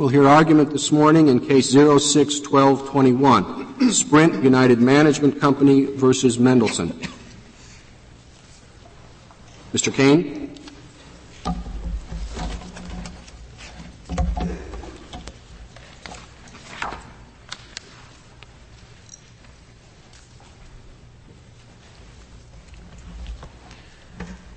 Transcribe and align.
We'll 0.00 0.08
hear 0.08 0.26
argument 0.26 0.70
this 0.70 0.90
morning 0.90 1.28
in 1.28 1.46
case 1.46 1.74
061221, 1.74 3.92
Sprint 3.92 4.42
United 4.42 4.80
Management 4.80 5.38
Company 5.38 5.84
versus 5.84 6.38
Mendelsohn. 6.38 6.98
Mr. 9.74 9.92
Cane? 9.92 10.58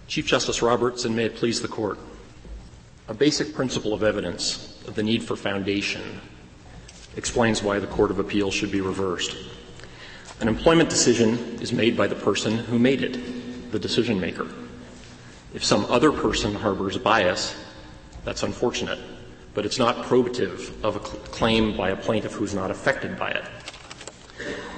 Chief 0.07 0.25
Justice 0.25 0.61
Roberts, 0.61 1.03
and 1.03 1.13
may 1.13 1.25
it 1.25 1.35
please 1.35 1.61
the 1.61 1.67
Court. 1.67 1.99
A 3.09 3.13
basic 3.13 3.53
principle 3.53 3.93
of 3.93 4.03
evidence 4.03 4.72
the 4.95 5.03
need 5.03 5.23
for 5.23 5.35
foundation 5.35 6.21
explains 7.15 7.61
why 7.61 7.79
the 7.79 7.87
Court 7.87 8.11
of 8.11 8.19
Appeals 8.19 8.53
should 8.53 8.71
be 8.71 8.81
reversed. 8.81 9.35
An 10.39 10.47
employment 10.47 10.89
decision 10.89 11.37
is 11.61 11.71
made 11.71 11.95
by 11.95 12.07
the 12.07 12.15
person 12.15 12.57
who 12.57 12.79
made 12.79 13.01
it, 13.01 13.71
the 13.71 13.79
decision 13.79 14.19
maker. 14.19 14.47
If 15.53 15.63
some 15.63 15.85
other 15.85 16.11
person 16.11 16.55
harbors 16.55 16.97
bias, 16.97 17.55
that's 18.25 18.43
unfortunate, 18.43 18.99
but 19.53 19.65
it's 19.65 19.77
not 19.77 20.05
probative 20.05 20.73
of 20.83 20.95
a 20.95 20.99
claim 20.99 21.77
by 21.77 21.91
a 21.91 21.95
plaintiff 21.95 22.33
who's 22.33 22.55
not 22.55 22.71
affected 22.71 23.17
by 23.17 23.31
it. 23.31 23.43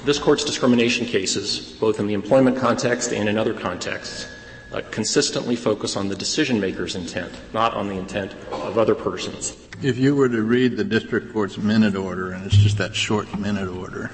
This 0.03 0.19
Court's 0.19 0.43
discrimination 0.43 1.05
cases, 1.05 1.77
both 1.79 1.99
in 1.99 2.07
the 2.07 2.13
employment 2.13 2.57
context 2.57 3.11
and 3.11 3.29
in 3.29 3.37
other 3.37 3.53
contexts, 3.53 4.27
uh, 4.75 4.81
consistently 4.91 5.55
focus 5.55 5.95
on 5.95 6.09
the 6.09 6.15
decision 6.15 6.59
maker's 6.59 6.95
intent, 6.95 7.31
not 7.53 7.73
on 7.73 7.87
the 7.87 7.95
intent 7.95 8.33
of 8.51 8.77
other 8.77 8.93
persons. 8.93 9.55
If 9.81 9.97
you 9.97 10.15
were 10.15 10.27
to 10.27 10.41
read 10.41 10.75
the 10.75 10.83
district 10.83 11.31
court's 11.31 11.57
minute 11.57 11.95
order, 11.95 12.31
and 12.31 12.45
it's 12.45 12.57
just 12.57 12.77
that 12.79 12.93
short 12.93 13.39
minute 13.39 13.69
order, 13.69 14.11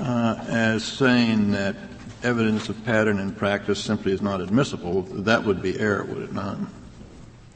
uh, 0.00 0.42
as 0.48 0.82
saying 0.84 1.50
that 1.50 1.76
evidence 2.22 2.70
of 2.70 2.82
pattern 2.84 3.18
and 3.18 3.36
practice 3.36 3.78
simply 3.78 4.12
is 4.12 4.22
not 4.22 4.40
admissible, 4.40 5.02
that 5.02 5.44
would 5.44 5.60
be 5.60 5.78
error, 5.78 6.04
would 6.04 6.22
it 6.22 6.32
not? 6.32 6.56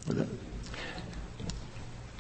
Would 0.07 0.19
that 0.19 0.29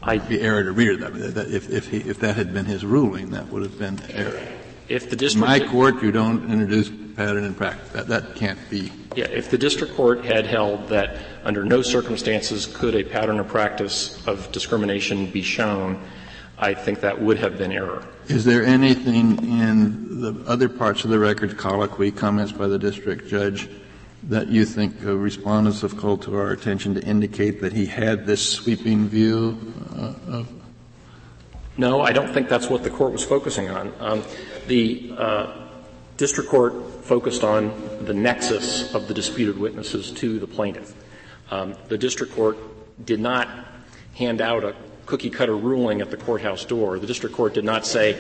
I'd 0.02 0.26
be 0.26 0.40
error 0.40 0.64
to 0.64 0.72
read 0.72 1.02
it. 1.02 1.34
That, 1.34 1.50
if, 1.50 1.68
if, 1.68 1.88
he, 1.88 1.98
if 1.98 2.20
that 2.20 2.36
had 2.36 2.54
been 2.54 2.64
his 2.64 2.82
ruling, 2.82 3.30
that 3.32 3.48
would 3.48 3.62
have 3.62 3.78
been 3.78 4.00
error. 4.10 4.40
If 4.88 5.10
the 5.10 5.16
district 5.16 5.46
my 5.46 5.60
court, 5.60 6.02
you 6.02 6.10
don't 6.10 6.50
introduce 6.50 6.90
pattern 7.14 7.44
and 7.44 7.56
practice. 7.56 7.90
That, 7.90 8.06
that 8.08 8.34
can't 8.36 8.58
be. 8.70 8.90
Yeah, 9.14 9.26
if 9.26 9.50
the 9.50 9.58
district 9.58 9.94
court 9.94 10.24
had 10.24 10.46
held 10.46 10.88
that 10.88 11.18
under 11.44 11.64
no 11.64 11.82
circumstances 11.82 12.66
could 12.66 12.94
a 12.94 13.04
pattern 13.04 13.38
or 13.38 13.44
practice 13.44 14.26
of 14.26 14.50
discrimination 14.52 15.30
be 15.30 15.42
shown, 15.42 16.02
I 16.58 16.74
think 16.74 17.00
that 17.00 17.20
would 17.20 17.38
have 17.38 17.58
been 17.58 17.72
error. 17.72 18.06
Is 18.28 18.44
there 18.44 18.64
anything 18.64 19.38
in 19.38 20.20
the 20.20 20.42
other 20.46 20.68
parts 20.68 21.04
of 21.04 21.10
the 21.10 21.18
record, 21.18 21.56
colloquy, 21.56 22.10
comments 22.10 22.52
by 22.52 22.66
the 22.66 22.78
district 22.78 23.28
judge, 23.28 23.68
that 24.24 24.48
you 24.48 24.64
think 24.64 24.96
respondents 25.00 25.82
have 25.82 25.96
called 25.96 26.22
to 26.22 26.34
our 26.36 26.50
attention 26.50 26.94
to 26.94 27.02
indicate 27.02 27.60
that 27.60 27.72
he 27.72 27.86
had 27.86 28.26
this 28.26 28.46
sweeping 28.46 29.08
view 29.08 29.74
uh, 29.96 30.14
of? 30.28 30.48
No, 31.76 32.00
I 32.00 32.12
don't 32.12 32.32
think 32.32 32.48
that's 32.48 32.68
what 32.68 32.82
the 32.82 32.90
court 32.90 33.12
was 33.12 33.24
focusing 33.24 33.70
on. 33.70 33.92
Um, 34.00 34.24
the 34.68 35.12
uh, 35.16 35.68
district 36.16 36.50
court 36.50 37.04
focused 37.04 37.42
on 37.42 37.72
the 38.04 38.12
nexus 38.12 38.94
of 38.94 39.08
the 39.08 39.14
disputed 39.14 39.58
witnesses 39.58 40.10
to 40.12 40.38
the 40.38 40.46
plaintiff. 40.46 40.94
Um, 41.50 41.74
the 41.88 41.96
district 41.96 42.34
court 42.34 42.58
did 43.04 43.18
not 43.18 43.48
hand 44.14 44.40
out 44.40 44.64
a 44.64 44.74
cookie 45.06 45.30
cutter 45.30 45.56
ruling 45.56 46.02
at 46.02 46.10
the 46.10 46.16
courthouse 46.16 46.64
door. 46.64 46.98
The 46.98 47.06
district 47.06 47.34
court 47.34 47.54
did 47.54 47.64
not 47.64 47.86
say, 47.86 48.14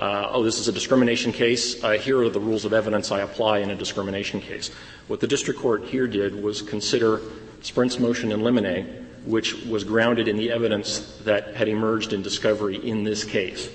uh, 0.00 0.30
oh, 0.30 0.42
this 0.42 0.58
is 0.58 0.68
a 0.68 0.72
discrimination 0.72 1.32
case. 1.32 1.84
Uh, 1.84 1.92
here 1.92 2.18
are 2.22 2.30
the 2.30 2.40
rules 2.40 2.64
of 2.64 2.72
evidence 2.72 3.12
I 3.12 3.20
apply 3.20 3.58
in 3.58 3.70
a 3.70 3.76
discrimination 3.76 4.40
case. 4.40 4.70
What 5.08 5.20
the 5.20 5.26
district 5.26 5.60
court 5.60 5.84
here 5.84 6.06
did 6.06 6.42
was 6.42 6.62
consider 6.62 7.20
Sprint's 7.60 7.98
motion 7.98 8.32
in 8.32 8.40
limine, 8.40 9.06
which 9.26 9.66
was 9.66 9.84
grounded 9.84 10.28
in 10.28 10.38
the 10.38 10.50
evidence 10.50 11.18
that 11.24 11.54
had 11.54 11.68
emerged 11.68 12.14
in 12.14 12.22
discovery 12.22 12.76
in 12.76 13.04
this 13.04 13.22
case. 13.22 13.68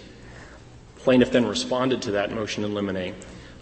Plaintiff 1.06 1.32
then 1.32 1.46
responded 1.46 2.02
to 2.02 2.12
that 2.14 2.32
motion 2.32 2.64
in 2.64 2.74
limine 2.74 3.14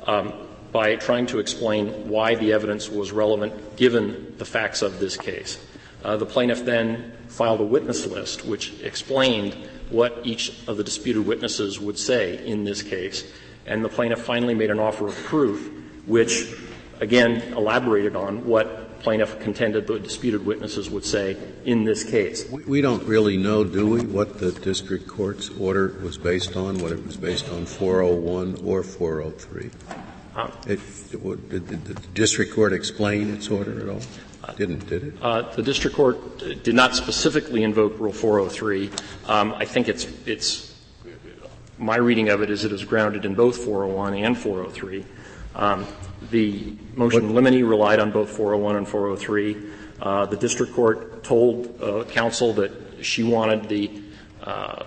um, 0.08 0.32
by 0.72 0.96
trying 0.96 1.26
to 1.26 1.40
explain 1.40 2.08
why 2.08 2.36
the 2.36 2.54
evidence 2.54 2.88
was 2.88 3.12
relevant 3.12 3.76
given 3.76 4.34
the 4.38 4.46
facts 4.46 4.82
of 4.82 5.02
this 5.02 5.18
case. 5.18 5.62
Uh, 6.06 6.16
the 6.16 6.26
plaintiff 6.26 6.64
then 6.64 7.12
filed 7.28 7.60
a 7.60 7.66
witness 7.66 8.08
list 8.08 8.46
which 8.46 8.82
explained 8.82 9.58
what 9.90 10.22
each 10.24 10.54
of 10.70 10.78
the 10.78 10.86
disputed 10.86 11.28
witnesses 11.28 11.82
would 11.82 12.00
say 12.00 12.38
in 12.48 12.64
this 12.64 12.82
case, 12.82 13.30
and 13.66 13.84
the 13.84 13.90
plaintiff 13.90 14.22
finally 14.22 14.54
made 14.54 14.72
an 14.72 14.80
offer 14.80 15.10
of 15.10 15.16
proof 15.26 15.70
which 16.06 16.50
again 17.02 17.42
elaborated 17.58 18.16
on 18.16 18.46
what 18.46 18.83
plaintiff 19.04 19.40
contended 19.40 19.86
the 19.86 20.00
disputed 20.00 20.46
witnesses 20.46 20.90
would 20.90 21.06
say 21.06 21.38
in 21.66 21.84
this 21.84 22.04
case. 22.04 22.50
We, 22.50 22.64
we 22.64 22.82
don't 22.82 23.04
really 23.04 23.38
know, 23.38 23.64
do 23.64 23.88
we, 23.88 24.02
what 24.02 24.40
the 24.40 24.52
district 24.52 25.08
court's 25.08 25.50
order 25.60 26.00
was 26.02 26.18
based 26.18 26.56
on, 26.56 26.80
whether 26.80 26.96
it 26.96 27.06
was 27.06 27.18
based 27.18 27.50
on 27.50 27.66
401 27.66 28.62
or 28.66 28.82
403? 28.82 29.70
Uh, 30.36 30.50
it, 30.66 30.80
it, 31.12 31.50
did, 31.50 31.68
did, 31.68 31.86
the 31.86 31.94
district 32.14 32.54
court 32.54 32.74
explain 32.74 33.30
its 33.34 33.50
order 33.50 33.80
at 33.82 33.90
all? 33.90 34.02
Didn't, 34.56 34.88
did 34.88 35.04
it? 35.04 35.14
Uh, 35.22 35.44
the 35.54 35.62
district 35.62 35.96
court 35.96 36.64
did 36.64 36.76
not 36.76 36.96
specifically 36.96 37.64
invoke 37.64 38.00
Rule 38.00 38.14
403. 38.14 38.90
Um, 39.28 39.54
I 39.54 39.66
think 39.66 39.88
it's, 39.88 40.06
it's, 40.26 40.74
my 41.78 41.98
reading 41.98 42.30
of 42.30 42.42
it 42.42 42.50
is 42.50 42.66
it 42.66 42.72
is 42.72 42.84
grounded 42.84 43.26
in 43.26 43.36
both 43.36 43.58
401 43.58 44.16
and 44.16 44.38
403. 44.38 45.06
Um, 45.56 45.86
the 46.32 46.76
motion 46.96 47.26
in 47.26 47.36
limine 47.36 47.64
relied 47.64 48.00
on 48.00 48.12
both 48.12 48.30
401 48.30 48.76
and 48.76 48.88
403. 48.88 49.72
Uh, 50.02 50.26
the 50.26 50.38
district 50.38 50.74
court 50.74 51.24
told 51.24 51.82
uh, 51.82 52.04
counsel 52.06 52.54
that 52.54 52.72
she 53.02 53.24
wanted 53.24 53.70
the 53.70 54.02
uh, 54.44 54.84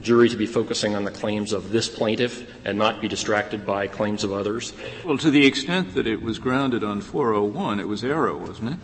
jury 0.00 0.28
to 0.28 0.36
be 0.36 0.46
focusing 0.46 0.94
on 0.94 1.04
the 1.04 1.10
claims 1.10 1.52
of 1.52 1.70
this 1.70 1.88
plaintiff 1.88 2.48
and 2.64 2.78
not 2.78 3.00
be 3.00 3.08
distracted 3.08 3.66
by 3.66 3.86
claims 3.86 4.24
of 4.24 4.32
others. 4.32 4.72
Well, 5.04 5.18
to 5.18 5.30
the 5.30 5.46
extent 5.46 5.94
that 5.94 6.06
it 6.06 6.22
was 6.22 6.38
grounded 6.38 6.84
on 6.84 7.00
401, 7.00 7.80
it 7.80 7.88
was 7.88 8.04
error, 8.04 8.36
wasn't 8.36 8.74
it? 8.74 8.78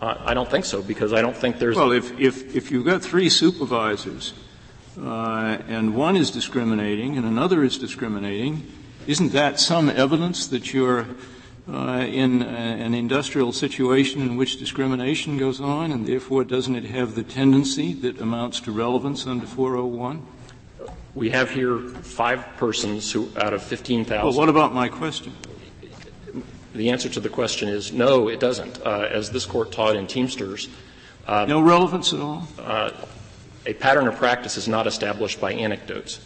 Uh, 0.00 0.16
I 0.24 0.34
don't 0.34 0.50
think 0.50 0.64
so 0.64 0.82
because 0.82 1.12
I 1.12 1.22
don't 1.22 1.36
think 1.36 1.58
there's. 1.58 1.76
Well, 1.76 1.92
if 1.92 2.18
if 2.18 2.54
if 2.54 2.70
you've 2.70 2.84
got 2.84 3.02
three 3.02 3.28
supervisors 3.28 4.34
uh, 5.00 5.58
and 5.68 5.94
one 5.94 6.16
is 6.16 6.30
discriminating 6.30 7.16
and 7.16 7.24
another 7.24 7.62
is 7.62 7.78
discriminating, 7.78 8.70
isn't 9.06 9.32
that 9.32 9.60
some 9.60 9.88
evidence 9.88 10.46
that 10.48 10.74
you're 10.74 11.06
uh, 11.68 12.04
in 12.06 12.42
a, 12.42 12.46
an 12.46 12.94
industrial 12.94 13.52
situation 13.52 14.20
in 14.20 14.36
which 14.36 14.58
discrimination 14.58 15.38
goes 15.38 15.60
on, 15.60 15.92
and 15.92 16.06
therefore 16.06 16.44
doesn't 16.44 16.76
it 16.76 16.84
have 16.84 17.14
the 17.14 17.22
tendency 17.22 17.92
that 17.94 18.20
amounts 18.20 18.60
to 18.60 18.72
relevance 18.72 19.26
under 19.26 19.46
401? 19.46 20.26
We 21.14 21.30
have 21.30 21.50
here 21.50 21.78
five 21.78 22.44
persons 22.56 23.12
who, 23.12 23.30
out 23.36 23.54
of 23.54 23.62
15,000. 23.62 24.24
Well, 24.24 24.36
what 24.36 24.48
about 24.48 24.74
my 24.74 24.88
question? 24.88 25.32
The 26.74 26.90
answer 26.90 27.08
to 27.08 27.20
the 27.20 27.28
question 27.28 27.68
is 27.68 27.92
no, 27.92 28.28
it 28.28 28.40
doesn't. 28.40 28.84
Uh, 28.84 29.08
as 29.10 29.30
this 29.30 29.46
court 29.46 29.70
taught 29.70 29.94
in 29.94 30.08
Teamsters, 30.08 30.68
uh, 31.26 31.44
no 31.46 31.60
relevance 31.60 32.12
at 32.12 32.20
all. 32.20 32.48
Uh, 32.58 32.90
a 33.64 33.74
pattern 33.74 34.08
of 34.08 34.16
practice 34.16 34.56
is 34.56 34.68
not 34.68 34.86
established 34.86 35.40
by 35.40 35.52
anecdotes. 35.52 36.20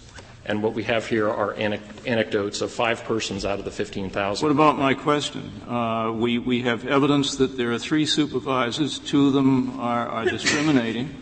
And 0.48 0.62
what 0.62 0.72
we 0.72 0.84
have 0.84 1.06
here 1.06 1.28
are 1.28 1.53
anecdotes 1.53 2.62
of 2.62 2.72
five 2.72 3.04
persons 3.04 3.44
out 3.44 3.59
of 3.59 3.66
the 3.66 3.70
15,000. 3.70 4.42
What 4.42 4.50
about 4.50 4.78
my 4.78 4.94
question? 4.94 5.53
Uh, 5.69 6.10
we, 6.10 6.38
we 6.38 6.62
have 6.62 6.86
evidence 6.86 7.36
that 7.36 7.59
there 7.59 7.70
are 7.72 7.78
three 7.78 8.06
supervisors, 8.06 8.98
two 8.98 9.26
of 9.26 9.34
them 9.34 9.78
are, 9.78 10.09
are 10.09 10.25
discriminating. 10.25 11.14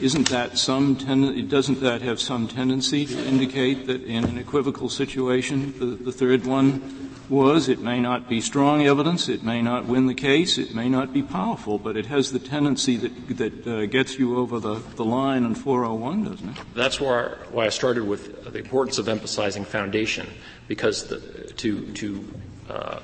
Isn't 0.00 0.30
that 0.30 0.56
some 0.56 0.96
ten- 0.96 1.46
doesn't 1.48 1.80
that 1.80 2.00
have 2.00 2.22
some 2.22 2.48
tendency 2.48 3.04
to 3.04 3.26
indicate 3.26 3.86
that 3.86 4.02
in 4.02 4.24
an 4.24 4.38
equivocal 4.38 4.88
situation, 4.88 5.74
the, 5.78 5.84
the 5.84 6.12
third 6.12 6.46
one 6.46 7.09
was. 7.30 7.68
It 7.68 7.80
may 7.80 8.00
not 8.00 8.28
be 8.28 8.40
strong 8.40 8.82
evidence. 8.86 9.28
It 9.28 9.42
may 9.42 9.62
not 9.62 9.86
win 9.86 10.06
the 10.06 10.14
case. 10.14 10.58
It 10.58 10.74
may 10.74 10.88
not 10.88 11.12
be 11.12 11.22
powerful, 11.22 11.78
but 11.78 11.96
it 11.96 12.06
has 12.06 12.32
the 12.32 12.38
tendency 12.38 12.96
that, 12.96 13.38
that 13.38 13.66
uh, 13.66 13.86
gets 13.86 14.18
you 14.18 14.36
over 14.38 14.58
the, 14.58 14.74
the 14.96 15.04
line 15.04 15.44
on 15.44 15.54
401, 15.54 16.24
doesn't 16.24 16.48
it? 16.48 16.56
That's 16.74 17.00
why, 17.00 17.28
why 17.52 17.66
I 17.66 17.68
started 17.68 18.04
with 18.04 18.52
the 18.52 18.58
importance 18.58 18.98
of 18.98 19.08
emphasizing 19.08 19.64
foundation, 19.64 20.28
because 20.68 21.06
the, 21.06 21.18
to, 21.56 21.92
to, 21.92 22.34
uh, 22.68 23.00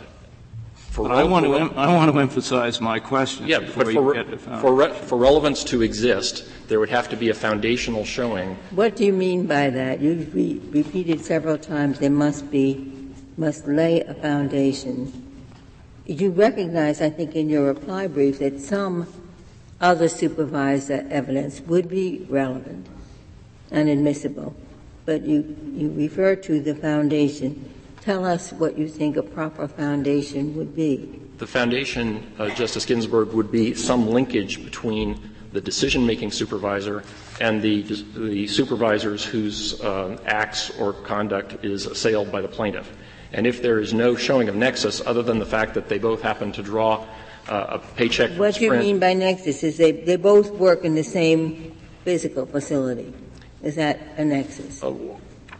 for 0.74 1.12
I 1.12 1.24
want 1.24 1.44
to 1.44 1.54
em- 1.54 1.72
I 1.76 1.94
want 1.94 2.10
to 2.10 2.18
emphasize 2.18 2.80
my 2.80 2.98
question. 2.98 3.46
Yeah, 3.46 3.58
but 3.58 3.68
for, 3.92 4.00
re- 4.00 4.36
for, 4.38 4.74
re- 4.74 4.94
for 4.94 5.18
relevance 5.18 5.62
to 5.64 5.82
exist, 5.82 6.48
there 6.68 6.80
would 6.80 6.88
have 6.88 7.10
to 7.10 7.16
be 7.16 7.28
a 7.28 7.34
foundational 7.34 8.02
showing. 8.06 8.56
What 8.70 8.96
do 8.96 9.04
you 9.04 9.12
mean 9.12 9.46
by 9.46 9.68
that? 9.68 10.00
You've 10.00 10.34
re- 10.34 10.58
repeated 10.70 11.20
several 11.20 11.58
times 11.58 11.98
there 11.98 12.08
must 12.08 12.50
be 12.50 12.95
must 13.36 13.66
lay 13.66 14.00
a 14.00 14.14
foundation. 14.14 15.12
You 16.06 16.30
recognize, 16.30 17.00
I 17.00 17.10
think, 17.10 17.34
in 17.34 17.48
your 17.48 17.64
reply 17.64 18.06
brief 18.06 18.38
that 18.38 18.60
some 18.60 19.06
other 19.80 20.08
supervisor 20.08 21.06
evidence 21.10 21.60
would 21.60 21.88
be 21.88 22.26
relevant. 22.28 22.86
and 23.70 23.88
admissible, 23.88 24.54
But 25.04 25.22
you, 25.22 25.56
you 25.74 25.92
refer 25.92 26.36
to 26.36 26.60
the 26.60 26.74
foundation. 26.74 27.68
Tell 28.00 28.24
us 28.24 28.52
what 28.52 28.78
you 28.78 28.88
think 28.88 29.16
a 29.16 29.22
proper 29.22 29.66
foundation 29.66 30.54
would 30.56 30.76
be. 30.76 31.20
The 31.38 31.46
foundation, 31.46 32.32
uh, 32.38 32.50
Justice 32.50 32.86
Ginsburg, 32.86 33.32
would 33.32 33.50
be 33.50 33.74
some 33.74 34.08
linkage 34.08 34.64
between 34.64 35.18
the 35.52 35.60
decision-making 35.60 36.30
supervisor 36.30 37.02
and 37.40 37.60
the, 37.60 37.82
the 37.82 38.46
supervisors 38.46 39.24
whose 39.24 39.80
uh, 39.80 40.18
acts 40.26 40.70
or 40.78 40.92
conduct 40.92 41.64
is 41.64 41.86
assailed 41.86 42.30
by 42.30 42.40
the 42.40 42.48
plaintiff. 42.48 42.96
And 43.32 43.46
if 43.46 43.62
there 43.62 43.78
is 43.78 43.92
no 43.92 44.16
showing 44.16 44.48
of 44.48 44.54
nexus 44.54 45.00
other 45.04 45.22
than 45.22 45.38
the 45.38 45.46
fact 45.46 45.74
that 45.74 45.88
they 45.88 45.98
both 45.98 46.22
happen 46.22 46.52
to 46.52 46.62
draw 46.62 47.06
uh, 47.48 47.66
a 47.70 47.78
paycheck. 47.78 48.32
What 48.32 48.54
do 48.54 48.64
you 48.64 48.72
mean 48.72 48.98
by 48.98 49.14
nexus 49.14 49.62
is 49.62 49.76
they, 49.76 49.92
they 49.92 50.16
both 50.16 50.50
work 50.52 50.84
in 50.84 50.94
the 50.94 51.04
same 51.04 51.76
physical 52.04 52.46
facility. 52.46 53.12
Is 53.62 53.76
that 53.76 53.98
a 54.16 54.24
nexus? 54.24 54.82
Uh, 54.82 54.94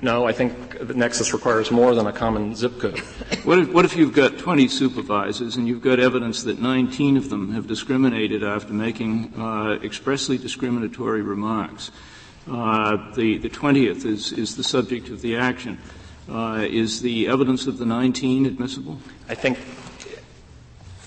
no, 0.02 0.26
I 0.26 0.32
think 0.32 0.78
the 0.78 0.94
nexus 0.94 1.32
requires 1.32 1.70
more 1.70 1.94
than 1.94 2.06
a 2.06 2.12
common 2.12 2.54
zip 2.54 2.78
code. 2.78 2.98
What 3.44 3.58
if, 3.58 3.72
what 3.72 3.84
if 3.84 3.96
you've 3.96 4.12
got 4.12 4.38
20 4.38 4.68
supervisors 4.68 5.56
and 5.56 5.66
you've 5.66 5.82
got 5.82 5.98
evidence 5.98 6.42
that 6.42 6.60
19 6.60 7.16
of 7.16 7.30
them 7.30 7.52
have 7.54 7.66
discriminated 7.66 8.44
after 8.44 8.72
making 8.72 9.32
uh, 9.40 9.78
expressly 9.82 10.36
discriminatory 10.36 11.22
remarks? 11.22 11.90
Uh, 12.48 13.12
the, 13.14 13.38
the 13.38 13.48
20th 13.48 14.04
is, 14.04 14.32
is 14.32 14.56
the 14.56 14.64
subject 14.64 15.08
of 15.08 15.22
the 15.22 15.36
action. 15.36 15.78
Uh, 16.28 16.66
is 16.68 17.00
the 17.02 17.28
evidence 17.28 17.66
of 17.66 17.78
the 17.78 17.86
19 17.86 18.46
admissible? 18.46 18.98
I 19.28 19.34
think. 19.34 19.58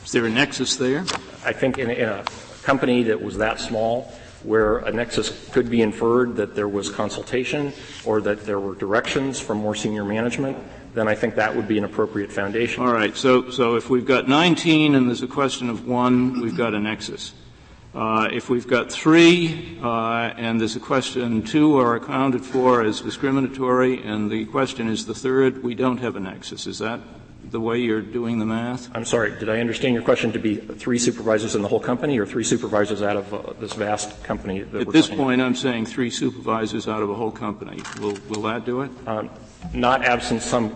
Is 0.05 0.11
there 0.11 0.25
a 0.25 0.29
nexus 0.29 0.77
there? 0.77 1.01
I 1.45 1.53
think 1.53 1.77
in, 1.77 1.91
in 1.91 2.09
a 2.09 2.23
company 2.63 3.03
that 3.03 3.21
was 3.21 3.37
that 3.37 3.59
small, 3.59 4.11
where 4.43 4.79
a 4.79 4.91
nexus 4.91 5.51
could 5.51 5.69
be 5.69 5.81
inferred 5.81 6.35
that 6.37 6.55
there 6.55 6.67
was 6.67 6.89
consultation 6.89 7.73
or 8.05 8.21
that 8.21 8.45
there 8.45 8.59
were 8.59 8.75
directions 8.75 9.39
from 9.39 9.57
more 9.57 9.75
senior 9.75 10.05
management, 10.05 10.57
then 10.93 11.07
I 11.07 11.15
think 11.15 11.35
that 11.35 11.55
would 11.55 11.67
be 11.67 11.77
an 11.77 11.83
appropriate 11.83 12.31
foundation. 12.31 12.83
All 12.83 12.93
right. 12.93 13.15
So, 13.15 13.49
so 13.49 13.75
if 13.75 13.89
we've 13.89 14.05
got 14.05 14.27
19 14.27 14.95
and 14.95 15.07
there's 15.07 15.21
a 15.21 15.27
question 15.27 15.69
of 15.69 15.87
one, 15.87 16.41
we've 16.41 16.57
got 16.57 16.73
a 16.73 16.79
nexus. 16.79 17.33
Uh, 17.93 18.29
if 18.31 18.49
we've 18.49 18.67
got 18.67 18.91
three 18.91 19.79
uh, 19.81 20.31
and 20.37 20.61
there's 20.61 20.75
a 20.75 20.79
question 20.79 21.41
two 21.41 21.79
are 21.79 21.95
accounted 21.95 22.45
for 22.45 22.83
as 22.83 23.01
discriminatory 23.01 24.03
and 24.03 24.29
the 24.29 24.45
question 24.45 24.87
is 24.87 25.07
the 25.07 25.15
third, 25.15 25.63
we 25.63 25.73
don't 25.73 25.97
have 25.97 26.15
a 26.15 26.19
nexus. 26.19 26.67
Is 26.67 26.77
that 26.79 26.99
the 27.43 27.59
way 27.59 27.79
you're 27.79 28.01
doing 28.01 28.37
the 28.37 28.45
math? 28.45 28.95
I'm 28.95 29.05
sorry, 29.05 29.31
did 29.39 29.49
I 29.49 29.59
understand 29.59 29.95
your 29.95 30.03
question 30.03 30.31
to 30.33 30.39
be 30.39 30.55
three 30.55 30.99
supervisors 30.99 31.55
in 31.55 31.63
the 31.63 31.67
whole 31.67 31.79
company 31.79 32.19
or 32.19 32.27
three 32.27 32.43
supervisors 32.43 33.01
out 33.01 33.17
of 33.17 33.33
uh, 33.33 33.53
this 33.59 33.73
vast 33.73 34.23
company? 34.23 34.61
At 34.61 34.91
this 34.91 35.09
point, 35.09 35.41
I'm 35.41 35.55
saying 35.55 35.87
three 35.87 36.11
supervisors 36.11 36.87
out 36.87 37.01
of 37.01 37.09
a 37.09 37.15
whole 37.15 37.31
company. 37.31 37.81
Will, 37.99 38.17
will 38.29 38.43
that 38.43 38.65
do 38.65 38.81
it? 38.81 38.91
Um, 39.07 39.31
not 39.73 40.03
absent 40.03 40.43
some 40.43 40.75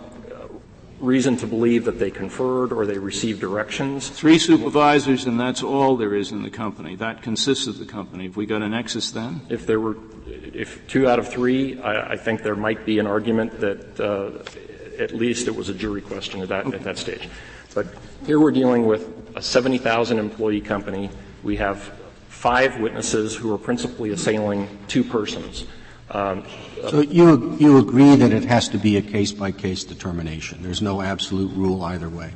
reason 1.00 1.36
to 1.38 1.46
believe 1.46 1.84
that 1.84 1.98
they 1.98 2.10
conferred 2.10 2.72
or 2.72 2.86
they 2.86 2.98
received 2.98 3.40
directions. 3.40 4.08
Three 4.08 4.38
supervisors, 4.38 5.26
and 5.26 5.38
that's 5.38 5.62
all 5.62 5.96
there 5.96 6.14
is 6.14 6.32
in 6.32 6.42
the 6.42 6.50
company. 6.50 6.94
That 6.96 7.22
consists 7.22 7.66
of 7.66 7.78
the 7.78 7.84
company. 7.84 8.24
Have 8.24 8.36
we 8.36 8.46
got 8.46 8.62
a 8.62 8.68
nexus 8.68 9.10
then? 9.10 9.42
If 9.48 9.66
there 9.66 9.80
were, 9.80 9.96
if 10.26 10.86
two 10.86 11.08
out 11.08 11.18
of 11.18 11.28
three, 11.28 11.80
I, 11.80 12.12
I 12.12 12.16
think 12.16 12.42
there 12.42 12.56
might 12.56 12.86
be 12.86 12.98
an 12.98 13.06
argument 13.06 13.60
that 13.60 14.00
uh, 14.00 15.02
at 15.02 15.12
least 15.12 15.48
it 15.48 15.54
was 15.54 15.68
a 15.68 15.74
jury 15.74 16.00
question 16.00 16.40
at 16.40 16.48
that, 16.48 16.66
okay. 16.66 16.76
at 16.76 16.84
that 16.84 16.98
stage. 16.98 17.28
But 17.74 17.86
here 18.26 18.38
we're 18.38 18.52
dealing 18.52 18.86
with 18.86 19.32
a 19.36 19.42
70,000 19.42 20.18
employee 20.18 20.60
company. 20.60 21.10
We 21.42 21.56
have 21.56 21.92
five 22.28 22.78
witnesses 22.78 23.34
who 23.34 23.52
are 23.52 23.58
principally 23.58 24.10
assailing 24.10 24.68
two 24.86 25.02
persons. 25.02 25.66
Um, 26.10 26.44
so 26.88 27.00
you, 27.00 27.56
you 27.56 27.78
agree 27.78 28.14
that 28.16 28.32
it 28.32 28.44
has 28.44 28.68
to 28.70 28.78
be 28.78 28.96
a 28.96 29.02
case 29.02 29.32
by 29.32 29.52
case 29.52 29.84
determination. 29.84 30.62
There's 30.62 30.82
no 30.82 31.00
absolute 31.00 31.52
rule 31.56 31.82
either 31.82 32.08
way. 32.08 32.32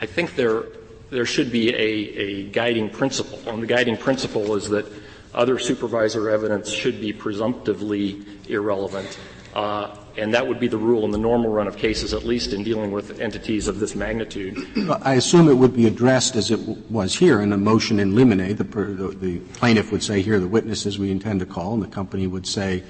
I 0.00 0.06
think 0.06 0.34
there, 0.34 0.64
there 1.10 1.24
should 1.24 1.52
be 1.52 1.70
a, 1.70 1.78
a 1.78 2.42
guiding 2.50 2.90
principle. 2.90 3.38
And 3.46 3.62
the 3.62 3.66
guiding 3.66 3.96
principle 3.96 4.56
is 4.56 4.68
that 4.70 4.86
other 5.34 5.58
supervisor 5.58 6.28
evidence 6.30 6.70
should 6.70 7.00
be 7.00 7.12
presumptively 7.12 8.24
irrelevant. 8.48 9.18
Uh, 9.54 9.96
and 10.18 10.32
that 10.34 10.46
would 10.46 10.58
be 10.58 10.68
the 10.68 10.78
rule 10.78 11.04
in 11.04 11.10
the 11.10 11.18
normal 11.18 11.50
run 11.50 11.66
of 11.66 11.76
cases, 11.76 12.14
at 12.14 12.24
least 12.24 12.52
in 12.52 12.62
dealing 12.62 12.90
with 12.90 13.20
entities 13.20 13.68
of 13.68 13.80
this 13.80 13.94
magnitude. 13.94 14.58
I 15.02 15.14
assume 15.14 15.48
it 15.48 15.54
would 15.54 15.74
be 15.74 15.86
addressed 15.86 16.36
as 16.36 16.50
it 16.50 16.58
w- 16.58 16.82
was 16.88 17.14
here 17.14 17.40
in 17.40 17.52
a 17.52 17.56
motion 17.56 18.00
in 18.00 18.14
limine. 18.14 18.56
The, 18.56 18.64
the, 18.64 19.16
the, 19.20 19.38
plaintiff 19.54 19.92
would 19.92 20.02
say, 20.02 20.22
here 20.22 20.36
are 20.36 20.40
the 20.40 20.48
witnesses 20.48 20.98
we 20.98 21.10
intend 21.10 21.40
to 21.40 21.46
call, 21.46 21.74
and 21.74 21.82
the 21.82 21.88
company 21.88 22.26
would 22.26 22.46
say, 22.46 22.82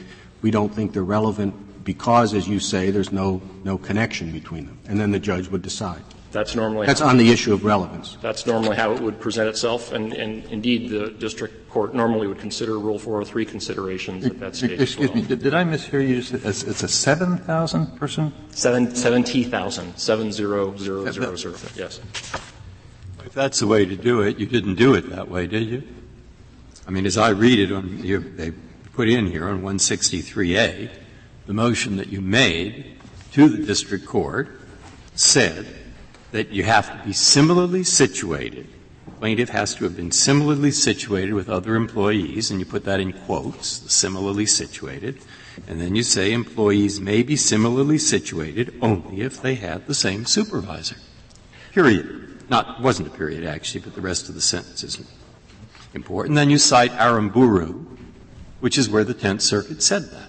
we 0.42 0.50
don't 0.50 0.72
think 0.72 0.92
they're 0.92 1.02
relevant 1.02 1.84
because, 1.84 2.34
as 2.34 2.48
you 2.48 2.60
say, 2.60 2.90
there's 2.90 3.12
no, 3.12 3.40
no 3.64 3.78
connection 3.78 4.32
between 4.32 4.66
them. 4.66 4.78
And 4.86 5.00
then 5.00 5.10
the 5.10 5.20
judge 5.20 5.48
would 5.48 5.62
decide. 5.62 6.02
That's 6.36 6.54
normally 6.54 6.86
that's 6.86 7.00
on 7.00 7.16
the 7.16 7.30
issue 7.30 7.54
of 7.54 7.64
relevance. 7.64 8.18
That's 8.20 8.44
normally 8.44 8.76
how 8.76 8.92
it 8.92 9.00
would 9.00 9.18
present 9.18 9.48
itself, 9.48 9.92
and, 9.92 10.12
and 10.12 10.44
indeed 10.52 10.90
the 10.90 11.08
district 11.08 11.70
court 11.70 11.94
normally 11.94 12.26
would 12.26 12.38
consider 12.38 12.78
Rule 12.78 12.98
403 12.98 13.46
considerations 13.46 14.26
at 14.26 14.38
that 14.40 14.54
stage. 14.54 14.78
Excuse 14.78 15.08
well. 15.08 15.16
me, 15.16 15.22
did, 15.22 15.42
did, 15.42 15.54
I 15.54 15.64
mishear 15.64 16.06
you? 16.06 16.18
It's, 16.18 16.62
it's 16.62 16.82
a 16.82 16.88
7,000 16.88 17.96
person? 17.96 18.34
Seven, 18.50 18.94
70,000, 18.94 19.96
70000, 19.96 21.72
yes. 21.74 22.00
If 23.24 23.32
that's 23.32 23.60
the 23.60 23.66
way 23.66 23.86
to 23.86 23.96
do 23.96 24.20
it, 24.20 24.36
you 24.36 24.44
didn't 24.44 24.74
do 24.74 24.92
it 24.92 25.08
that 25.08 25.30
way, 25.30 25.46
did 25.46 25.66
you? 25.66 25.84
I 26.86 26.90
mean, 26.90 27.06
as 27.06 27.16
I 27.16 27.30
read 27.30 27.58
it 27.58 27.72
on, 27.72 28.04
you, 28.04 28.18
they 28.18 28.52
put 28.92 29.08
in 29.08 29.26
here 29.26 29.48
on 29.48 29.62
163A, 29.62 30.90
the 31.46 31.54
motion 31.54 31.96
that 31.96 32.08
you 32.08 32.20
made 32.20 32.98
to 33.32 33.48
the 33.48 33.64
district 33.64 34.04
court 34.04 34.60
said 35.14 35.66
that 36.36 36.50
you 36.50 36.64
have 36.64 36.90
to 36.90 37.06
be 37.06 37.14
similarly 37.14 37.82
situated. 37.82 38.68
Plaintiff 39.20 39.48
has 39.48 39.74
to 39.74 39.84
have 39.84 39.96
been 39.96 40.12
similarly 40.12 40.70
situated 40.70 41.32
with 41.32 41.48
other 41.48 41.74
employees, 41.74 42.50
and 42.50 42.60
you 42.60 42.66
put 42.66 42.84
that 42.84 43.00
in 43.00 43.14
quotes, 43.14 43.90
similarly 43.90 44.44
situated. 44.44 45.18
And 45.66 45.80
then 45.80 45.94
you 45.94 46.02
say 46.02 46.32
employees 46.34 47.00
may 47.00 47.22
be 47.22 47.36
similarly 47.36 47.96
situated 47.96 48.74
only 48.82 49.22
if 49.22 49.40
they 49.40 49.54
had 49.54 49.86
the 49.86 49.94
same 49.94 50.26
supervisor. 50.26 50.96
Period. 51.72 52.50
Not, 52.50 52.82
wasn't 52.82 53.08
a 53.08 53.16
period 53.16 53.42
actually, 53.42 53.80
but 53.80 53.94
the 53.94 54.02
rest 54.02 54.28
of 54.28 54.34
the 54.34 54.42
sentence 54.42 54.84
isn't 54.84 55.08
important. 55.94 56.36
Then 56.36 56.50
you 56.50 56.58
cite 56.58 56.92
Aramburu, 56.92 57.86
which 58.60 58.76
is 58.76 58.90
where 58.90 59.04
the 59.04 59.14
Tenth 59.14 59.40
Circuit 59.40 59.82
said 59.82 60.10
that. 60.10 60.25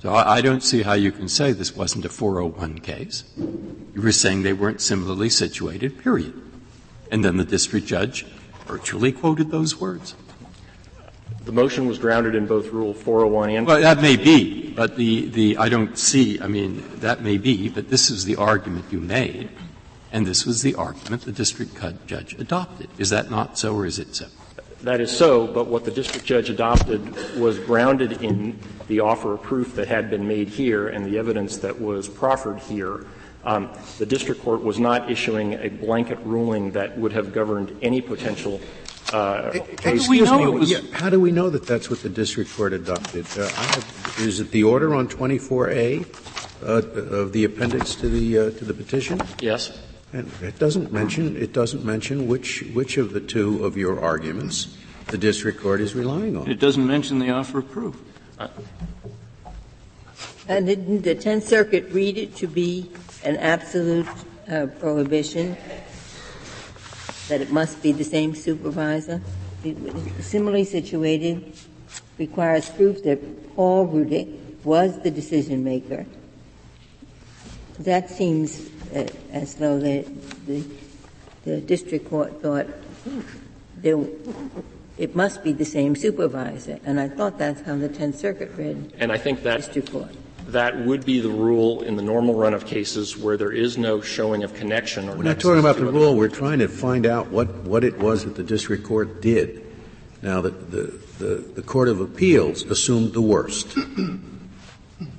So 0.00 0.14
I, 0.14 0.40
don't 0.40 0.62
see 0.62 0.82
how 0.82 0.94
you 0.94 1.12
can 1.12 1.28
say 1.28 1.52
this 1.52 1.76
wasn't 1.76 2.06
a 2.06 2.08
401 2.08 2.78
case. 2.78 3.24
You 3.36 4.00
were 4.00 4.12
saying 4.12 4.42
they 4.42 4.54
weren't 4.54 4.80
similarly 4.80 5.28
situated, 5.28 6.02
period. 6.02 6.40
And 7.10 7.22
then 7.22 7.36
the 7.36 7.44
district 7.44 7.86
judge 7.86 8.24
virtually 8.66 9.12
quoted 9.12 9.50
those 9.50 9.78
words. 9.78 10.14
The 11.44 11.52
motion 11.52 11.86
was 11.86 11.98
grounded 11.98 12.34
in 12.34 12.46
both 12.46 12.68
Rule 12.68 12.94
401 12.94 13.50
and. 13.50 13.66
Well, 13.66 13.80
that 13.80 14.00
may 14.00 14.16
be, 14.16 14.72
but 14.72 14.96
the, 14.96 15.26
the, 15.26 15.58
I 15.58 15.68
don't 15.68 15.98
see, 15.98 16.40
I 16.40 16.46
mean, 16.46 16.82
that 17.00 17.20
may 17.20 17.36
be, 17.36 17.68
but 17.68 17.90
this 17.90 18.08
is 18.08 18.24
the 18.24 18.36
argument 18.36 18.86
you 18.90 19.00
made, 19.00 19.50
and 20.12 20.26
this 20.26 20.46
was 20.46 20.62
the 20.62 20.74
argument 20.76 21.22
the 21.22 21.32
district 21.32 21.76
judge 22.06 22.38
adopted. 22.38 22.88
Is 22.96 23.10
that 23.10 23.30
not 23.30 23.58
so, 23.58 23.74
or 23.74 23.84
is 23.84 23.98
it 23.98 24.14
so? 24.14 24.26
That 24.82 25.00
is 25.00 25.14
so, 25.14 25.46
but 25.46 25.66
what 25.66 25.84
the 25.84 25.90
district 25.90 26.26
judge 26.26 26.48
adopted 26.48 27.14
was 27.36 27.58
grounded 27.58 28.22
in 28.22 28.58
the 28.88 29.00
offer 29.00 29.34
of 29.34 29.42
proof 29.42 29.74
that 29.74 29.88
had 29.88 30.08
been 30.08 30.26
made 30.26 30.48
here 30.48 30.88
and 30.88 31.04
the 31.04 31.18
evidence 31.18 31.58
that 31.58 31.78
was 31.78 32.08
proffered 32.08 32.58
here. 32.60 33.06
Um, 33.44 33.70
the 33.98 34.06
district 34.06 34.42
court 34.42 34.62
was 34.62 34.78
not 34.78 35.10
issuing 35.10 35.54
a 35.54 35.68
blanket 35.68 36.18
ruling 36.24 36.70
that 36.72 36.96
would 36.98 37.12
have 37.12 37.32
governed 37.32 37.76
any 37.82 38.00
potential 38.00 38.60
uh, 39.12 39.50
case. 39.76 40.06
How 40.06 40.38
do, 40.38 40.52
was, 40.52 40.70
yeah, 40.70 40.80
how 40.92 41.10
do 41.10 41.20
we 41.20 41.30
know 41.30 41.50
that 41.50 41.66
that's 41.66 41.90
what 41.90 42.00
the 42.02 42.08
district 42.08 42.54
court 42.54 42.72
adopted? 42.72 43.26
Uh, 43.36 43.48
have, 43.48 44.16
is 44.18 44.40
it 44.40 44.50
the 44.50 44.64
order 44.64 44.94
on 44.94 45.08
24A 45.08 46.06
uh, 46.62 46.66
of 46.66 47.32
the 47.32 47.44
appendix 47.44 47.94
to 47.96 48.08
the 48.08 48.38
uh, 48.38 48.50
to 48.50 48.64
the 48.64 48.74
petition? 48.74 49.20
Yes. 49.40 49.78
And 50.12 50.30
it 50.42 50.58
doesn't 50.58 50.92
mention 50.92 51.36
it 51.36 51.52
doesn't 51.52 51.84
mention 51.84 52.26
which 52.26 52.62
which 52.74 52.96
of 52.96 53.12
the 53.12 53.20
two 53.20 53.64
of 53.64 53.76
your 53.76 54.00
arguments 54.00 54.76
the 55.06 55.18
district 55.18 55.60
court 55.60 55.80
is 55.80 55.94
relying 55.94 56.36
on. 56.36 56.50
It 56.50 56.58
doesn't 56.58 56.86
mention 56.86 57.18
the 57.18 57.30
offer 57.30 57.58
of 57.58 57.70
proof. 57.70 58.00
Uh, 58.38 58.48
and 60.48 60.66
didn't 60.66 61.02
the 61.02 61.14
Tenth 61.14 61.46
Circuit 61.46 61.90
read 61.92 62.18
it 62.18 62.34
to 62.36 62.48
be 62.48 62.90
an 63.24 63.36
absolute 63.36 64.06
uh, 64.48 64.66
prohibition 64.80 65.56
that 67.28 67.40
it 67.40 67.52
must 67.52 67.80
be 67.82 67.92
the 67.92 68.04
same 68.04 68.34
supervisor? 68.34 69.20
Similarly 70.20 70.64
situated 70.64 71.54
requires 72.18 72.68
proof 72.70 73.02
that 73.04 73.54
Paul 73.54 73.86
Reddick 73.86 74.28
was 74.64 75.00
the 75.00 75.10
decision 75.10 75.62
maker. 75.62 76.06
That 77.78 78.10
seems 78.10 78.70
Uh, 78.94 79.06
as 79.32 79.54
though 79.54 79.78
the, 79.78 80.04
the, 80.46 80.64
the, 81.44 81.60
district 81.60 82.08
court 82.10 82.42
thought 82.42 82.66
there, 83.76 83.96
it 84.98 85.14
must 85.14 85.44
be 85.44 85.52
the 85.52 85.64
same 85.64 85.94
supervisor. 85.94 86.80
And 86.84 86.98
I 86.98 87.08
thought 87.08 87.38
that's 87.38 87.60
how 87.62 87.76
the 87.76 87.88
Tenth 87.88 88.18
Circuit 88.18 88.50
read 88.56 88.92
And 88.98 89.12
I 89.12 89.18
think 89.18 89.44
that 89.44 89.58
District 89.58 89.92
Court. 89.92 90.10
that 90.48 90.76
would 90.76 91.06
be 91.06 91.20
the 91.20 91.30
rule 91.30 91.82
in 91.82 91.94
the 91.94 92.02
normal 92.02 92.34
run 92.34 92.52
of 92.52 92.66
cases 92.66 93.16
where 93.16 93.36
there 93.36 93.52
is 93.52 93.78
no 93.78 94.00
showing 94.00 94.42
of 94.42 94.54
connection 94.54 95.08
or 95.08 95.16
We're 95.16 95.22
not 95.22 95.38
talking 95.38 95.60
about 95.60 95.76
the 95.76 95.82
other- 95.88 95.92
rule, 95.92 96.16
we're 96.16 96.28
trying 96.28 96.58
to 96.58 96.68
find 96.68 97.06
out 97.06 97.30
what, 97.30 97.48
what 97.62 97.84
it 97.84 97.98
was 97.98 98.24
that 98.24 98.34
the 98.34 98.42
district 98.42 98.84
court 98.84 99.22
did. 99.22 99.64
Now, 100.22 100.40
the, 100.40 100.50
the, 100.50 100.98
the, 101.18 101.34
the 101.54 101.62
Court 101.62 101.88
of 101.88 102.00
Appeals 102.00 102.62
assumed 102.64 103.12
the 103.12 103.22
worst. 103.22 103.78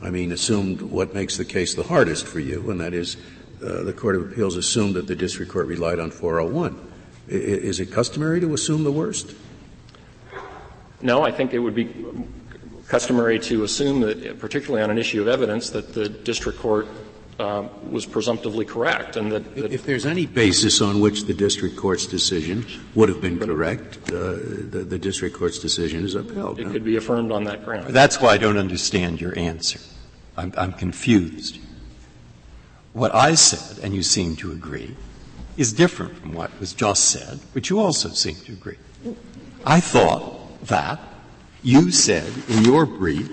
I 0.04 0.10
mean, 0.10 0.32
assumed 0.32 0.82
what 0.82 1.13
makes 1.13 1.38
the 1.38 1.46
case 1.46 1.74
the 1.74 1.84
hardest 1.84 2.28
for 2.28 2.40
you, 2.40 2.70
and 2.70 2.80
that 2.82 2.94
is, 2.94 3.18
uh, 3.63 3.84
the 3.84 3.94
Court 3.94 4.15
of 4.15 4.32
Appeals 4.32 4.58
assumed 4.58 4.96
that 4.96 5.08
the 5.08 5.15
district 5.15 5.51
court 5.51 5.68
relied 5.68 6.00
on 6.00 6.12
401. 6.12 6.75
I- 7.30 7.34
is 7.34 7.80
it 7.80 7.91
customary 7.91 8.39
to 8.41 8.53
assume 8.53 8.84
the 8.84 8.91
worst? 8.91 9.36
No, 11.01 11.24
I 11.24 11.32
think 11.32 11.53
it 11.53 11.60
would 11.60 11.75
be 11.75 11.94
customary 12.88 13.39
to 13.39 13.63
assume 13.63 14.01
that, 14.01 14.39
particularly 14.39 14.84
on 14.84 14.91
an 14.91 14.98
issue 14.98 15.22
of 15.22 15.27
evidence, 15.27 15.70
that 15.72 15.94
the 15.94 16.10
district 16.10 16.60
court 16.60 16.88
um, 17.39 17.70
was 17.91 18.06
presumptively 18.06 18.65
correct, 18.65 19.15
and 19.15 19.32
that, 19.32 19.56
that 19.56 19.72
If 19.72 19.84
there's 19.84 20.06
any 20.06 20.25
basis 20.25 20.82
on 20.82 21.00
which 21.00 21.24
the 21.24 21.34
district 21.34 21.75
court's 21.75 22.06
decision 22.06 22.65
would 22.94 23.10
have 23.10 23.22
been 23.22 23.39
correct, 23.39 23.98
uh, 24.10 24.12
the, 24.12 24.86
the 24.88 25.00
district 25.00 25.36
court's 25.36 25.58
decision 25.58 26.03
is 26.03 26.13
upheld. 26.13 26.60
it 26.60 26.68
no? 26.68 26.72
could 26.72 26.84
be 26.84 26.98
affirmed 26.98 27.32
on 27.32 27.46
that 27.46 27.65
ground. 27.65 27.88
That's 27.94 28.22
why 28.22 28.34
I 28.34 28.38
don't 28.38 28.58
understand 28.58 29.20
your 29.20 29.38
answer. 29.39 29.80
I'm, 30.38 30.53
I'm 30.58 30.74
confused. 30.74 31.58
What 32.93 33.15
I 33.15 33.36
said, 33.36 33.83
and 33.83 33.95
you 33.95 34.03
seem 34.03 34.36
to 34.38 34.51
agree, 34.51 34.95
is 35.55 35.71
different 35.71 36.17
from 36.17 36.33
what 36.33 36.57
was 36.60 36.74
just 36.74 37.05
said, 37.05 37.39
which 37.53 37.69
you 37.69 37.79
also 37.79 38.10
seem 38.10 38.36
to 38.36 38.51
agree. 38.51 38.77
I 39.65 39.79
thought 39.79 40.65
that 40.67 41.00
you 41.63 41.91
said 41.91 42.31
in 42.50 42.65
your 42.65 42.86
brief 42.86 43.29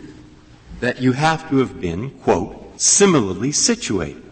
that 0.80 1.00
you 1.00 1.12
have 1.12 1.48
to 1.50 1.58
have 1.58 1.80
been, 1.80 2.10
quote, 2.20 2.80
similarly 2.80 3.50
situated. 3.50 4.22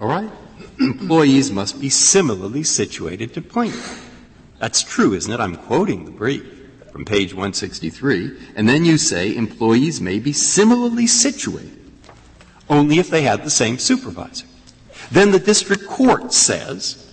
All 0.00 0.08
right? 0.08 0.30
Employees 0.78 1.50
must 1.50 1.80
be 1.80 1.88
similarly 1.88 2.62
situated 2.62 3.34
to 3.34 3.42
plaintiff. 3.42 4.08
That's 4.60 4.82
true, 4.82 5.14
isn't 5.14 5.32
it? 5.32 5.40
I'm 5.40 5.56
quoting 5.56 6.04
the 6.04 6.10
brief 6.12 6.44
from 6.92 7.04
page 7.04 7.34
163, 7.34 8.38
and 8.54 8.68
then 8.68 8.84
you 8.84 8.98
say 8.98 9.34
employees 9.34 10.00
may 10.00 10.18
be 10.18 10.32
similarly 10.32 11.06
situated 11.06 11.72
only 12.68 12.98
if 12.98 13.10
they 13.10 13.22
had 13.22 13.44
the 13.44 13.50
same 13.50 13.78
supervisor. 13.78 14.46
Then 15.10 15.30
the 15.30 15.38
district 15.38 15.86
court 15.86 16.32
says 16.32 17.12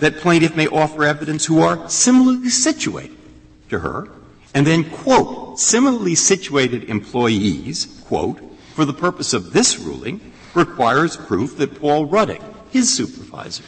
that 0.00 0.16
plaintiff 0.16 0.56
may 0.56 0.66
offer 0.66 1.04
evidence 1.04 1.46
who 1.46 1.60
are 1.60 1.88
similarly 1.88 2.50
situated 2.50 3.16
to 3.70 3.78
her, 3.78 4.08
and 4.54 4.66
then, 4.66 4.90
quote, 4.90 5.58
similarly 5.58 6.14
situated 6.14 6.84
employees, 6.84 8.02
quote, 8.04 8.38
for 8.74 8.84
the 8.84 8.92
purpose 8.92 9.32
of 9.32 9.52
this 9.52 9.78
ruling, 9.78 10.20
requires 10.54 11.16
proof 11.16 11.56
that 11.56 11.80
Paul 11.80 12.06
Reddick, 12.06 12.42
his 12.70 12.92
supervisor, 12.92 13.64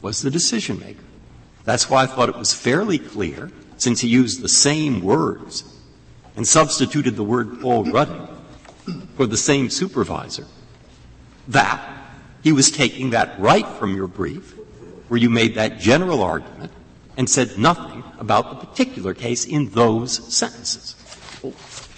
was 0.00 0.22
the 0.22 0.30
decision 0.30 0.78
maker. 0.78 1.02
That's 1.64 1.88
why 1.90 2.02
I 2.02 2.06
thought 2.06 2.28
it 2.28 2.38
was 2.38 2.54
fairly 2.54 2.98
clear, 2.98 3.50
since 3.78 4.00
he 4.00 4.08
used 4.08 4.42
the 4.42 4.48
same 4.48 5.02
words 5.02 5.64
and 6.36 6.46
substituted 6.46 7.16
the 7.16 7.24
word 7.24 7.60
Paul 7.60 7.84
Reddick 7.84 8.30
for 9.16 9.26
the 9.26 9.36
same 9.36 9.70
supervisor, 9.70 10.46
that 11.48 11.80
he 12.42 12.52
was 12.52 12.70
taking 12.70 13.10
that 13.10 13.38
right 13.38 13.66
from 13.66 13.94
your 13.94 14.06
brief, 14.06 14.56
where 15.08 15.18
you 15.18 15.30
made 15.30 15.54
that 15.54 15.78
general 15.78 16.22
argument 16.22 16.72
and 17.16 17.28
said 17.28 17.58
nothing 17.58 18.02
about 18.18 18.50
the 18.50 18.66
particular 18.66 19.14
case 19.14 19.44
in 19.44 19.68
those 19.70 20.12
sentences. 20.34 20.96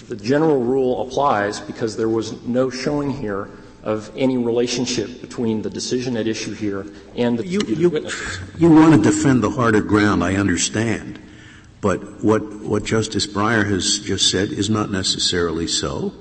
The 0.08 0.16
general 0.16 0.60
rule 0.62 1.06
applies 1.06 1.60
because 1.60 1.96
there 1.96 2.08
was 2.08 2.42
no 2.42 2.70
showing 2.70 3.10
here 3.10 3.48
of 3.82 4.10
any 4.16 4.38
relationship 4.38 5.20
between 5.20 5.62
the 5.62 5.70
decision 5.70 6.16
at 6.16 6.26
issue 6.26 6.54
here 6.54 6.86
and 7.16 7.38
the 7.38 7.46
You, 7.46 7.58
disputed 7.58 7.78
you, 7.78 7.90
witnesses. 7.90 8.40
you 8.58 8.70
want 8.70 8.94
to 8.94 9.10
defend 9.10 9.42
the 9.42 9.50
harder 9.50 9.82
ground, 9.82 10.24
I 10.24 10.36
understand. 10.36 11.20
But 11.82 12.24
what, 12.24 12.42
what 12.62 12.84
Justice 12.84 13.26
Breyer 13.26 13.68
has 13.70 13.98
just 13.98 14.30
said 14.30 14.48
is 14.48 14.70
not 14.70 14.90
necessarily 14.90 15.66
so. 15.66 16.14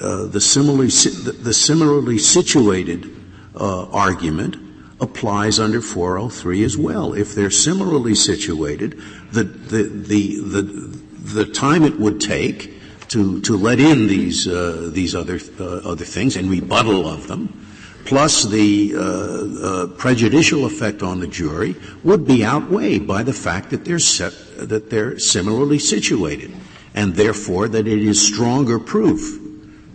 Uh, 0.00 0.26
the, 0.26 0.40
similarly, 0.40 0.88
the, 0.88 1.36
the 1.40 1.54
similarly 1.54 2.18
situated 2.18 3.19
uh, 3.54 3.86
argument 3.90 4.56
applies 5.00 5.58
under 5.58 5.80
403 5.80 6.62
as 6.62 6.76
well. 6.76 7.14
If 7.14 7.34
they're 7.34 7.50
similarly 7.50 8.14
situated, 8.14 9.00
the, 9.32 9.44
the, 9.44 9.82
the, 9.84 10.40
the, 10.40 10.62
the 10.62 11.46
time 11.46 11.84
it 11.84 11.98
would 11.98 12.20
take 12.20 12.74
to, 13.08 13.40
to 13.42 13.56
let 13.56 13.80
in 13.80 14.06
these, 14.06 14.46
uh, 14.46 14.90
these 14.92 15.14
other, 15.14 15.40
uh, 15.58 15.78
other 15.78 16.04
things 16.04 16.36
and 16.36 16.50
rebuttal 16.50 17.08
of 17.08 17.26
them, 17.26 17.66
plus 18.04 18.44
the 18.44 18.94
uh, 18.94 19.00
uh, 19.00 19.86
prejudicial 19.98 20.66
effect 20.66 21.02
on 21.02 21.20
the 21.20 21.26
jury 21.26 21.74
would 22.04 22.26
be 22.26 22.44
outweighed 22.44 23.06
by 23.06 23.22
the 23.22 23.32
fact 23.32 23.70
that 23.70 23.84
they're, 23.84 23.98
set, 23.98 24.32
that 24.56 24.90
they're 24.90 25.18
similarly 25.18 25.78
situated, 25.78 26.52
and 26.94 27.14
therefore 27.14 27.68
that 27.68 27.86
it 27.86 28.02
is 28.02 28.24
stronger 28.24 28.78
proof. 28.78 29.38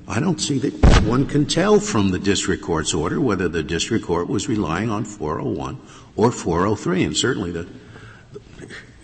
I 0.08 0.20
don't 0.20 0.40
see 0.40 0.60
that 0.60 0.74
one 1.04 1.26
can 1.26 1.46
tell 1.46 1.80
from 1.80 2.12
the 2.12 2.20
district 2.20 2.62
court's 2.62 2.94
order 2.94 3.20
whether 3.20 3.50
the 3.50 3.64
district 3.64 4.06
court 4.06 4.28
was 4.28 4.48
relying 4.48 4.90
on 4.90 5.04
401 5.04 5.80
or 6.16 6.32
403, 6.32 7.04
and 7.04 7.18
certainly 7.18 7.52
the 7.52 7.68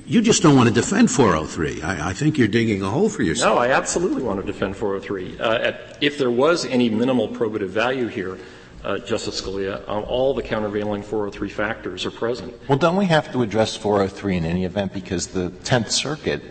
you 0.06 0.22
just 0.22 0.44
don't 0.44 0.58
want 0.58 0.68
to 0.68 0.74
defend 0.74 1.10
403. 1.10 1.84
I, 1.84 2.10
I 2.10 2.14
think 2.14 2.38
you're 2.38 2.50
digging 2.50 2.82
a 2.82 2.90
hole 2.90 3.08
for 3.08 3.24
yourself. 3.24 3.56
No, 3.56 3.62
I 3.62 3.70
absolutely 3.70 4.22
want 4.22 4.42
to 4.42 4.46
defend 4.46 4.76
403. 4.76 5.40
Uh, 5.40 5.54
at, 5.54 5.98
if 6.02 6.18
there 6.18 6.32
was 6.32 6.66
any 6.66 6.90
minimal 6.90 7.30
probative 7.30 7.70
value 7.70 8.08
here, 8.08 8.38
uh, 8.84 8.98
Justice 8.98 9.40
Scalia, 9.40 9.88
um, 9.88 10.04
all 10.04 10.34
the 10.34 10.42
countervailing 10.42 11.04
403 11.04 11.50
factors 11.50 12.06
are 12.06 12.12
present. 12.12 12.54
Well, 12.68 12.78
don't 12.78 12.98
we 12.98 13.06
have 13.06 13.32
to 13.32 13.42
address 13.42 13.76
403 13.78 14.38
in 14.38 14.46
any 14.46 14.66
event 14.66 14.92
because 14.92 15.28
the 15.28 15.50
Tenth 15.64 15.92
Circuit 15.92 16.42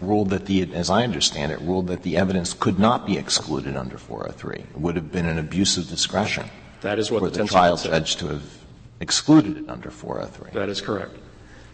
ruled 0.00 0.30
that 0.30 0.46
the, 0.46 0.72
as 0.74 0.90
I 0.90 1.02
understand 1.04 1.52
it, 1.52 1.60
ruled 1.60 1.88
that 1.88 2.02
the 2.02 2.16
evidence 2.16 2.54
could 2.54 2.78
not 2.78 3.06
be 3.06 3.16
excluded 3.18 3.76
under 3.76 3.98
403. 3.98 4.56
It 4.56 4.80
would 4.80 4.96
have 4.96 5.10
been 5.10 5.26
an 5.26 5.38
abuse 5.38 5.76
of 5.76 5.88
discretion 5.88 6.48
That 6.82 6.98
is 6.98 7.10
what 7.10 7.22
the 7.22 7.30
the 7.30 7.40
10th 7.42 7.48
trial 7.48 7.76
said. 7.76 7.90
judge 7.90 8.16
to 8.16 8.28
have 8.28 8.58
excluded 9.00 9.56
it 9.56 9.68
under 9.68 9.90
403. 9.90 10.52
That 10.58 10.68
is 10.68 10.80
correct. 10.80 11.16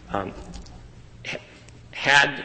Um, 0.09 0.33
had 1.91 2.43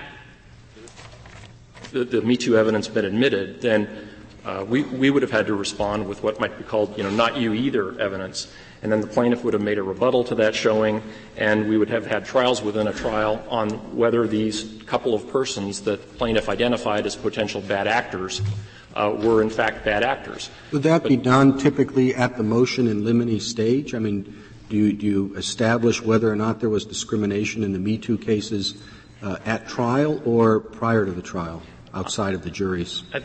the, 1.92 2.04
the 2.04 2.22
Me 2.22 2.36
Too 2.36 2.56
evidence 2.56 2.88
been 2.88 3.04
admitted, 3.04 3.60
then 3.60 4.08
uh, 4.44 4.64
we, 4.66 4.82
we 4.82 5.10
would 5.10 5.22
have 5.22 5.30
had 5.30 5.46
to 5.46 5.54
respond 5.54 6.08
with 6.08 6.22
what 6.22 6.40
might 6.40 6.56
be 6.56 6.64
called, 6.64 6.96
you 6.96 7.02
know, 7.02 7.10
not 7.10 7.36
you 7.36 7.52
either 7.52 7.98
evidence. 8.00 8.52
And 8.82 8.90
then 8.90 9.00
the 9.00 9.06
plaintiff 9.06 9.44
would 9.44 9.52
have 9.52 9.62
made 9.62 9.78
a 9.78 9.82
rebuttal 9.82 10.24
to 10.24 10.34
that 10.36 10.54
showing, 10.54 11.02
and 11.36 11.68
we 11.68 11.76
would 11.76 11.90
have 11.90 12.06
had 12.06 12.24
trials 12.24 12.62
within 12.62 12.86
a 12.86 12.92
trial 12.92 13.44
on 13.50 13.70
whether 13.94 14.26
these 14.26 14.80
couple 14.86 15.14
of 15.14 15.28
persons 15.30 15.82
that 15.82 16.00
the 16.00 16.16
plaintiff 16.16 16.48
identified 16.48 17.04
as 17.04 17.14
potential 17.14 17.60
bad 17.60 17.86
actors 17.86 18.40
uh, 18.94 19.14
were 19.18 19.42
in 19.42 19.50
fact 19.50 19.84
bad 19.84 20.02
actors. 20.02 20.50
Would 20.72 20.82
that 20.84 21.04
be 21.04 21.16
done 21.16 21.58
typically 21.58 22.14
at 22.14 22.36
the 22.36 22.42
motion 22.42 22.86
in 22.86 23.04
limine 23.04 23.38
stage? 23.40 23.94
I 23.94 23.98
mean, 23.98 24.42
do 24.70 24.76
you, 24.76 24.92
do 24.92 25.06
you 25.06 25.34
establish 25.36 26.00
whether 26.00 26.30
or 26.30 26.36
not 26.36 26.60
there 26.60 26.70
was 26.70 26.84
discrimination 26.84 27.62
in 27.62 27.72
the 27.72 27.78
Me 27.78 27.98
Too 27.98 28.16
cases 28.16 28.82
uh, 29.22 29.36
at 29.44 29.68
trial 29.68 30.22
or 30.24 30.60
prior 30.60 31.04
to 31.04 31.12
the 31.12 31.22
trial, 31.22 31.62
outside 31.92 32.34
of 32.34 32.42
the 32.42 32.50
juries? 32.50 33.02
I, 33.12 33.22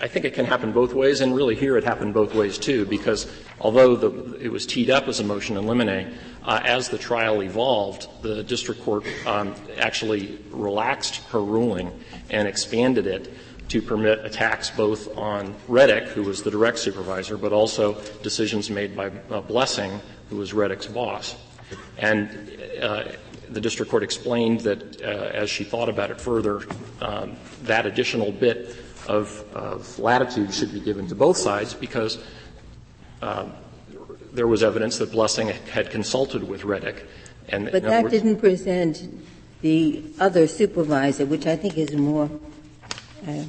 I 0.00 0.08
think 0.08 0.24
it 0.24 0.34
can 0.34 0.44
happen 0.44 0.72
both 0.72 0.94
ways, 0.94 1.20
and 1.20 1.34
really 1.34 1.56
here 1.56 1.76
it 1.76 1.84
happened 1.84 2.14
both 2.14 2.34
ways 2.34 2.58
too, 2.58 2.86
because 2.86 3.26
although 3.60 3.96
the, 3.96 4.34
it 4.36 4.50
was 4.50 4.66
teed 4.66 4.90
up 4.90 5.08
as 5.08 5.20
a 5.20 5.24
motion 5.24 5.56
in 5.56 5.66
limine, 5.66 6.14
uh, 6.44 6.60
as 6.64 6.88
the 6.88 6.98
trial 6.98 7.42
evolved, 7.42 8.08
the 8.22 8.42
district 8.44 8.82
court 8.82 9.04
um, 9.26 9.54
actually 9.76 10.38
relaxed 10.50 11.16
her 11.30 11.42
ruling 11.42 11.92
and 12.30 12.46
expanded 12.46 13.06
it 13.06 13.32
to 13.68 13.82
permit 13.82 14.24
attacks 14.24 14.70
both 14.70 15.14
on 15.16 15.54
Reddick, 15.66 16.08
who 16.08 16.22
was 16.22 16.42
the 16.42 16.50
direct 16.50 16.78
supervisor, 16.78 17.36
but 17.36 17.52
also 17.52 18.00
decisions 18.22 18.70
made 18.70 18.96
by 18.96 19.10
uh, 19.30 19.40
Blessing, 19.42 20.00
who 20.30 20.36
was 20.36 20.54
Reddick's 20.54 20.86
boss. 20.86 21.36
And 21.98 22.56
uh, 22.80 23.04
the 23.50 23.60
district 23.60 23.90
court 23.90 24.02
explained 24.02 24.60
that 24.60 25.02
uh, 25.02 25.04
as 25.04 25.50
she 25.50 25.64
thought 25.64 25.88
about 25.88 26.10
it 26.10 26.20
further, 26.20 26.62
um, 27.00 27.36
that 27.62 27.84
additional 27.84 28.32
bit 28.32 28.74
of, 29.08 29.44
of, 29.54 29.98
latitude 29.98 30.52
should 30.52 30.72
be 30.72 30.80
given 30.80 31.08
to 31.08 31.14
both 31.14 31.36
sides 31.36 31.74
because 31.74 32.18
um, 33.22 33.52
there 34.32 34.46
was 34.46 34.62
evidence 34.62 34.98
that 34.98 35.10
Blessing 35.10 35.48
had 35.48 35.90
consulted 35.90 36.46
with 36.46 36.64
Reddick. 36.64 37.06
And 37.48 37.70
but 37.72 37.82
that 37.82 38.04
words, 38.04 38.12
didn't 38.12 38.36
present 38.36 39.08
the 39.62 40.04
other 40.20 40.46
supervisor, 40.46 41.26
which 41.26 41.46
I 41.46 41.56
think 41.56 41.78
is 41.78 41.94
more 41.94 42.30
uh, 43.26 43.44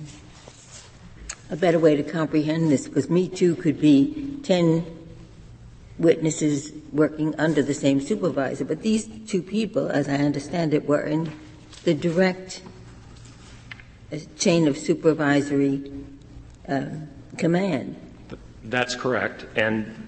a 1.52 1.56
better 1.56 1.80
way 1.80 1.96
to 1.96 2.04
comprehend 2.04 2.72
this, 2.72 2.88
because 2.88 3.10
Me 3.10 3.28
Too 3.28 3.56
could 3.56 3.80
be 3.80 4.40
10 4.44 4.86
witnesses 5.98 6.72
working 6.94 7.36
under 7.38 7.62
the 7.62 7.74
same 7.74 8.00
supervisor. 8.00 8.64
But 8.64 8.82
these 8.82 9.08
two 9.28 9.44
people, 9.44 9.90
as 9.90 10.08
I 10.08 10.16
understand 10.16 10.74
it, 10.74 10.88
were 10.88 11.02
in 11.02 11.32
the 11.84 11.94
direct 11.94 12.62
a 14.12 14.20
chain 14.38 14.68
of 14.68 14.78
supervisory 14.78 15.92
um, 16.68 17.08
command. 17.38 17.96
That's 18.64 18.96
correct, 18.96 19.46
and 19.56 20.08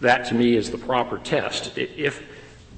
that 0.00 0.26
to 0.26 0.34
me 0.34 0.56
is 0.56 0.70
the 0.70 0.78
proper 0.78 1.18
test. 1.18 1.76
If 1.76 2.22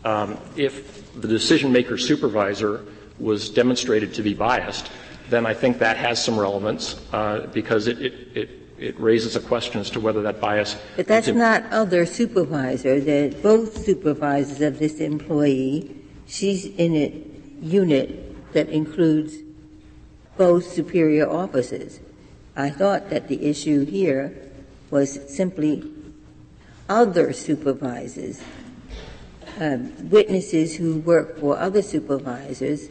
um, 0.05 0.39
if 0.57 1.13
the 1.21 1.29
decision 1.29 1.73
maker 1.73 1.97
supervisor 1.97 2.85
was 3.19 3.49
demonstrated 3.49 4.13
to 4.15 4.23
be 4.23 4.35
biased, 4.35 4.91
then 5.31 5.47
I 5.47 5.55
think 5.55 5.79
that 5.79 5.97
has 5.97 6.23
some 6.23 6.39
relevance 6.39 7.01
uh, 7.13 7.47
because 7.53 7.87
it, 7.87 8.01
it, 8.03 8.13
it, 8.35 8.51
it, 8.79 9.01
raises 9.01 9.37
a 9.37 9.41
question 9.41 9.81
as 9.81 9.89
to 9.91 10.01
whether 10.01 10.21
that 10.23 10.41
bias. 10.41 10.77
But 10.97 11.07
that's 11.07 11.29
not 11.29 11.65
other 11.71 12.05
supervisor. 12.05 13.01
They're 13.01 13.31
both 13.31 13.85
supervisors 13.85 14.61
of 14.61 14.79
this 14.79 15.01
employee. 15.01 15.97
She's 16.27 16.67
in 16.67 16.95
a 16.97 17.25
unit 17.65 18.53
that 18.53 18.69
includes 18.69 19.37
both 20.37 20.67
superior 20.67 21.29
officers. 21.29 22.01
I 22.57 22.71
thought 22.71 23.11
that 23.11 23.29
the 23.29 23.47
issue 23.47 23.85
here 23.85 24.37
was 24.91 25.21
simply 25.35 25.83
other 26.89 27.33
supervisors, 27.33 28.43
um, 29.59 30.11
witnesses 30.11 30.77
who 30.77 30.99
work 30.99 31.39
for 31.39 31.59
other 31.59 31.83
supervisors 31.83 32.89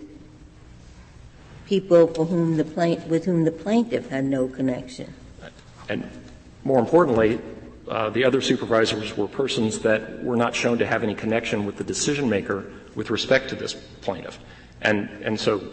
people 1.66 2.08
for 2.08 2.26
whom 2.26 2.58
the 2.58 2.64
plaint, 2.64 3.08
with 3.08 3.26
whom 3.26 3.44
the 3.44 3.52
plaintiff 3.52 4.10
had 4.10 4.26
no 4.26 4.48
connection. 4.48 5.14
And 5.90 6.08
more 6.64 6.80
importantly, 6.80 7.40
uh, 7.88 8.10
the 8.10 8.24
other 8.24 8.42
supervisors 8.42 9.18
were 9.18 9.28
persons 9.28 9.80
that 9.80 10.24
were 10.24 10.36
not 10.36 10.56
shown 10.56 10.78
to 10.78 10.86
have 10.86 11.04
any 11.04 11.16
connection 11.16 11.66
with 11.66 11.78
the 11.78 11.84
decision 11.84 12.30
maker 12.30 12.72
with 12.96 13.10
respect 13.10 13.50
to 13.50 13.56
this 13.56 13.74
plaintiff. 13.74 14.40
And, 14.82 15.10
and 15.24 15.40
so, 15.40 15.64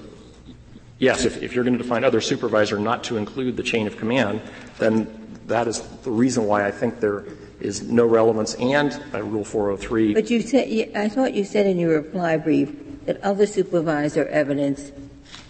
yes, 1.00 1.24
if, 1.24 1.42
if 1.42 1.54
you're 1.54 1.64
going 1.64 1.76
to 1.76 1.82
define 1.82 2.04
other 2.04 2.20
supervisor 2.20 2.78
not 2.78 3.02
to 3.04 3.16
include 3.16 3.56
the 3.56 3.64
chain 3.64 3.88
of 3.88 3.96
command, 3.96 4.40
then 4.78 5.08
that 5.48 5.66
is 5.66 5.80
the 6.04 6.12
reason 6.12 6.44
why 6.44 6.64
I 6.64 6.70
think 6.70 7.00
there 7.00 7.24
is 7.58 7.82
no 7.82 8.06
relevance 8.06 8.54
and 8.54 8.92
uh, 9.12 9.22
Rule 9.22 9.44
403. 9.44 10.14
But 10.14 10.30
you 10.30 10.40
said, 10.40 10.92
I 10.94 11.08
thought 11.08 11.34
you 11.34 11.44
said 11.44 11.66
in 11.66 11.78
your 11.78 12.00
reply 12.00 12.36
brief 12.36 12.72
that 13.06 13.20
other 13.22 13.46
supervisor 13.46 14.26
evidence 14.26 14.92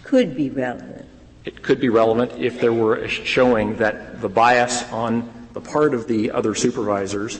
could 0.03 0.35
be 0.35 0.49
relevant. 0.49 1.07
It 1.45 1.61
could 1.61 1.79
be 1.79 1.89
relevant 1.89 2.33
if 2.33 2.59
there 2.59 2.73
were 2.73 2.95
a 2.95 3.07
showing 3.07 3.77
that 3.77 4.21
the 4.21 4.29
bias 4.29 4.83
on 4.91 5.31
the 5.53 5.61
part 5.61 5.93
of 5.93 6.07
the 6.07 6.31
other 6.31 6.55
supervisors 6.55 7.39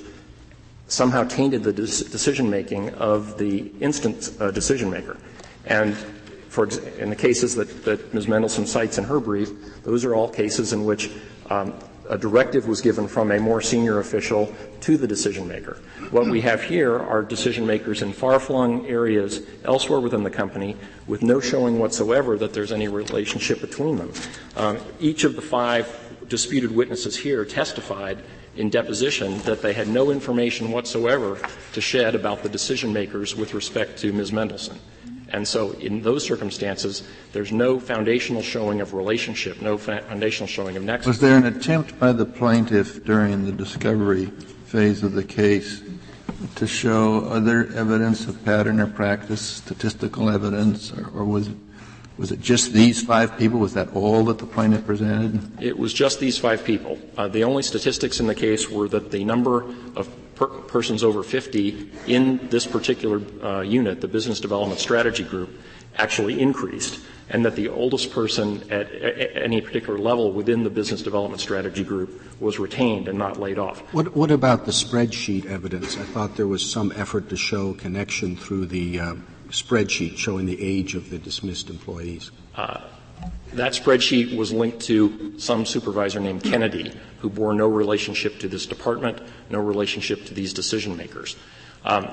somehow 0.87 1.23
tainted 1.23 1.63
the 1.63 1.71
decision 1.71 2.49
making 2.49 2.89
of 2.95 3.37
the 3.37 3.71
instant 3.79 4.31
uh, 4.39 4.51
decision 4.51 4.89
maker. 4.89 5.17
And 5.65 5.95
for 6.51 6.67
in 6.99 7.09
the 7.09 7.15
cases 7.15 7.55
that, 7.55 7.85
that 7.85 8.13
Ms. 8.13 8.27
Mendelsohn 8.27 8.67
cites 8.67 8.97
in 8.97 9.05
her 9.05 9.21
brief, 9.21 9.83
those 9.83 10.03
are 10.03 10.13
all 10.13 10.27
cases 10.27 10.73
in 10.73 10.83
which 10.83 11.09
um, 11.49 11.73
a 12.09 12.17
directive 12.17 12.67
was 12.67 12.81
given 12.81 13.07
from 13.07 13.31
a 13.31 13.39
more 13.39 13.61
senior 13.61 13.99
official 13.99 14.53
to 14.81 14.97
the 14.97 15.07
decision 15.07 15.47
maker. 15.47 15.79
What 16.09 16.27
we 16.27 16.41
have 16.41 16.61
here 16.61 16.99
are 16.99 17.23
decision 17.23 17.65
makers 17.65 18.01
in 18.01 18.11
far 18.11 18.37
flung 18.37 18.85
areas 18.85 19.43
elsewhere 19.63 20.01
within 20.01 20.23
the 20.23 20.29
company 20.29 20.75
with 21.07 21.23
no 21.23 21.39
showing 21.39 21.79
whatsoever 21.79 22.37
that 22.39 22.51
there's 22.51 22.73
any 22.73 22.89
relationship 22.89 23.61
between 23.61 23.95
them. 23.95 24.11
Um, 24.57 24.77
each 24.99 25.23
of 25.23 25.37
the 25.37 25.41
five 25.41 25.87
disputed 26.27 26.75
witnesses 26.75 27.15
here 27.15 27.45
testified 27.45 28.21
in 28.57 28.69
deposition 28.69 29.39
that 29.43 29.61
they 29.61 29.71
had 29.71 29.87
no 29.87 30.11
information 30.11 30.73
whatsoever 30.73 31.39
to 31.71 31.79
shed 31.79 32.13
about 32.13 32.43
the 32.43 32.49
decision 32.49 32.91
makers 32.91 33.37
with 33.37 33.53
respect 33.53 33.97
to 33.99 34.11
Ms. 34.11 34.33
Mendelsohn. 34.33 34.77
And 35.33 35.47
so 35.47 35.71
in 35.73 36.01
those 36.01 36.23
circumstances, 36.25 37.03
there's 37.31 37.51
no 37.51 37.79
foundational 37.79 38.41
showing 38.41 38.81
of 38.81 38.93
relationship, 38.93 39.61
no 39.61 39.77
foundational 39.77 40.47
showing 40.47 40.75
of 40.77 40.83
nexus. 40.83 41.07
Was 41.07 41.19
there 41.19 41.37
an 41.37 41.45
attempt 41.45 41.97
by 41.99 42.11
the 42.11 42.25
plaintiff 42.25 43.03
during 43.05 43.45
the 43.45 43.51
discovery 43.51 44.25
phase 44.65 45.03
of 45.03 45.13
the 45.13 45.23
case 45.23 45.81
to 46.55 46.67
show 46.67 47.25
other 47.25 47.67
evidence 47.73 48.27
of 48.27 48.43
pattern 48.43 48.79
or 48.79 48.87
practice, 48.87 49.41
statistical 49.41 50.29
evidence, 50.29 50.91
or, 50.91 51.07
or 51.15 51.25
was 51.25 51.47
it 51.47 51.55
was 52.17 52.31
it 52.31 52.39
just 52.39 52.71
these 52.71 53.01
five 53.01 53.35
people? 53.37 53.59
Was 53.59 53.73
that 53.73 53.95
all 53.95 54.25
that 54.25 54.37
the 54.37 54.45
plaintiff 54.45 54.85
presented? 54.85 55.59
It 55.59 55.75
was 55.75 55.91
just 55.91 56.19
these 56.19 56.37
five 56.37 56.63
people. 56.63 56.99
Uh, 57.17 57.27
the 57.27 57.43
only 57.43 57.63
statistics 57.63 58.19
in 58.19 58.27
the 58.27 58.35
case 58.35 58.69
were 58.69 58.87
that 58.89 59.09
the 59.09 59.23
number 59.23 59.63
of 59.95 60.07
per- 60.41 60.47
persons 60.47 61.03
over 61.03 61.21
50 61.23 61.91
in 62.07 62.47
this 62.49 62.65
particular 62.65 63.21
uh, 63.43 63.61
unit, 63.61 64.01
the 64.01 64.07
Business 64.07 64.39
Development 64.39 64.79
Strategy 64.79 65.23
Group, 65.23 65.49
actually 65.97 66.39
increased, 66.39 66.99
and 67.29 67.45
that 67.45 67.55
the 67.55 67.69
oldest 67.69 68.11
person 68.11 68.63
at, 68.71 68.91
at 68.91 69.43
any 69.43 69.61
particular 69.61 69.99
level 69.99 70.31
within 70.31 70.63
the 70.63 70.69
Business 70.69 71.03
Development 71.03 71.39
Strategy 71.39 71.83
Group 71.83 72.41
was 72.41 72.57
retained 72.57 73.07
and 73.07 73.19
not 73.19 73.39
laid 73.39 73.59
off. 73.59 73.81
What, 73.93 74.15
what 74.15 74.31
about 74.31 74.65
the 74.65 74.71
spreadsheet 74.71 75.45
evidence? 75.45 75.97
I 75.97 76.03
thought 76.03 76.37
there 76.37 76.47
was 76.47 76.67
some 76.67 76.91
effort 76.95 77.29
to 77.29 77.37
show 77.37 77.73
connection 77.73 78.35
through 78.35 78.67
the 78.67 78.99
uh, 78.99 79.15
spreadsheet 79.49 80.17
showing 80.17 80.45
the 80.45 80.61
age 80.61 80.95
of 80.95 81.09
the 81.09 81.19
dismissed 81.19 81.69
employees? 81.69 82.31
Uh, 82.55 82.81
that 83.53 83.73
spreadsheet 83.73 84.35
was 84.35 84.51
linked 84.51 84.81
to 84.81 85.37
some 85.37 85.65
supervisor 85.65 86.19
named 86.19 86.43
Kennedy, 86.43 86.91
who 87.19 87.29
bore 87.29 87.53
no 87.53 87.67
relationship 87.67 88.39
to 88.39 88.47
this 88.47 88.65
department, 88.65 89.21
no 89.49 89.59
relationship 89.59 90.25
to 90.25 90.33
these 90.33 90.53
decision 90.53 90.95
makers. 90.95 91.35
Um, 91.83 92.07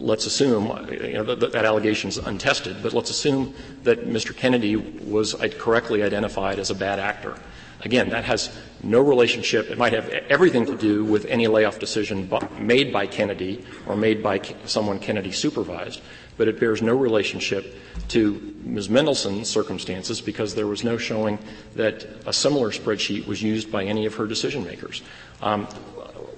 let's 0.00 0.26
assume, 0.26 0.66
you 0.90 1.14
know, 1.14 1.34
that, 1.34 1.52
that 1.52 1.64
allegation 1.64 2.08
is 2.08 2.18
untested, 2.18 2.82
but 2.82 2.92
let's 2.92 3.10
assume 3.10 3.54
that 3.84 4.06
Mr. 4.06 4.36
Kennedy 4.36 4.76
was 4.76 5.34
correctly 5.58 6.02
identified 6.02 6.58
as 6.58 6.70
a 6.70 6.74
bad 6.74 6.98
actor. 6.98 7.36
Again, 7.84 8.10
that 8.10 8.24
has 8.24 8.56
no 8.82 9.00
relationship. 9.00 9.68
It 9.68 9.76
might 9.76 9.92
have 9.92 10.08
everything 10.08 10.66
to 10.66 10.76
do 10.76 11.04
with 11.04 11.24
any 11.26 11.48
layoff 11.48 11.80
decision 11.80 12.30
made 12.58 12.92
by 12.92 13.06
Kennedy 13.06 13.64
or 13.86 13.96
made 13.96 14.22
by 14.22 14.40
someone 14.66 15.00
Kennedy 15.00 15.32
supervised 15.32 16.00
but 16.36 16.48
it 16.48 16.58
bears 16.58 16.82
no 16.82 16.94
relationship 16.94 17.74
to 18.08 18.54
Ms. 18.64 18.88
Mendelsohn's 18.88 19.48
circumstances 19.48 20.20
because 20.20 20.54
there 20.54 20.66
was 20.66 20.84
no 20.84 20.96
showing 20.96 21.38
that 21.74 22.06
a 22.26 22.32
similar 22.32 22.70
spreadsheet 22.70 23.26
was 23.26 23.42
used 23.42 23.70
by 23.70 23.84
any 23.84 24.06
of 24.06 24.14
her 24.14 24.26
decision 24.26 24.64
makers. 24.64 25.02
Um, 25.40 25.68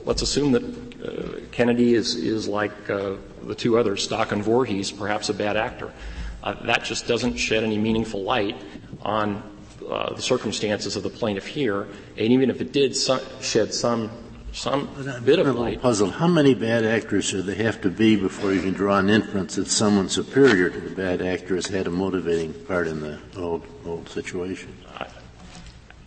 let's 0.04 0.22
assume 0.22 0.52
that 0.52 0.64
uh, 0.64 1.40
Kennedy 1.52 1.94
is, 1.94 2.14
is 2.14 2.48
like 2.48 2.90
uh, 2.90 3.14
the 3.42 3.54
two 3.54 3.78
others, 3.78 4.02
Stock 4.02 4.32
and 4.32 4.42
Voorhees, 4.42 4.90
perhaps 4.90 5.28
a 5.28 5.34
bad 5.34 5.56
actor. 5.56 5.92
Uh, 6.42 6.54
that 6.64 6.84
just 6.84 7.06
doesn't 7.06 7.36
shed 7.36 7.64
any 7.64 7.78
meaningful 7.78 8.22
light 8.22 8.56
on 9.02 9.42
uh, 9.88 10.14
the 10.14 10.22
circumstances 10.22 10.96
of 10.96 11.02
the 11.02 11.10
plaintiff 11.10 11.46
here, 11.46 11.86
and 12.16 12.32
even 12.32 12.50
if 12.50 12.60
it 12.60 12.72
did 12.72 12.96
shed 13.40 13.72
some 13.72 14.10
some 14.54 14.88
bit 15.24 15.38
of 15.40 15.54
light. 15.56 15.82
Puzzled. 15.82 16.12
How 16.12 16.28
many 16.28 16.54
bad 16.54 16.84
actors 16.84 17.30
do 17.30 17.42
they 17.42 17.56
have 17.56 17.80
to 17.82 17.90
be 17.90 18.16
before 18.16 18.52
you 18.52 18.62
can 18.62 18.72
draw 18.72 18.98
an 18.98 19.10
inference 19.10 19.56
that 19.56 19.66
someone 19.66 20.08
superior 20.08 20.70
to 20.70 20.80
the 20.80 20.94
bad 20.94 21.20
actor 21.20 21.56
has 21.56 21.66
had 21.66 21.86
a 21.86 21.90
motivating 21.90 22.54
part 22.66 22.86
in 22.86 23.00
the 23.00 23.18
old 23.36 23.66
whole 23.82 24.06
situation? 24.06 24.74
I, 24.96 25.06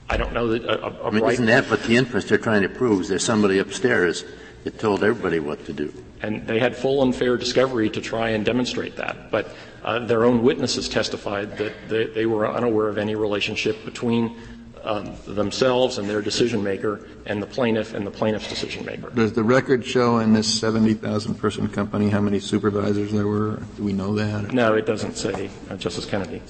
I 0.10 0.18
don't 0.18 0.34
know 0.34 0.48
that. 0.48 0.64
A, 0.64 0.86
a 0.86 1.08
I 1.08 1.12
mean, 1.12 1.24
right 1.24 1.34
isn't 1.34 1.46
that 1.46 1.70
what 1.70 1.84
the 1.84 1.98
inference 1.98 2.26
they're 2.26 2.38
trying 2.38 2.62
to 2.62 2.70
prove? 2.70 3.02
Is 3.02 3.10
there's 3.10 3.24
somebody 3.24 3.60
upstairs 3.60 4.24
that 4.64 4.80
told 4.80 5.04
everybody 5.04 5.40
what 5.40 5.66
to 5.66 5.74
do? 5.74 5.94
And 6.22 6.48
they 6.48 6.60
had 6.60 6.76
full 6.76 7.04
and 7.04 7.14
fair 7.14 7.38
discovery 7.38 7.90
to 7.92 8.02
try 8.02 8.30
and 8.30 8.46
demonstrate 8.46 8.96
that. 8.96 9.30
But 9.30 9.54
uh, 9.84 10.00
their 10.00 10.24
own 10.24 10.42
witnesses 10.42 10.90
testified 10.90 11.58
that 11.58 11.74
they, 11.90 12.06
they 12.08 12.26
were 12.26 12.50
unaware 12.50 12.88
of 12.88 12.98
any 12.98 13.16
relationship 13.16 13.84
between 13.86 14.36
um, 14.84 15.16
themselves 15.26 15.98
and 15.98 16.10
their 16.10 16.22
decision 16.22 16.64
maker 16.64 17.08
and 17.26 17.42
the 17.42 17.48
plaintiff 17.48 17.94
and 17.94 18.06
the 18.06 18.12
plaintiff's 18.12 18.50
decision 18.50 18.86
maker. 18.86 19.10
Does 19.10 19.34
the 19.34 19.44
record 19.44 19.86
show 19.86 20.20
in 20.20 20.34
this 20.34 20.48
70,000 20.60 21.36
person 21.36 21.68
company 21.68 22.10
how 22.10 22.22
many 22.22 22.40
supervisors 22.40 23.12
there 23.12 23.28
were? 23.28 23.62
Do 23.76 23.84
we 23.84 23.94
know 23.94 24.16
that? 24.16 24.54
No, 24.54 24.74
it 24.74 24.86
doesn't 24.86 25.18
say, 25.18 25.50
uh, 25.70 25.76
Justice 25.78 26.06
Kennedy. 26.06 26.42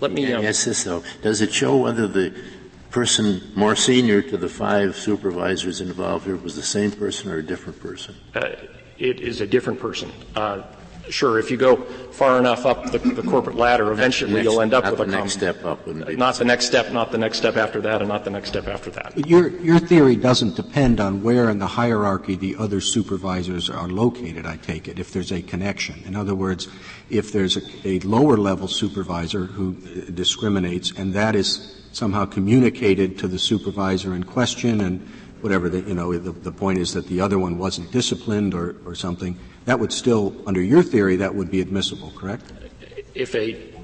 Let 0.00 0.12
me 0.12 0.32
um, 0.32 0.44
ask 0.44 0.64
this 0.64 0.84
though: 0.84 1.02
Does 1.22 1.40
it 1.40 1.52
show 1.52 1.76
whether 1.76 2.06
the 2.06 2.32
person 2.90 3.42
more 3.54 3.74
senior 3.74 4.22
to 4.22 4.36
the 4.36 4.48
five 4.48 4.96
supervisors 4.96 5.80
involved 5.80 6.26
here 6.26 6.36
was 6.36 6.56
the 6.56 6.62
same 6.62 6.92
person 6.92 7.30
or 7.30 7.38
a 7.38 7.42
different 7.42 7.80
person? 7.80 8.14
Uh, 8.34 8.50
it 8.98 9.20
is 9.20 9.40
a 9.40 9.46
different 9.46 9.80
person. 9.80 10.10
Uh, 10.36 10.62
Sure, 11.10 11.38
if 11.38 11.50
you 11.50 11.56
go 11.56 11.76
far 12.12 12.38
enough 12.38 12.66
up 12.66 12.90
the, 12.90 12.98
the 12.98 13.22
corporate 13.22 13.56
ladder, 13.56 13.90
eventually 13.92 14.34
next, 14.34 14.44
you'll 14.44 14.60
end 14.60 14.74
up 14.74 14.84
with 14.84 15.00
a 15.00 15.04
the 15.04 15.10
next 15.10 15.32
step 15.32 15.64
up. 15.64 15.86
Not 15.86 16.36
the 16.36 16.44
next 16.44 16.66
step, 16.66 16.92
not 16.92 17.12
the 17.12 17.18
next 17.18 17.38
step 17.38 17.56
after 17.56 17.80
that, 17.82 18.00
and 18.00 18.08
not 18.08 18.24
the 18.24 18.30
next 18.30 18.48
step 18.48 18.66
after 18.66 18.90
that. 18.90 19.26
Your, 19.26 19.48
your 19.60 19.78
theory 19.78 20.16
doesn't 20.16 20.56
depend 20.56 21.00
on 21.00 21.22
where 21.22 21.48
in 21.50 21.58
the 21.58 21.66
hierarchy 21.66 22.34
the 22.34 22.56
other 22.56 22.80
supervisors 22.80 23.70
are 23.70 23.88
located, 23.88 24.46
I 24.46 24.56
take 24.56 24.88
it, 24.88 24.98
if 24.98 25.12
there's 25.12 25.32
a 25.32 25.42
connection. 25.42 26.02
In 26.04 26.16
other 26.16 26.34
words, 26.34 26.68
if 27.10 27.32
there's 27.32 27.56
a, 27.56 27.88
a 27.88 28.00
lower 28.00 28.36
level 28.36 28.68
supervisor 28.68 29.44
who 29.44 29.74
discriminates 30.12 30.92
and 30.92 31.14
that 31.14 31.34
is 31.34 31.74
somehow 31.92 32.24
communicated 32.26 33.18
to 33.18 33.28
the 33.28 33.38
supervisor 33.38 34.14
in 34.14 34.24
question 34.24 34.80
and 34.80 35.08
whatever 35.40 35.68
the, 35.68 35.80
you 35.80 35.94
know, 35.94 36.16
the, 36.16 36.32
the 36.32 36.52
point 36.52 36.78
is 36.78 36.94
that 36.94 37.06
the 37.06 37.20
other 37.20 37.38
one 37.38 37.58
wasn't 37.58 37.90
disciplined 37.92 38.54
or, 38.54 38.76
or 38.84 38.94
something, 38.94 39.38
that 39.68 39.78
would 39.78 39.92
still, 39.92 40.34
under 40.46 40.62
your 40.62 40.82
theory, 40.82 41.16
that 41.16 41.34
would 41.34 41.50
be 41.50 41.60
admissible, 41.60 42.10
correct? 42.16 42.42
If 43.14 43.34
a 43.34 43.74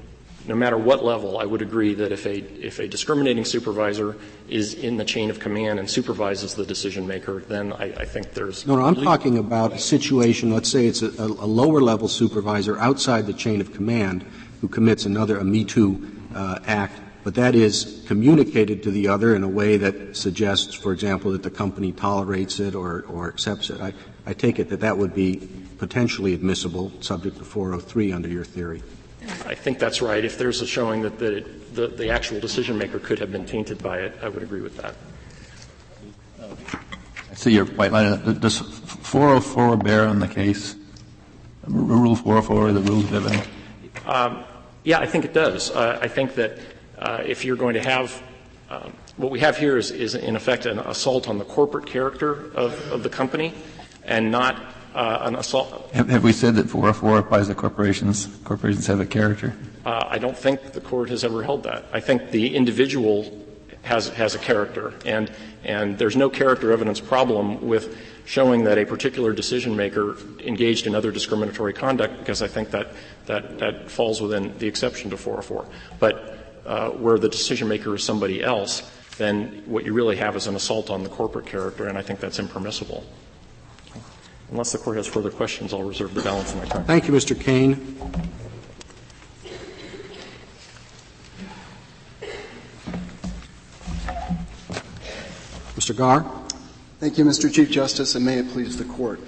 no 0.47 0.55
matter 0.55 0.79
what 0.79 1.05
level, 1.05 1.37
I 1.37 1.45
would 1.45 1.61
agree 1.61 1.93
that 1.93 2.11
if 2.11 2.25
a, 2.25 2.37
if 2.65 2.79
a 2.79 2.87
discriminating 2.87 3.45
supervisor 3.45 4.15
is 4.49 4.73
in 4.73 4.97
the 4.97 5.05
chain 5.05 5.29
of 5.29 5.39
command 5.39 5.77
and 5.77 5.87
supervises 5.87 6.55
the 6.55 6.65
decision 6.65 7.05
maker, 7.05 7.41
then 7.41 7.71
I, 7.71 7.93
I 7.97 8.05
think 8.05 8.33
there's. 8.33 8.65
No, 8.65 8.75
no, 8.75 8.83
I'm 8.83 8.95
talking 8.95 9.37
about 9.37 9.73
a 9.73 9.79
situation, 9.79 10.51
let's 10.51 10.71
say 10.71 10.87
it's 10.87 11.03
a, 11.03 11.09
a, 11.19 11.45
lower 11.45 11.81
level 11.81 12.07
supervisor 12.07 12.79
outside 12.79 13.27
the 13.27 13.33
chain 13.33 13.61
of 13.61 13.71
command 13.71 14.25
who 14.61 14.67
commits 14.67 15.05
another, 15.05 15.37
a 15.37 15.43
Me 15.43 15.65
Too 15.65 16.11
uh, 16.33 16.59
act, 16.65 16.99
but 17.23 17.35
that 17.35 17.53
is 17.53 18.03
communicated 18.07 18.81
to 18.83 18.91
the 18.91 19.07
other 19.07 19.35
in 19.35 19.43
a 19.43 19.47
way 19.47 19.77
that 19.77 20.17
suggests, 20.17 20.73
for 20.73 20.93
example, 20.93 21.31
that 21.31 21.43
the 21.43 21.51
company 21.51 21.91
tolerates 21.91 22.59
it 22.59 22.73
or, 22.73 23.05
or 23.07 23.27
accepts 23.27 23.69
it. 23.69 23.81
I, 23.81 23.93
I 24.25 24.33
take 24.33 24.57
it 24.57 24.69
that 24.69 24.79
that 24.79 24.97
would 24.97 25.13
be 25.13 25.47
potentially 25.77 26.33
admissible, 26.33 26.91
subject 27.01 27.37
to 27.37 27.43
403 27.43 28.11
under 28.11 28.27
your 28.29 28.45
theory. 28.45 28.81
I 29.45 29.55
think 29.55 29.79
that's 29.79 30.01
right. 30.01 30.23
If 30.23 30.37
there's 30.37 30.61
a 30.61 30.67
showing 30.67 31.01
that 31.01 31.17
the, 31.17 31.45
the, 31.73 31.87
the 31.87 32.09
actual 32.09 32.39
decision 32.39 32.77
maker 32.77 32.99
could 32.99 33.19
have 33.19 33.31
been 33.31 33.45
tainted 33.45 33.81
by 33.81 33.99
it, 33.99 34.17
I 34.21 34.29
would 34.29 34.43
agree 34.43 34.61
with 34.61 34.77
that. 34.77 34.95
I 37.31 37.33
see 37.33 37.53
your 37.53 37.65
white 37.65 37.91
line. 37.91 38.39
Does 38.39 38.59
404 38.59 39.77
bear 39.77 40.07
on 40.07 40.19
the 40.19 40.27
case? 40.27 40.75
Rule 41.67 42.15
404, 42.15 42.73
the 42.73 42.79
rules 42.81 43.05
of 43.05 43.13
evidence? 43.13 43.47
Um, 44.05 44.43
yeah, 44.83 44.99
I 44.99 45.07
think 45.07 45.25
it 45.25 45.33
does. 45.33 45.71
Uh, 45.71 45.97
I 46.01 46.07
think 46.07 46.35
that 46.35 46.59
uh, 46.99 47.23
if 47.25 47.43
you're 47.43 47.55
going 47.55 47.73
to 47.73 47.81
have 47.81 48.21
um, 48.69 48.93
what 49.17 49.31
we 49.31 49.39
have 49.39 49.57
here 49.57 49.77
is, 49.77 49.91
is, 49.91 50.15
in 50.15 50.35
effect 50.35 50.65
an 50.65 50.79
assault 50.79 51.27
on 51.27 51.37
the 51.37 51.45
corporate 51.45 51.85
character 51.85 52.51
of, 52.53 52.91
of 52.91 53.03
the 53.03 53.09
company 53.09 53.53
and 54.03 54.31
not 54.31 54.74
uh, 54.95 55.19
an 55.23 55.35
assault. 55.35 55.91
Have, 55.93 56.09
have, 56.09 56.23
we 56.23 56.31
said 56.31 56.55
that 56.55 56.69
404 56.69 57.19
applies 57.19 57.47
to 57.47 57.55
corporations? 57.55 58.27
Corporations 58.43 58.87
have 58.87 58.99
a 58.99 59.05
character? 59.05 59.53
Uh, 59.85 60.07
I 60.09 60.17
don't 60.17 60.37
think 60.37 60.71
the 60.71 60.81
court 60.81 61.09
has 61.09 61.23
ever 61.23 61.43
held 61.43 61.63
that. 61.63 61.85
I 61.91 61.99
think 61.99 62.31
the 62.31 62.55
individual 62.55 63.45
has, 63.83 64.09
has 64.09 64.33
a 64.33 64.39
character, 64.39 64.93
and, 65.05 65.31
and 65.63 65.97
there's 65.97 66.15
no 66.15 66.29
character 66.29 66.71
evidence 66.71 66.99
problem 66.99 67.67
with 67.67 67.97
showing 68.25 68.63
that 68.63 68.79
a 68.79 68.85
particular 68.85 69.33
decision 69.33 69.75
maker 69.75 70.17
engaged 70.39 70.87
in 70.87 70.95
other 70.95 71.11
discriminatory 71.11 71.73
conduct, 71.73 72.17
because 72.17 72.41
I 72.41 72.47
think 72.47 72.71
that, 72.71 72.87
that, 73.27 73.59
that 73.59 73.91
falls 73.91 74.21
within 74.21 74.57
the 74.57 74.67
exception 74.67 75.11
to 75.11 75.17
404. 75.17 75.67
But 75.99 76.63
uh, 76.65 76.89
where 76.91 77.19
the 77.19 77.29
decision 77.29 77.67
maker 77.67 77.93
is 77.93 78.03
somebody 78.03 78.41
else, 78.41 78.89
then 79.17 79.61
what 79.67 79.85
you 79.85 79.93
really 79.93 80.15
have 80.15 80.35
is 80.35 80.47
an 80.47 80.55
assault 80.55 80.89
on 80.89 81.03
the 81.03 81.09
corporate 81.09 81.45
character, 81.45 81.87
and 81.87 81.97
I 81.97 82.01
think 82.01 82.19
that's 82.19 82.39
impermissible. 82.39 83.03
Unless 84.51 84.71
the 84.71 84.77
court 84.77 84.97
has 84.97 85.07
further 85.07 85.31
questions, 85.31 85.73
I'll 85.73 85.83
reserve 85.83 86.13
the 86.13 86.21
balance 86.21 86.53
of 86.53 86.59
my 86.59 86.65
time. 86.65 86.85
Thank 86.85 87.07
you, 87.07 87.13
Mr. 87.13 87.39
Cane. 87.39 87.75
Mr. 95.75 95.95
Garre. 95.95 96.25
Thank 96.99 97.17
you, 97.17 97.25
Mr. 97.25 97.53
Chief 97.53 97.69
Justice, 97.69 98.15
and 98.15 98.23
may 98.23 98.37
it 98.37 98.49
please 98.49 98.77
the 98.77 98.85
court. 98.85 99.19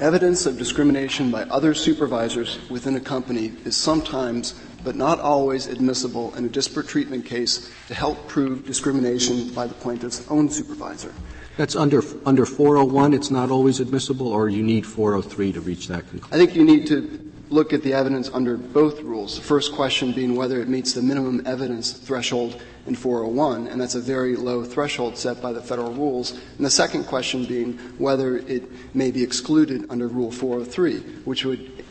Evidence 0.00 0.44
of 0.44 0.58
discrimination 0.58 1.30
by 1.30 1.44
other 1.44 1.72
supervisors 1.72 2.58
within 2.68 2.96
a 2.96 3.00
company 3.00 3.52
is 3.64 3.76
sometimes, 3.76 4.60
but 4.82 4.96
not 4.96 5.20
always, 5.20 5.68
admissible 5.68 6.34
in 6.34 6.44
a 6.44 6.48
disparate 6.48 6.88
treatment 6.88 7.24
case 7.24 7.70
to 7.86 7.94
help 7.94 8.26
prove 8.26 8.66
discrimination 8.66 9.50
by 9.54 9.68
the 9.68 9.74
plaintiff's 9.74 10.28
own 10.30 10.48
supervisor. 10.48 11.12
That's 11.56 11.76
under 11.76 12.02
under 12.26 12.46
401. 12.46 13.14
It's 13.14 13.30
not 13.30 13.50
always 13.50 13.80
admissible, 13.80 14.28
or 14.28 14.48
you 14.48 14.62
need 14.62 14.86
403 14.86 15.52
to 15.52 15.60
reach 15.60 15.88
that 15.88 16.08
conclusion. 16.08 16.34
I 16.34 16.36
think 16.36 16.56
you 16.56 16.64
need 16.64 16.86
to 16.88 17.20
look 17.50 17.72
at 17.72 17.82
the 17.82 17.92
evidence 17.92 18.28
under 18.32 18.56
both 18.56 19.00
rules. 19.02 19.36
The 19.36 19.44
first 19.44 19.72
question 19.74 20.12
being 20.12 20.34
whether 20.34 20.60
it 20.60 20.68
meets 20.68 20.94
the 20.94 21.02
minimum 21.02 21.46
evidence 21.46 21.92
threshold 21.92 22.60
in 22.86 22.96
401, 22.96 23.68
and 23.68 23.80
that's 23.80 23.94
a 23.94 24.00
very 24.00 24.34
low 24.34 24.64
threshold 24.64 25.16
set 25.16 25.40
by 25.40 25.52
the 25.52 25.62
federal 25.62 25.92
rules. 25.92 26.32
And 26.32 26.66
the 26.66 26.70
second 26.70 27.04
question 27.04 27.44
being 27.44 27.78
whether 27.98 28.38
it 28.38 28.64
may 28.94 29.10
be 29.10 29.22
excluded 29.22 29.86
under 29.90 30.08
Rule 30.08 30.32
403, 30.32 30.98
which 31.24 31.44
would. 31.44 31.84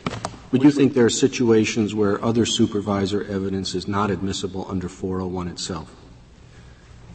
Would 0.52 0.62
you 0.62 0.70
think 0.70 0.94
there 0.94 1.06
are 1.06 1.10
situations 1.10 1.94
where 1.94 2.22
other 2.22 2.46
supervisor 2.46 3.24
evidence 3.24 3.74
is 3.74 3.88
not 3.88 4.10
admissible 4.10 4.66
under 4.68 4.88
401 4.88 5.48
itself? 5.48 5.94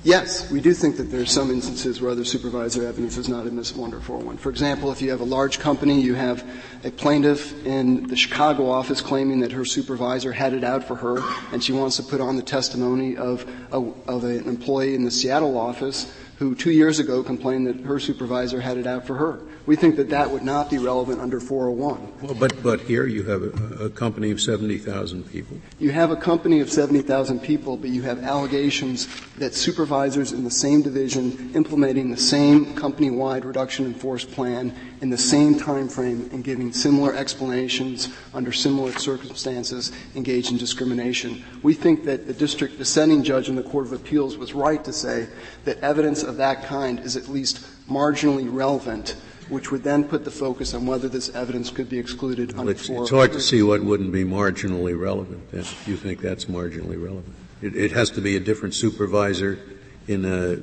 Yes, 0.03 0.49
we 0.49 0.61
do 0.61 0.73
think 0.73 0.95
that 0.95 1.11
there 1.11 1.19
are 1.19 1.25
some 1.25 1.51
instances 1.51 1.99
where 1.99 2.09
other 2.09 2.23
supervisor 2.23 2.87
evidence 2.87 3.17
is 3.17 3.27
not 3.27 3.45
admissible 3.45 3.83
under 3.83 3.99
401. 3.99 4.37
For 4.37 4.49
example, 4.49 4.93
if 4.93 5.01
you 5.01 5.11
have 5.11 5.19
a 5.19 5.25
large 5.25 5.59
company, 5.59 5.99
you 5.99 6.15
have 6.15 6.49
a 6.85 6.91
plaintiff 6.91 7.65
in 7.65 8.07
the 8.07 8.15
Chicago 8.15 8.69
office 8.69 9.01
claiming 9.01 9.41
that 9.41 9.51
her 9.51 9.65
supervisor 9.65 10.31
had 10.31 10.53
it 10.53 10.63
out 10.63 10.85
for 10.85 10.95
her, 10.95 11.17
and 11.51 11.61
she 11.61 11.73
wants 11.73 11.97
to 11.97 12.03
put 12.03 12.21
on 12.21 12.37
the 12.37 12.41
testimony 12.41 13.17
of, 13.17 13.45
a, 13.73 13.79
of 14.07 14.23
an 14.23 14.47
employee 14.47 14.95
in 14.95 15.03
the 15.03 15.11
Seattle 15.11 15.57
office 15.57 16.09
who 16.39 16.55
two 16.55 16.71
years 16.71 16.99
ago 16.99 17.21
complained 17.21 17.67
that 17.67 17.75
her 17.81 17.99
supervisor 17.99 18.61
had 18.61 18.77
it 18.77 18.87
out 18.87 19.05
for 19.05 19.15
her. 19.15 19.41
We 19.65 19.75
think 19.75 19.97
that 19.97 20.09
that 20.09 20.31
would 20.31 20.41
not 20.41 20.69
be 20.69 20.77
relevant 20.77 21.19
under 21.19 21.41
401. 21.41 22.13
Well, 22.21 22.33
but, 22.33 22.63
but 22.63 22.79
here 22.81 23.05
you 23.05 23.23
have 23.23 23.43
a, 23.43 23.85
a 23.85 23.89
company 23.89 24.31
of 24.31 24.39
70,000 24.39 25.29
people. 25.29 25.59
You 25.79 25.91
have 25.91 26.11
a 26.11 26.15
company 26.15 26.61
of 26.61 26.71
70,000 26.71 27.41
people, 27.41 27.75
but 27.75 27.89
you 27.89 28.03
have 28.03 28.23
allegations 28.23 29.07
that 29.37 29.53
supervisors 29.53 30.31
in 30.31 30.45
the 30.45 30.49
same 30.49 30.81
division 30.81 31.51
implementing 31.55 32.09
the 32.09 32.17
same 32.17 32.73
company-wide 32.73 33.43
reduction 33.43 33.85
in 33.85 33.93
force 33.93 34.23
plan 34.23 34.73
in 35.01 35.09
the 35.09 35.17
same 35.17 35.57
time 35.57 35.87
frame 35.87 36.29
and 36.31 36.43
giving 36.43 36.73
similar 36.73 37.15
explanations 37.15 38.09
under 38.33 38.51
similar 38.51 38.91
circumstances 38.93 39.91
engage 40.15 40.51
in 40.51 40.57
discrimination. 40.57 41.43
We 41.63 41.73
think 41.73 42.03
that 42.05 42.27
the 42.27 42.33
district 42.33 42.77
dissenting 42.77 43.23
judge 43.23 43.49
in 43.49 43.55
the 43.55 43.63
Court 43.63 43.85
of 43.85 43.93
Appeals 43.93 44.37
was 44.37 44.53
right 44.53 44.83
to 44.83 44.93
say 44.93 45.27
that 45.65 45.79
evidence 45.79 46.23
of 46.23 46.37
that 46.37 46.63
kind 46.63 46.99
is 46.99 47.15
at 47.15 47.27
least 47.27 47.65
marginally 47.87 48.47
relevant 48.51 49.15
which 49.49 49.71
would 49.71 49.83
then 49.83 50.03
put 50.03 50.23
the 50.23 50.31
focus 50.31 50.75
on 50.75 50.85
whether 50.85 51.09
this 51.09 51.29
evidence 51.29 51.71
could 51.71 51.89
be 51.89 51.97
excluded 51.97 52.55
well, 52.55 52.69
it's, 52.69 52.87
it's 52.87 53.09
hard 53.09 53.33
to 53.33 53.41
see 53.41 53.63
what 53.63 53.83
wouldn't 53.83 54.11
be 54.11 54.23
marginally 54.23 54.97
relevant. 54.97 55.41
You 55.87 55.97
think 55.97 56.21
that's 56.21 56.45
marginally 56.45 57.03
relevant, 57.03 57.33
it, 57.61 57.75
it 57.75 57.91
has 57.91 58.11
to 58.11 58.21
be 58.21 58.35
a 58.35 58.39
different 58.39 58.75
supervisor 58.75 59.59
in 60.07 60.25
a 60.25 60.59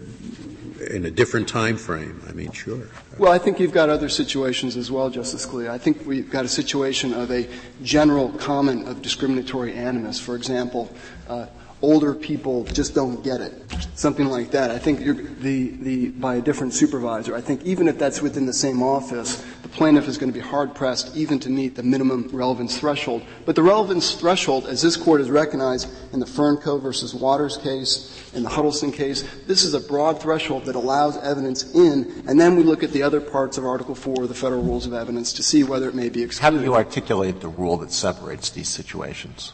in 0.92 1.06
a 1.06 1.10
different 1.10 1.48
time 1.48 1.76
frame. 1.76 2.20
I 2.28 2.32
mean, 2.32 2.52
sure. 2.52 2.88
Well, 3.18 3.32
I 3.32 3.38
think 3.38 3.58
you've 3.60 3.72
got 3.72 3.88
other 3.88 4.10
situations 4.10 4.76
as 4.76 4.90
well, 4.90 5.08
Justice 5.08 5.46
Scalia. 5.46 5.70
I 5.70 5.78
think 5.78 6.04
we've 6.04 6.28
got 6.28 6.44
a 6.44 6.48
situation 6.48 7.14
of 7.14 7.30
a 7.30 7.48
general 7.82 8.28
comment 8.32 8.86
of 8.86 9.00
discriminatory 9.00 9.72
animus. 9.72 10.20
For 10.20 10.36
example, 10.36 10.94
uh, 11.26 11.46
older 11.82 12.14
people 12.14 12.64
just 12.64 12.94
don't 12.94 13.22
get 13.22 13.40
it. 13.40 13.52
Something 13.94 14.26
like 14.26 14.50
that. 14.52 14.70
I 14.70 14.78
think 14.78 15.00
the, 15.40 15.70
the, 15.70 16.08
by 16.10 16.36
a 16.36 16.40
different 16.40 16.72
supervisor. 16.72 17.34
I 17.34 17.40
think 17.40 17.64
even 17.64 17.88
if 17.88 17.98
that's 17.98 18.22
within 18.22 18.46
the 18.46 18.52
same 18.52 18.82
office, 18.82 19.44
the 19.62 19.68
plaintiff 19.68 20.08
is 20.08 20.16
going 20.16 20.32
to 20.32 20.38
be 20.38 20.44
hard 20.44 20.74
pressed 20.74 21.14
even 21.16 21.38
to 21.40 21.50
meet 21.50 21.76
the 21.76 21.82
minimum 21.82 22.28
relevance 22.32 22.78
threshold. 22.78 23.22
But 23.44 23.56
the 23.56 23.62
relevance 23.62 24.14
threshold, 24.14 24.66
as 24.66 24.80
this 24.80 24.96
court 24.96 25.20
has 25.20 25.30
recognized 25.30 25.88
in 26.12 26.20
the 26.20 26.26
Furnco 26.26 26.80
versus 26.80 27.14
Waters 27.14 27.58
case, 27.58 28.30
in 28.34 28.42
the 28.42 28.48
Huddleston 28.48 28.92
case, 28.92 29.24
this 29.46 29.62
is 29.62 29.74
a 29.74 29.80
broad 29.80 30.20
threshold 30.20 30.64
that 30.66 30.76
allows 30.76 31.16
evidence 31.18 31.74
in, 31.74 32.22
and 32.26 32.40
then 32.40 32.56
we 32.56 32.62
look 32.62 32.82
at 32.82 32.92
the 32.92 33.02
other 33.02 33.20
parts 33.20 33.58
of 33.58 33.64
Article 33.64 33.94
4 33.94 34.22
of 34.22 34.28
the 34.28 34.34
Federal 34.34 34.62
Rules 34.62 34.86
of 34.86 34.92
Evidence 34.92 35.32
to 35.34 35.42
see 35.42 35.64
whether 35.64 35.88
it 35.88 35.94
may 35.94 36.08
be 36.08 36.22
excluded. 36.22 36.56
How 36.56 36.58
do 36.58 36.64
you 36.64 36.74
articulate 36.74 37.40
the 37.40 37.48
rule 37.48 37.76
that 37.78 37.92
separates 37.92 38.50
these 38.50 38.68
situations? 38.68 39.52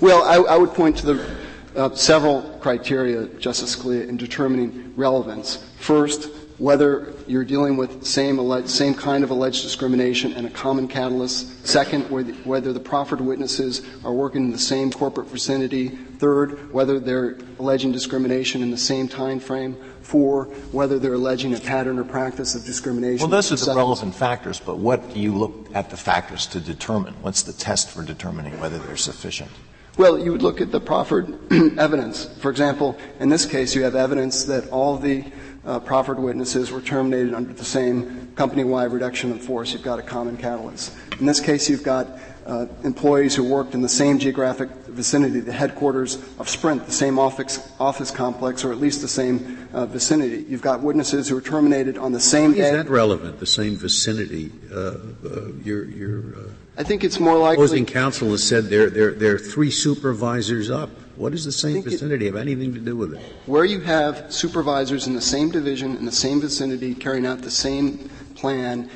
Well, 0.00 0.24
I, 0.24 0.54
I 0.54 0.56
would 0.56 0.74
point 0.74 0.96
to 0.98 1.06
the 1.06 1.36
uh, 1.76 1.94
several 1.94 2.42
criteria, 2.60 3.26
Justice 3.38 3.76
Scalia, 3.76 4.08
in 4.08 4.16
determining 4.16 4.94
relevance. 4.96 5.64
First, 5.78 6.30
whether 6.58 7.12
you're 7.26 7.44
dealing 7.44 7.76
with 7.76 8.04
same, 8.04 8.38
alleged, 8.38 8.70
same 8.70 8.94
kind 8.94 9.24
of 9.24 9.30
alleged 9.30 9.62
discrimination 9.62 10.32
and 10.34 10.46
a 10.46 10.50
common 10.50 10.86
catalyst. 10.86 11.66
Second, 11.66 12.02
whether 12.44 12.72
the 12.72 12.80
proffered 12.80 13.20
witnesses 13.20 13.82
are 14.04 14.12
working 14.12 14.44
in 14.44 14.52
the 14.52 14.58
same 14.58 14.92
corporate 14.92 15.26
vicinity. 15.26 15.88
Third, 15.88 16.72
whether 16.72 17.00
they're 17.00 17.38
alleging 17.58 17.90
discrimination 17.90 18.62
in 18.62 18.70
the 18.70 18.78
same 18.78 19.08
time 19.08 19.40
frame. 19.40 19.76
Four, 20.02 20.44
whether 20.70 20.98
they're 20.98 21.14
alleging 21.14 21.54
a 21.54 21.58
pattern 21.58 21.98
or 21.98 22.04
practice 22.04 22.54
of 22.54 22.64
discrimination. 22.64 23.28
Well, 23.28 23.42
those 23.42 23.50
are 23.50 23.56
the 23.56 23.74
relevant 23.74 24.14
factors, 24.14 24.60
but 24.60 24.78
what 24.78 25.12
do 25.12 25.18
you 25.18 25.34
look 25.34 25.68
at 25.74 25.90
the 25.90 25.96
factors 25.96 26.46
to 26.48 26.60
determine? 26.60 27.14
What's 27.22 27.42
the 27.42 27.54
test 27.54 27.90
for 27.90 28.04
determining 28.04 28.60
whether 28.60 28.78
they're 28.78 28.96
sufficient? 28.96 29.50
Well, 29.96 30.18
you 30.18 30.32
would 30.32 30.42
look 30.42 30.60
at 30.60 30.72
the 30.72 30.80
proffered 30.80 31.38
evidence. 31.78 32.24
For 32.40 32.50
example, 32.50 32.98
in 33.20 33.28
this 33.28 33.46
case, 33.46 33.76
you 33.76 33.84
have 33.84 33.94
evidence 33.94 34.42
that 34.44 34.68
all 34.70 34.96
the 34.96 35.24
uh, 35.64 35.78
proffered 35.78 36.18
witnesses 36.18 36.72
were 36.72 36.80
terminated 36.80 37.32
under 37.32 37.52
the 37.52 37.64
same 37.64 38.32
company-wide 38.34 38.92
reduction 38.92 39.30
of 39.30 39.40
force. 39.40 39.72
You've 39.72 39.82
got 39.82 40.00
a 40.00 40.02
common 40.02 40.36
catalyst. 40.36 40.92
In 41.20 41.26
this 41.26 41.38
case, 41.38 41.70
you've 41.70 41.84
got 41.84 42.08
uh, 42.44 42.66
employees 42.82 43.36
who 43.36 43.44
worked 43.44 43.74
in 43.74 43.82
the 43.82 43.88
same 43.88 44.18
geographic 44.18 44.68
vicinity, 44.88 45.38
the 45.38 45.52
headquarters 45.52 46.16
of 46.40 46.48
Sprint, 46.48 46.84
the 46.86 46.92
same 46.92 47.18
office, 47.18 47.72
office 47.78 48.10
complex, 48.10 48.64
or 48.64 48.72
at 48.72 48.78
least 48.78 49.00
the 49.00 49.08
same 49.08 49.68
uh, 49.72 49.86
vicinity. 49.86 50.44
You've 50.48 50.60
got 50.60 50.82
witnesses 50.82 51.28
who 51.28 51.36
were 51.36 51.40
terminated 51.40 51.98
on 51.98 52.12
the 52.12 52.20
same 52.20 52.50
Is 52.50 52.56
day. 52.56 52.72
that 52.72 52.88
relevant, 52.88 53.38
the 53.38 53.46
same 53.46 53.76
vicinity? 53.76 54.50
Uh, 54.72 54.76
uh 54.76 55.52
your, 55.62 55.84
your, 55.84 56.18
uh, 56.36 56.50
I 56.76 56.82
think 56.82 57.04
it's 57.04 57.20
more 57.20 57.38
likely. 57.38 57.64
Opposing 57.64 57.86
counsel 57.86 58.30
has 58.30 58.42
said 58.42 58.64
there, 58.64 58.90
there, 58.90 59.12
there 59.12 59.36
are 59.36 59.38
three 59.38 59.70
supervisors 59.70 60.70
up. 60.70 60.90
What 61.16 61.30
does 61.30 61.44
the 61.44 61.52
same 61.52 61.82
vicinity 61.82 62.26
have 62.26 62.34
anything 62.34 62.74
to 62.74 62.80
do 62.80 62.96
with 62.96 63.14
it? 63.14 63.20
Where 63.46 63.64
you 63.64 63.80
have 63.80 64.32
supervisors 64.32 65.06
in 65.06 65.14
the 65.14 65.20
same 65.20 65.50
division, 65.50 65.96
in 65.96 66.04
the 66.04 66.12
same 66.12 66.40
vicinity, 66.40 66.92
carrying 66.94 67.24
out 67.24 67.42
the 67.42 67.52
same 67.52 68.10
plan, 68.34 68.90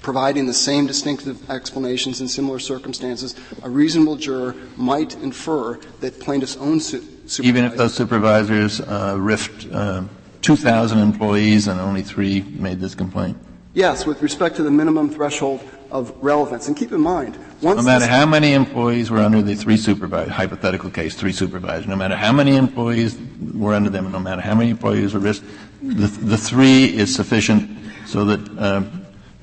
providing 0.00 0.46
the 0.46 0.54
same 0.54 0.86
distinctive 0.86 1.50
explanations 1.50 2.20
in 2.20 2.28
similar 2.28 2.60
circumstances, 2.60 3.34
a 3.64 3.68
reasonable 3.68 4.14
juror 4.14 4.54
might 4.76 5.16
infer 5.16 5.80
that 5.98 6.20
plaintiff's 6.20 6.56
own 6.58 6.78
su- 6.78 7.04
Even 7.42 7.64
if 7.64 7.76
those 7.76 7.94
supervisors 7.94 8.80
uh, 8.80 9.16
riffed 9.16 9.68
uh, 9.74 10.04
2,000 10.42 11.00
employees 11.00 11.66
and 11.66 11.80
only 11.80 12.02
three 12.02 12.42
made 12.42 12.78
this 12.78 12.94
complaint? 12.94 13.36
Yes, 13.78 14.04
with 14.04 14.22
respect 14.22 14.56
to 14.56 14.64
the 14.64 14.72
minimum 14.72 15.08
threshold 15.08 15.60
of 15.92 16.12
relevance. 16.20 16.66
And 16.66 16.76
keep 16.76 16.90
in 16.90 17.00
mind, 17.00 17.38
no 17.62 17.80
matter 17.80 18.08
how 18.08 18.26
many 18.26 18.52
employees 18.52 19.08
were 19.08 19.20
under 19.20 19.40
the 19.40 19.54
three 19.54 19.76
supervisors, 19.76 20.32
hypothetical 20.32 20.90
case, 20.90 21.14
three 21.14 21.30
supervisors, 21.30 21.86
no 21.86 21.94
matter 21.94 22.16
how 22.16 22.32
many 22.32 22.56
employees 22.56 23.16
were 23.54 23.74
under 23.74 23.88
them, 23.88 24.10
no 24.10 24.18
matter 24.18 24.42
how 24.42 24.56
many 24.56 24.70
employees 24.70 25.14
were 25.14 25.20
risked, 25.20 25.46
the, 25.80 26.08
the 26.08 26.36
three 26.36 26.86
is 26.86 27.14
sufficient 27.14 27.70
so 28.04 28.24
that 28.24 28.58
uh, 28.58 28.82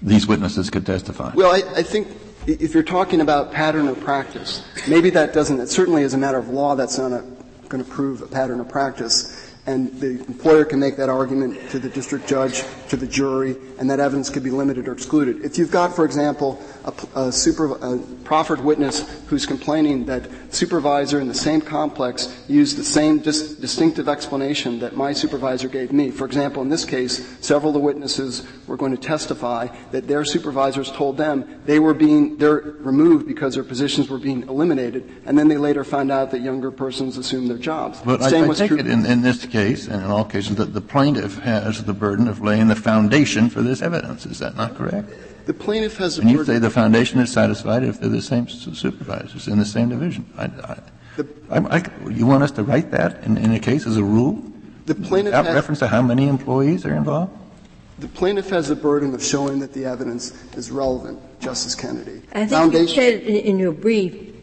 these 0.02 0.28
witnesses 0.28 0.70
could 0.70 0.86
testify. 0.86 1.34
Well, 1.34 1.56
I, 1.56 1.80
I 1.80 1.84
think 1.84 2.10
if 2.46 2.74
you're 2.74 2.84
talking 2.84 3.22
about 3.22 3.54
pattern 3.54 3.88
of 3.88 3.98
practice, 4.02 4.68
maybe 4.86 5.12
that 5.12 5.32
doesn't, 5.32 5.62
it 5.62 5.70
certainly 5.70 6.04
as 6.04 6.14
a 6.14 6.18
matter 6.18 6.38
of 6.38 6.50
law, 6.50 6.76
that's 6.76 6.98
not 6.98 7.24
going 7.70 7.82
to 7.82 7.90
prove 7.90 8.22
a 8.22 8.28
pattern 8.28 8.60
of 8.60 8.68
practice 8.68 9.45
and 9.68 9.92
the 10.00 10.20
employer 10.26 10.64
can 10.64 10.80
make 10.80 10.96
that 10.98 11.10
argument 11.10 11.70
to 11.72 11.80
the 11.80 11.90
district 11.90 12.28
judge, 12.28 12.64
to 12.90 12.96
the 12.96 13.08
jury, 13.08 13.56
and 13.80 13.90
that 13.90 14.00
evidence 14.00 14.30
could 14.30 14.44
be 14.44 14.52
limited 14.52 14.88
or 14.88 14.94
excluded. 14.94 15.44
If 15.44 15.58
you've 15.58 15.72
got, 15.72 15.96
for 15.96 16.06
example, 16.06 16.62
a, 16.86 17.20
a, 17.20 17.32
super, 17.32 17.76
a 17.76 17.98
proffered 18.24 18.62
witness 18.62 19.10
who's 19.28 19.46
complaining 19.46 20.06
that 20.06 20.30
supervisor 20.54 21.20
in 21.20 21.28
the 21.28 21.34
same 21.34 21.62
complex 21.62 22.44
used 22.48 22.78
the 22.78 22.84
same 22.84 23.20
dis- 23.20 23.56
distinctive 23.56 24.08
explanation 24.08 24.80
that 24.80 24.96
my 24.96 25.14
supervisor 25.14 25.68
gave 25.68 25.92
me. 25.92 26.12
For 26.12 26.26
example, 26.26 26.62
in 26.62 26.70
this 26.70 26.86
case, 26.86 27.26
several 27.44 27.70
of 27.70 27.74
the 27.74 27.80
witnesses 27.80 28.48
were 28.68 28.78
going 28.78 28.96
to 28.96 29.02
testify 29.02 29.68
that 29.92 30.08
their 30.08 30.24
supervisors 30.24 30.92
told 30.92 31.18
them 31.18 31.62
they 31.66 31.80
were 31.80 31.94
being 31.94 32.38
they're 32.38 32.62
removed 32.80 33.28
because 33.28 33.56
their 33.56 33.64
positions 33.64 34.10
were 34.10 34.18
being 34.20 34.44
eliminated, 34.44 35.10
and 35.26 35.38
then 35.38 35.48
they 35.48 35.58
later 35.58 35.84
found 35.84 36.12
out 36.12 36.32
that 36.32 36.42
younger 36.42 36.72
persons 36.72 37.18
assumed 37.18 37.50
their 37.50 37.58
jobs. 37.58 38.02
But 38.02 38.22
I, 38.22 38.28
I 38.28 38.54
take 38.54 38.72
it 38.72 38.88
in, 38.88 39.06
in, 39.06 39.22
this 39.22 39.46
case, 39.46 39.55
and 39.56 40.04
in 40.04 40.12
all 40.12 40.26
cases, 40.26 40.56
that 40.58 40.74
the 40.74 40.82
plaintiff 40.82 41.38
has 41.40 41.84
the 41.84 41.94
burden 41.94 42.28
of 42.28 42.42
laying 42.42 42.68
the 42.68 42.76
foundation 42.76 43.50
for 43.50 43.62
this 43.62 43.82
evidence. 43.82 44.26
Is 44.26 44.40
that 44.40 44.56
not 44.56 44.76
correct? 44.76 45.10
The 45.46 45.54
plaintiff 45.54 45.98
has. 45.98 46.18
And 46.18 46.30
you 46.30 46.44
say 46.44 46.60
the 46.60 46.70
foundation 46.70 47.20
is 47.20 47.32
satisfied 47.32 47.84
if 47.84 48.00
they're 48.00 48.10
the 48.10 48.22
same 48.22 48.48
supervisors 48.48 49.48
in 49.48 49.60
the 49.60 49.66
same 49.66 49.90
division. 49.90 50.26
I, 50.38 50.46
I, 51.50 51.78
I, 51.78 52.10
you 52.10 52.26
want 52.26 52.44
us 52.44 52.52
to 52.52 52.64
write 52.64 52.92
that 52.92 53.24
in, 53.24 53.38
in 53.38 53.52
a 53.52 53.60
case 53.60 53.86
as 53.86 53.98
a 53.98 54.04
rule? 54.04 54.44
The 54.86 54.96
plaintiff 54.96 55.34
without 55.34 55.54
reference 55.54 55.80
to 55.80 55.88
how 55.88 56.02
many 56.02 56.28
employees 56.28 56.86
are 56.86 56.94
involved. 56.94 57.32
The 58.00 58.08
plaintiff 58.10 58.50
has 58.50 58.68
the 58.68 58.76
burden 58.76 59.14
of 59.14 59.24
showing 59.24 59.60
that 59.60 59.72
the 59.72 59.86
evidence 59.86 60.32
is 60.56 60.70
relevant, 60.70 61.20
Justice 61.40 61.76
Kennedy. 61.76 62.22
I 62.34 62.40
think 62.40 62.50
foundation, 62.50 62.88
you 62.88 62.96
said 62.96 63.22
in, 63.22 63.36
in 63.36 63.60
your 63.60 63.72
brief 63.72 64.36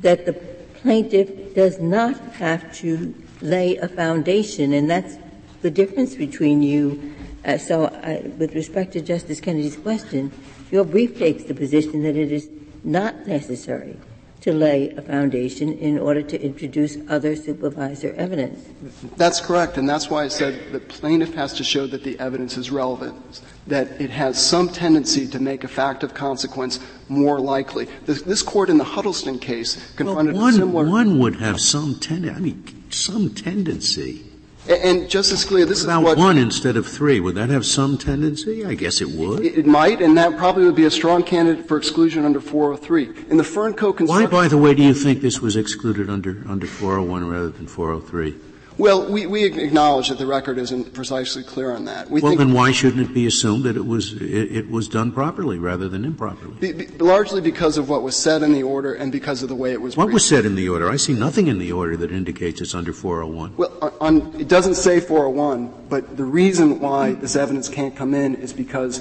that 0.00 0.24
the 0.24 0.32
plaintiff 0.32 1.54
does 1.54 1.78
not 1.78 2.16
have 2.32 2.74
to 2.76 3.14
lay 3.42 3.76
a 3.76 3.88
foundation, 3.88 4.72
and 4.72 4.90
that's 4.90 5.16
the 5.62 5.70
difference 5.70 6.14
between 6.14 6.62
you 6.62 7.12
uh, 7.44 7.58
so, 7.58 7.86
uh, 7.86 8.20
with 8.38 8.54
respect 8.54 8.92
to 8.92 9.00
Justice 9.00 9.40
Kennedy's 9.40 9.76
question, 9.76 10.30
your 10.70 10.84
brief 10.84 11.18
takes 11.18 11.44
the 11.44 11.54
position 11.54 12.02
that 12.04 12.16
it 12.16 12.30
is 12.30 12.48
not 12.84 13.26
necessary 13.26 13.96
to 14.42 14.52
lay 14.52 14.90
a 14.90 15.02
foundation 15.02 15.72
in 15.78 15.98
order 15.98 16.22
to 16.22 16.40
introduce 16.40 16.98
other 17.08 17.36
supervisor 17.36 18.12
evidence. 18.16 18.68
That's 19.16 19.40
correct, 19.40 19.76
and 19.76 19.88
that's 19.88 20.10
why 20.10 20.24
I 20.24 20.28
said 20.28 20.72
the 20.72 20.80
plaintiff 20.80 21.34
has 21.34 21.52
to 21.54 21.64
show 21.64 21.86
that 21.88 22.02
the 22.02 22.18
evidence 22.18 22.56
is 22.56 22.70
relevant, 22.70 23.40
that 23.68 24.00
it 24.00 24.10
has 24.10 24.44
some 24.44 24.68
tendency 24.68 25.28
to 25.28 25.38
make 25.38 25.62
a 25.62 25.68
fact 25.68 26.02
of 26.02 26.14
consequence 26.14 26.80
more 27.08 27.38
likely. 27.38 27.88
This, 28.06 28.22
this 28.22 28.42
court 28.42 28.68
in 28.68 28.78
the 28.78 28.84
Huddleston 28.84 29.38
case 29.38 29.94
confronted 29.94 30.34
well, 30.34 30.44
one, 30.44 30.54
a 30.54 30.56
similar. 30.56 30.88
One 30.88 31.18
would 31.20 31.36
have 31.36 31.60
some 31.60 31.96
tendency. 31.96 32.36
I 32.36 32.40
mean, 32.40 32.81
some 32.94 33.34
tendency. 33.34 34.24
And 34.68 35.10
Justice 35.10 35.44
Scalia, 35.44 35.66
this 35.66 35.82
about 35.82 36.04
is 36.04 36.12
about 36.12 36.18
one 36.18 36.38
instead 36.38 36.76
of 36.76 36.86
three. 36.86 37.18
Would 37.18 37.34
that 37.34 37.50
have 37.50 37.66
some 37.66 37.98
tendency? 37.98 38.64
I 38.64 38.74
guess 38.74 39.00
it 39.00 39.08
would. 39.08 39.44
It, 39.44 39.58
it, 39.58 39.66
might, 39.66 40.00
and 40.00 40.16
that 40.16 40.36
probably 40.36 40.64
would 40.64 40.76
be 40.76 40.84
a 40.84 40.90
strong 40.90 41.24
candidate 41.24 41.66
for 41.66 41.76
exclusion 41.76 42.24
under 42.24 42.40
403. 42.40 43.28
In 43.28 43.38
the 43.38 43.42
Furnco 43.42 44.06
Why, 44.06 44.26
by 44.26 44.46
the 44.46 44.56
way, 44.56 44.74
do 44.74 44.84
you 44.84 44.94
think 44.94 45.20
this 45.20 45.40
was 45.40 45.56
excluded 45.56 46.08
under 46.08 46.44
under 46.48 46.68
401 46.68 47.28
rather 47.28 47.48
than 47.48 47.66
403? 47.66 48.51
Well, 48.82 49.06
we, 49.08 49.26
we 49.26 49.44
acknowledge 49.44 50.08
that 50.08 50.18
the 50.18 50.26
record 50.26 50.58
isn't 50.58 50.92
precisely 50.92 51.44
clear 51.44 51.72
on 51.72 51.84
that. 51.84 52.10
We 52.10 52.20
well, 52.20 52.34
then 52.34 52.52
why 52.52 52.72
shouldn't 52.72 53.08
it 53.08 53.14
be 53.14 53.28
assumed 53.28 53.62
that 53.62 53.76
it 53.76 53.86
was 53.86 54.14
it, 54.14 54.56
it 54.56 54.70
was 54.72 54.88
done 54.88 55.12
properly 55.12 55.56
rather 55.56 55.88
than 55.88 56.04
improperly? 56.04 56.54
Be, 56.54 56.72
be, 56.72 56.86
largely 56.98 57.40
because 57.40 57.78
of 57.78 57.88
what 57.88 58.02
was 58.02 58.16
said 58.16 58.42
in 58.42 58.52
the 58.52 58.64
order 58.64 58.92
and 58.92 59.12
because 59.12 59.44
of 59.44 59.48
the 59.48 59.54
way 59.54 59.70
it 59.70 59.80
was. 59.80 59.96
What 59.96 60.06
briefed. 60.06 60.14
was 60.14 60.28
said 60.28 60.44
in 60.44 60.56
the 60.56 60.68
order? 60.68 60.90
I 60.90 60.96
see 60.96 61.12
nothing 61.12 61.46
in 61.46 61.60
the 61.60 61.70
order 61.70 61.96
that 61.98 62.10
indicates 62.10 62.60
it's 62.60 62.74
under 62.74 62.92
401. 62.92 63.54
Well, 63.56 63.94
on, 64.00 64.34
it 64.40 64.48
doesn't 64.48 64.74
say 64.74 64.98
401, 64.98 65.86
but 65.88 66.16
the 66.16 66.24
reason 66.24 66.80
why 66.80 67.12
this 67.12 67.36
evidence 67.36 67.68
can't 67.68 67.94
come 67.94 68.14
in 68.14 68.34
is 68.34 68.52
because 68.52 69.00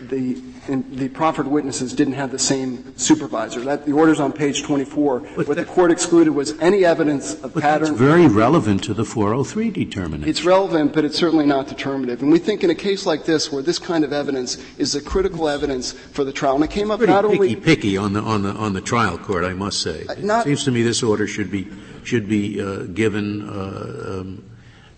the 0.00 0.40
the 0.66 1.08
proffered 1.08 1.46
witnesses 1.46 1.92
didn't 1.92 2.14
have 2.14 2.30
the 2.30 2.38
same 2.38 2.96
supervisor. 2.96 3.60
That, 3.60 3.84
the 3.86 3.92
order's 3.92 4.20
on 4.20 4.32
page 4.32 4.62
24. 4.62 5.20
But 5.36 5.48
what 5.48 5.56
the 5.56 5.64
court 5.64 5.90
excluded 5.90 6.32
was 6.32 6.58
any 6.60 6.84
evidence 6.84 7.34
of 7.42 7.54
but 7.54 7.62
pattern. 7.62 7.88
That's 7.88 7.98
very 7.98 8.26
relevant 8.26 8.82
to 8.84 8.94
the 8.94 9.04
403 9.04 9.70
determination. 9.70 10.28
It's 10.28 10.44
relevant, 10.44 10.92
but 10.92 11.04
it's 11.04 11.16
certainly 11.16 11.46
not 11.46 11.68
determinative. 11.68 12.22
And 12.22 12.32
we 12.32 12.38
think 12.38 12.64
in 12.64 12.70
a 12.70 12.74
case 12.74 13.06
like 13.06 13.24
this, 13.24 13.52
where 13.52 13.62
this 13.62 13.78
kind 13.78 14.04
of 14.04 14.12
evidence 14.12 14.56
is 14.78 14.94
a 14.94 15.02
critical 15.02 15.48
evidence 15.48 15.92
for 15.92 16.24
the 16.24 16.32
trial, 16.32 16.54
and 16.54 16.64
it 16.64 16.70
came 16.70 16.90
up 16.90 16.98
Pretty 16.98 17.12
not 17.12 17.24
picky, 17.24 17.34
only 17.34 17.56
picky 17.56 17.96
on 17.96 18.12
the 18.12 18.20
on 18.20 18.42
the 18.42 18.50
on 18.52 18.72
the 18.72 18.80
trial 18.80 19.18
court, 19.18 19.44
I 19.44 19.52
must 19.52 19.82
say. 19.82 20.06
Uh, 20.06 20.14
not, 20.20 20.46
it 20.46 20.50
seems 20.50 20.64
to 20.64 20.70
me 20.70 20.82
this 20.82 21.02
order 21.02 21.26
should 21.26 21.50
be 21.50 21.68
should 22.04 22.28
be 22.28 22.60
uh, 22.60 22.84
given. 22.84 23.48
Uh, 23.48 24.20
um, 24.20 24.44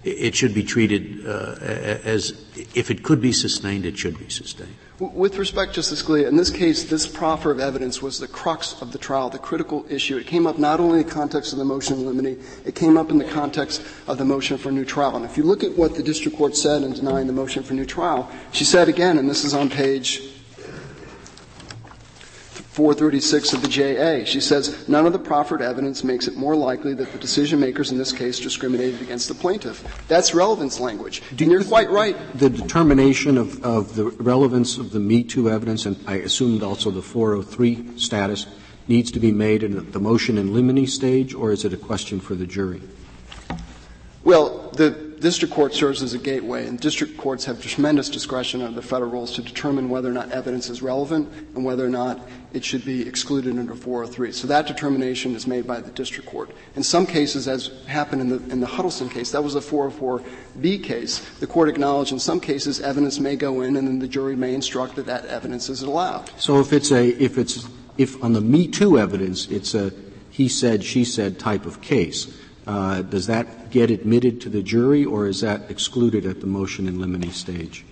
it 0.05 0.37
should 0.37 0.55
be 0.55 0.63
treated 0.63 1.27
uh, 1.27 1.57
as 1.61 2.45
if 2.75 2.93
it 2.93 3.03
could 3.03 3.21
be 3.21 3.33
sustained, 3.33 3.85
it 3.85 3.99
should 3.99 4.17
be 4.19 4.29
sustained. 4.29 4.77
With 4.99 5.37
respect, 5.37 5.75
Justice 5.75 6.03
Scalia, 6.03 6.27
in 6.27 6.37
this 6.37 6.49
case, 6.49 6.85
this 6.85 7.07
proffer 7.07 7.51
of 7.51 7.61
evidence 7.61 8.01
was 8.01 8.19
the 8.19 8.27
crux 8.27 8.81
of 8.81 8.93
the 8.93 8.99
trial, 8.99 9.29
the 9.29 9.39
critical 9.39 9.85
issue. 9.91 10.17
It 10.17 10.27
came 10.27 10.47
up 10.47 10.59
not 10.59 10.81
only 10.81 11.01
in 11.01 11.07
the 11.07 11.13
context 11.13 11.53
of 11.53 11.59
the 11.59 11.67
motion 11.67 11.99
in 11.99 12.07
limine, 12.07 12.43
it 12.65 12.75
came 12.75 12.97
up 12.97 13.11
in 13.11 13.19
the 13.19 13.27
context 13.27 13.83
of 14.07 14.17
the 14.17 14.25
motion 14.25 14.57
for 14.57 14.73
new 14.73 14.87
trial. 14.87 15.15
And 15.15 15.27
if 15.27 15.37
you 15.37 15.43
look 15.43 15.63
at 15.63 15.77
what 15.77 15.97
the 15.97 16.03
district 16.03 16.39
court 16.39 16.57
said 16.57 16.83
in 16.83 16.95
denying 16.95 17.27
the 17.27 17.35
motion 17.35 17.63
for 17.63 17.75
new 17.75 17.85
trial, 17.85 18.31
she 18.53 18.65
said 18.65 18.89
again, 18.89 19.19
and 19.19 19.29
this 19.29 19.45
is 19.45 19.53
on 19.53 19.69
page 19.69 20.23
436 22.77 23.55
of 23.55 23.63
the 23.63 23.69
JA. 23.69 24.23
She 24.27 24.39
says, 24.39 24.87
none 24.87 25.07
of 25.07 25.15
the 25.15 25.19
proffered 25.19 25.63
evidence 25.63 26.05
makes 26.05 26.29
it 26.29 26.37
more 26.37 26.55
likely 26.55 26.93
that 26.93 27.11
the 27.11 27.17
decision 27.19 27.59
makers 27.59 27.91
in 27.91 27.97
this 27.97 28.13
case 28.13 28.39
discriminated 28.39 29.01
against 29.01 29.29
the 29.29 29.35
plaintiff. 29.35 29.83
That's 30.09 30.35
relevance 30.35 30.79
language. 30.79 31.23
Do 31.35 31.45
and 31.45 31.53
you're 31.53 31.65
quite 31.65 31.89
right. 31.89 32.15
The 32.35 32.51
determination 32.51 33.39
of, 33.39 33.65
of 33.65 33.97
the 33.97 34.05
relevance 34.05 34.77
of 34.77 34.91
the 34.91 35.01
Me 35.01 35.25
Too 35.25 35.49
evidence, 35.49 35.87
and 35.87 35.97
I 36.07 36.17
assumed 36.17 36.63
also 36.63 36.91
the 36.91 37.01
403 37.01 37.99
status, 37.99 38.47
needs 38.89 39.11
to 39.13 39.21
be 39.21 39.33
made 39.33 39.63
in 39.63 39.91
the 39.93 39.99
motion 39.99 40.37
in 40.37 40.53
limine 40.53 40.87
stage, 40.87 41.33
or 41.33 41.53
is 41.53 41.65
it 41.65 41.73
a 41.73 41.79
question 41.79 42.21
for 42.21 42.35
the 42.35 42.47
jury? 42.47 42.83
Well, 44.23 44.69
the 44.73 45.06
district 45.21 45.55
court 45.55 45.75
serves 45.75 46.03
as 46.03 46.15
a 46.15 46.19
gateway, 46.19 46.67
and 46.67 46.79
district 46.79 47.17
courts 47.17 47.45
have 47.45 47.61
tremendous 47.61 48.09
discretion 48.09 48.63
under 48.63 48.81
the 48.81 48.87
federal 48.87 49.11
rules 49.11 49.33
to 49.33 49.43
determine 49.43 49.89
whether 49.89 50.09
or 50.09 50.13
not 50.13 50.31
evidence 50.33 50.69
is 50.69 50.83
relevant 50.83 51.29
and 51.55 51.65
whether 51.65 51.85
or 51.85 51.91
not 51.91 52.21
it 52.53 52.65
should 52.65 52.85
be 52.85 53.07
excluded 53.07 53.59
under 53.59 53.75
403. 53.75 54.33
So 54.33 54.47
that 54.49 54.67
determination 54.67 55.35
is 55.35 55.47
made 55.47 55.67
by 55.67 55.81
the 55.81 55.91
district 55.91 56.29
court. 56.29 56.51
In 56.75 56.83
some 56.83 57.07
cases, 57.07 57.49
as 57.49 57.71
happened 57.87 58.23
in 58.23 58.29
the, 58.29 58.37
in 58.53 58.61
the 58.61 58.67
Huddleston 58.67 59.09
case, 59.09 59.31
that 59.33 59.43
was 59.43 59.55
a 59.55 59.61
404B 59.61 60.83
case. 60.83 61.19
The 61.41 61.47
court 61.47 61.69
acknowledged 61.69 62.13
in 62.13 62.19
some 62.19 62.41
cases 62.41 62.81
evidence 62.81 63.19
may 63.19 63.37
go 63.37 63.61
in 63.63 63.77
and 63.77 63.87
then 63.87 63.99
the 63.99 64.09
jury 64.09 64.37
may 64.37 64.55
instruct 64.55 64.97
that 64.97 65.07
that 65.07 65.27
evidence 65.27 65.69
is 65.69 65.83
allowed. 65.83 66.31
So 66.39 66.61
if 66.61 66.73
it's 66.73 66.91
a, 66.93 67.09
if 67.23 67.39
it's, 67.39 67.69
if 67.99 68.23
on 68.23 68.33
the 68.33 68.41
Me 68.41 68.69
Too 68.69 68.99
evidence 68.99 69.49
it's 69.49 69.75
a 69.75 69.93
he 70.37 70.49
said, 70.49 70.85
she 70.85 71.05
said 71.05 71.39
type 71.39 71.65
of 71.65 71.81
case. 71.81 72.27
Uh, 72.67 73.03
does 73.03 73.27
that 73.29 73.71
get 73.71 73.91
admitted 73.91 74.41
to 74.41 74.49
the 74.49 74.63
jury, 74.63 75.05
or 75.05 75.29
is 75.29 75.41
that 75.41 75.71
excluded 75.71 76.27
at 76.27 76.41
the 76.41 76.47
motion 76.47 76.89
in 76.89 77.01
limine 77.01 77.31
stage? 77.31 77.85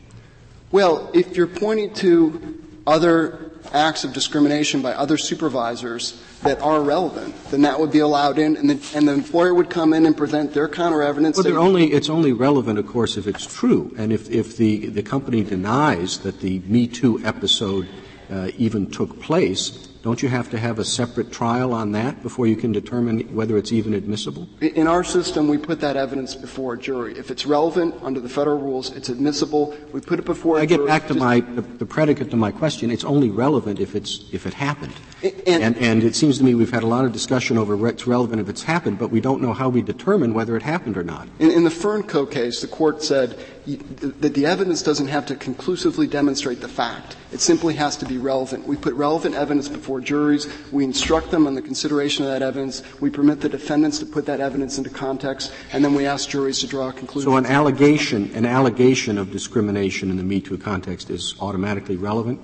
Well, 0.73 1.11
if 1.15 1.37
you're 1.37 1.47
pointing 1.47 1.95
to 1.95 2.61
other 2.87 3.53
acts 3.73 4.05
of 4.05 4.13
discrimination 4.13 4.83
by 4.83 4.93
other 4.93 5.17
supervisors 5.17 6.21
that 6.43 6.61
are 6.61 6.83
relevant, 6.83 7.35
then 7.51 7.63
that 7.63 7.79
would 7.79 7.93
be 7.93 8.01
allowed 8.01 8.39
in, 8.39 8.57
and 8.57 8.69
the, 8.69 8.97
and 8.97 9.09
the 9.09 9.13
employer 9.13 9.55
would 9.55 9.71
come 9.71 9.95
in 9.95 10.05
and 10.07 10.17
present 10.17 10.53
their 10.53 10.69
counter 10.69 11.03
evidence. 11.03 11.37
Well, 11.37 11.57
only, 11.57 11.93
it's 11.93 12.11
only 12.11 12.33
relevant, 12.33 12.79
of 12.79 12.87
course, 12.87 13.17
if 13.17 13.27
it's 13.27 13.47
true. 13.47 13.95
And 13.97 14.13
if, 14.13 14.29
if 14.31 14.57
the, 14.57 14.89
the 14.89 15.03
company 15.03 15.45
denies 15.45 16.19
that 16.19 16.41
the 16.41 16.59
Me 16.67 16.87
Too 16.87 17.25
episode 17.25 17.89
uh, 18.31 18.51
even 18.59 18.91
took 18.91 19.21
place, 19.21 19.89
don't 20.05 20.23
you 20.23 20.29
have 20.29 20.51
to 20.51 20.59
have 20.59 20.79
a 20.79 20.85
separate 20.85 21.33
trial 21.33 21.73
on 21.73 21.93
that 21.93 22.23
before 22.23 22.47
you 22.47 22.57
can 22.57 22.73
determine 22.73 23.21
whether 23.35 23.57
it's 23.57 23.73
even 23.73 23.95
admissible? 23.95 24.47
In 24.61 24.87
our 24.87 25.03
system, 25.03 25.49
we 25.49 25.57
put 25.57 25.81
that 25.81 25.97
evidence 25.97 26.35
before 26.35 26.75
a 26.75 26.79
jury. 26.79 27.17
If 27.17 27.31
it's 27.31 27.47
relevant 27.47 27.95
under 28.03 28.21
the 28.21 28.29
federal 28.29 28.59
rules, 28.59 28.95
it's 28.95 29.09
admissible. 29.09 29.75
We 29.95 30.03
put 30.03 30.19
it 30.19 30.27
before 30.27 30.59
I 30.59 30.65
a 30.65 30.67
jury. 30.67 30.83
I 30.83 30.85
get 30.85 30.87
back 30.87 31.09
to 31.09 31.15
my 31.15 31.41
the, 31.41 31.63
the, 31.63 31.87
predicate 31.87 32.31
to 32.33 32.37
my 32.37 32.51
question. 32.51 32.91
It's 32.91 33.03
only 33.03 33.31
relevant 33.31 33.81
if 33.81 33.95
it's 33.95 34.29
if 34.31 34.45
it 34.47 34.53
happened. 34.53 34.93
And, 35.23 35.63
and, 35.63 35.77
and, 35.79 36.05
it 36.05 36.15
seems 36.15 36.37
to 36.37 36.45
me 36.45 36.55
we've 36.55 36.71
had 36.71 36.83
a 36.83 36.87
lot 36.87 37.07
of 37.07 37.13
discussion 37.13 37.57
over 37.57 37.75
what's 37.75 38.07
relevant 38.07 38.43
if 38.43 38.51
it's 38.51 38.63
happened, 38.63 38.99
but 38.99 39.11
we 39.11 39.23
don't 39.23 39.41
know 39.41 39.55
how 39.55 39.71
we 39.71 39.81
determine 39.81 40.35
whether 40.35 40.55
it 40.55 40.63
happened 40.63 40.99
or 40.99 41.03
not. 41.03 41.29
In, 41.39 41.51
in 41.51 41.65
the 41.65 41.71
Furnco 41.71 42.31
case, 42.31 42.61
the 42.61 42.69
court 42.69 43.03
said 43.03 43.39
that 43.67 44.35
the 44.35 44.45
evidence 44.45 44.83
doesn't 44.83 45.09
have 45.09 45.27
to 45.27 45.37
conclusively 45.37 46.07
demonstrate 46.07 46.61
the 46.61 46.69
fact. 46.69 47.17
It 47.33 47.41
simply 47.41 47.75
has 47.75 47.97
to 47.97 48.07
be 48.07 48.19
relevant. 48.19 48.67
We 48.67 48.77
put 48.77 48.95
relevant 48.95 49.35
evidence 49.35 49.69
before 49.69 50.01
juries. 50.01 50.47
We 50.71 50.85
instruct 50.85 51.31
them 51.31 51.47
on 51.47 51.55
the 51.55 51.63
consideration 51.63 52.25
of 52.25 52.31
that 52.31 52.43
evidence. 52.43 52.83
We 53.01 53.11
permit 53.11 53.41
the 53.41 53.49
defendants 53.49 53.99
to 54.01 54.07
put 54.07 54.27
that 54.27 54.41
evidence 54.41 54.77
into 54.77 54.91
context, 54.91 55.53
and 55.73 55.85
then 55.85 55.95
we 55.95 56.07
ask 56.07 56.29
juries 56.29 56.59
to 56.61 56.67
draw 56.67 56.91
a 56.91 56.93
conclusion. 56.93 57.31
So 57.31 57.37
an 57.37 57.47
allegation, 57.47 58.31
an 58.35 58.45
allegation 58.45 59.17
of 59.17 59.31
discrimination 59.31 60.11
in 60.11 60.17
the 60.17 60.23
Me 60.23 60.41
Too 60.41 60.59
context 60.59 61.09
is 61.11 61.35
automatically 61.41 61.97
relevant? 61.97 62.41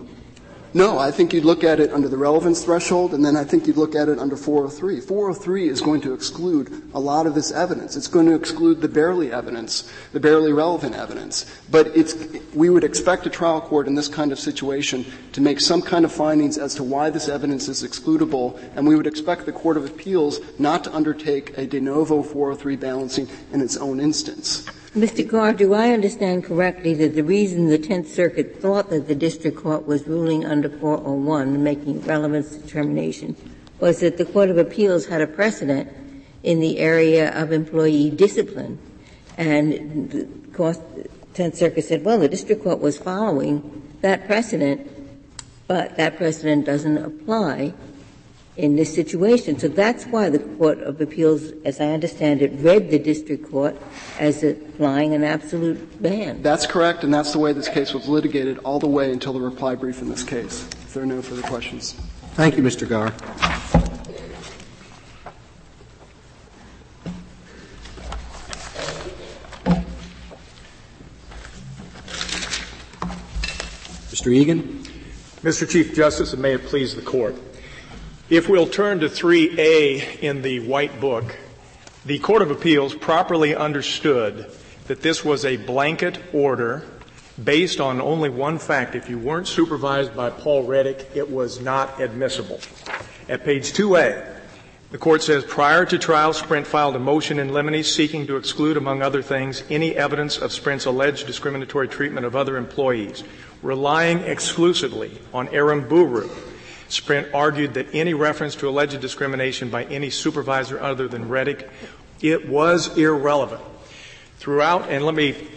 No, 0.73 0.99
I 0.99 1.11
think 1.11 1.33
you'd 1.33 1.45
look 1.45 1.65
at 1.65 1.81
it 1.81 1.93
under 1.93 2.07
the 2.07 2.17
relevance 2.17 2.63
threshold, 2.63 3.13
and 3.13 3.25
then 3.25 3.37
I 3.37 3.43
think 3.43 3.67
you'd 3.67 3.77
look 3.77 3.97
at 3.97 4.09
it 4.09 4.21
under 4.21 4.37
403. 4.37 5.01
403 5.01 5.69
is 5.69 5.81
going 5.81 6.01
to 6.03 6.15
exclude 6.15 6.85
a 6.95 7.01
lot 7.01 7.27
of 7.27 7.35
this 7.35 7.51
evidence. 7.51 7.97
It's 7.97 8.07
going 8.07 8.27
to 8.27 8.37
exclude 8.37 8.81
the 8.81 8.87
barely 8.87 9.33
evidence, 9.33 9.91
the 10.13 10.21
barely 10.21 10.53
relevant 10.53 10.95
evidence. 10.95 11.45
But 11.73 11.89
it's, 11.97 12.15
we 12.55 12.71
would 12.71 12.85
expect 12.85 13.27
a 13.27 13.31
trial 13.31 13.61
court 13.61 13.89
in 13.89 13.97
this 13.97 14.07
kind 14.07 14.31
of 14.31 14.39
situation 14.39 15.05
to 15.33 15.41
make 15.41 15.59
some 15.59 15.83
kind 15.83 16.05
of 16.05 16.13
findings 16.13 16.57
as 16.57 16.77
to 16.77 16.85
why 16.85 17.11
this 17.11 17.29
evidence 17.29 17.67
is 17.67 17.83
excludable, 17.83 18.57
and 18.77 18.87
we 18.87 18.95
would 18.95 19.09
expect 19.09 19.47
the 19.47 19.53
Court 19.53 19.77
of 19.77 19.87
Appeals 19.87 20.39
not 20.61 20.85
to 20.85 20.95
undertake 20.95 21.59
a 21.59 21.67
de 21.67 21.81
novo 21.81 22.23
403 22.23 22.77
balancing 22.77 23.29
in 23.53 23.61
its 23.61 23.77
own 23.77 23.99
instance. 23.99 24.67
Mr. 24.95 25.29
Garre, 25.29 25.53
do 25.53 25.73
I 25.73 25.93
understand 25.93 26.43
correctly 26.43 26.95
that 26.95 27.15
the 27.15 27.23
reason 27.23 27.69
the 27.69 27.79
Tenth 27.79 28.13
Circuit 28.13 28.61
thought 28.61 28.91
that 28.91 29.07
the 29.07 29.15
district 29.15 29.57
court 29.57 29.87
was 29.87 30.09
ruling 30.09 30.45
under 30.45 30.69
401, 30.69 31.63
making 31.63 32.01
relevance 32.01 32.57
determination, 32.57 33.37
was 33.79 34.01
that 34.01 34.19
the 34.19 34.25
Court 34.25 34.51
of 34.51 34.59
Appeals 34.59 35.07
had 35.07 35.21
a 35.21 35.29
precedent 35.29 35.89
in 36.43 36.59
the 36.59 36.81
area 36.81 37.31
of 37.41 37.53
employee 37.53 38.11
discipline, 38.11 38.81
and 39.37 40.11
the 40.11 40.27
Tenth 41.35 41.55
Circuit 41.55 41.85
said, 41.85 42.05
well, 42.05 42.19
the 42.19 42.29
district 42.29 42.65
court 42.65 42.81
was 42.81 42.99
following 42.99 43.95
that 44.01 44.27
precedent, 44.27 44.91
but 45.69 45.97
that 45.99 46.17
precedent 46.17 46.67
doesn't 46.67 46.99
apply 46.99 47.75
in 48.61 48.77
this 48.77 48.95
situation. 48.95 49.59
So 49.59 49.69
that's 49.69 50.05
why 50.05 50.29
the 50.29 50.39
Court 50.39 50.81
of 50.81 51.01
Appeals, 51.01 51.53
as 51.65 51.81
I 51.81 51.87
understand 51.87 52.43
it, 52.43 52.53
read 52.61 52.91
the 52.91 52.99
district 52.99 53.51
court 53.51 53.77
as 54.19 54.45
applying 54.45 55.15
an 55.15 55.25
absolute 55.25 56.01
ban. 56.03 56.43
That's 56.43 56.67
correct, 56.67 57.03
and 57.03 57.13
that's 57.13 57.33
the 57.33 57.39
way 57.39 57.53
this 57.53 57.69
case 57.69 57.95
was 57.95 58.07
litigated 58.07 58.59
all 58.59 58.79
the 58.79 58.87
way 58.87 59.13
until 59.13 59.33
the 59.33 59.41
reply 59.41 59.75
brief 59.75 60.03
in 60.03 60.11
this 60.11 60.23
case. 60.23 60.65
If 60.85 60.95
there 60.95 61.03
are 61.03 61.07
no 61.07 61.23
further 61.23 61.43
questions. 61.43 61.95
Thank 62.35 62.57
you, 62.57 62.63
Mr. 62.63 62.89
Garre. 62.89 63.13
Mr. 74.11 74.33
Egan. 74.35 74.85
Mr. 75.43 75.67
Chief 75.67 75.95
Justice, 75.95 76.35
and 76.35 76.43
may 76.43 76.53
it 76.53 76.67
please 76.67 76.95
the 76.95 77.01
court. 77.01 77.35
If 78.31 78.49
we'll 78.49 78.69
turn 78.69 79.01
to 79.01 79.09
3A 79.09 80.21
in 80.21 80.43
the 80.43 80.61
White 80.61 81.01
Book, 81.01 81.37
the 82.07 82.21
Court 82.21 82.43
of 82.43 82.53
Appeals 82.53 82.95
properly 82.95 83.57
understood 83.57 84.53
that 84.87 85.03
this 85.03 85.25
was 85.25 85.45
a 85.45 85.57
blanket 85.57 86.17
order 86.33 86.85
based 87.43 87.81
on 87.81 88.01
only 88.01 88.29
one 88.29 88.61
fact. 88.61 88.95
If 88.95 89.11
you 89.11 89.19
weren't 89.19 89.49
supervised 89.49 90.15
by 90.15 90.31
Paul 90.31 90.63
Reddick, 90.63 91.11
it 91.13 91.29
was 91.29 91.61
not 91.61 92.01
admissible. 92.01 92.61
At 93.29 93.45
page 93.45 93.73
2A, 93.73 94.25
the 94.93 94.99
court 94.99 95.25
says 95.25 95.43
prior 95.43 95.85
to 95.87 95.99
trial, 95.99 96.33
Sprint 96.33 96.69
filed 96.69 96.95
a 96.95 97.01
motion 97.01 97.41
in 97.41 97.53
limine 97.53 97.83
seeking 97.83 98.29
to 98.29 98.37
exclude, 98.37 98.77
among 98.77 99.03
other 99.03 99.23
things, 99.23 99.65
any 99.71 99.97
evidence 99.97 100.39
of 100.39 100.53
Sprint's 100.53 100.85
alleged 100.85 101.27
discriminatory 101.27 101.89
treatment 101.89 102.25
of 102.25 102.37
other 102.37 102.57
employees, 102.57 103.25
relying 103.61 104.21
exclusively 104.21 105.19
on 105.35 105.49
Aramburu, 105.49 106.31
Sprint 106.93 107.35
argued 107.35 107.75
that 107.75 107.95
any 107.95 108.15
reference 108.15 108.55
to 108.57 108.69
alleged 108.69 109.01
discrimination 109.01 109.71
by 109.71 109.85
any 109.85 110.11
supervisor 110.11 110.81
other 110.81 111.09
than 111.09 111.29
Reddick, 111.29 111.71
it 112.21 112.49
was 112.49 112.97
irrelevant. 112.99 113.63
Throughout, 114.39 114.89
and 114.91 115.05
let 115.05 115.15
me 115.15 115.49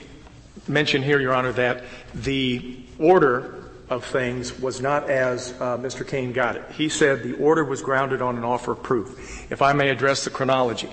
mention 0.68 1.04
here, 1.04 1.20
Your 1.20 1.34
Honor, 1.34 1.52
that 1.54 1.84
the 2.14 2.80
order 3.00 3.64
of 3.90 4.06
things 4.06 4.60
was 4.60 4.82
not 4.82 5.10
as 5.10 5.52
uh, 5.54 5.78
Mr. 5.78 6.08
Cane 6.08 6.34
got 6.34 6.56
it. 6.56 6.64
He 6.72 6.90
said 6.90 7.24
the 7.24 7.36
order 7.38 7.64
was 7.64 7.82
grounded 7.82 8.22
on 8.22 8.38
an 8.38 8.44
offer 8.44 8.72
of 8.72 8.84
proof. 8.84 9.52
If 9.52 9.62
I 9.62 9.74
may 9.74 9.90
address 9.90 10.24
the 10.24 10.30
chronology. 10.30 10.90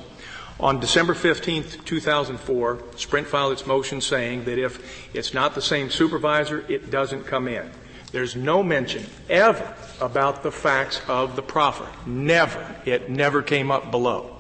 On 0.59 0.79
December 0.79 1.15
15, 1.15 1.65
2004, 1.85 2.79
Sprint 2.97 3.27
filed 3.27 3.53
its 3.53 3.67
motion 3.67 4.01
saying 4.01 4.45
that 4.45 4.59
if 4.59 5.15
it's 5.15 5.33
not 5.33 5.55
the 5.55 5.63
same 5.63 5.89
supervisor, 5.89 6.65
it 6.69 6.91
doesn't 6.91 7.25
come 7.25 7.49
in. 7.49 7.71
There's 8.13 8.37
no 8.37 8.63
mention 8.63 9.07
ever 9.29 9.75
about 10.01 10.43
the 10.43 10.51
facts 10.51 11.01
of 11.09 11.37
the 11.37 11.43
proffer. 11.43 11.87
Never. 12.07 12.65
It 12.85 13.11
never 13.11 13.43
came 13.43 13.71
up 13.71 13.91
below. 13.91 14.37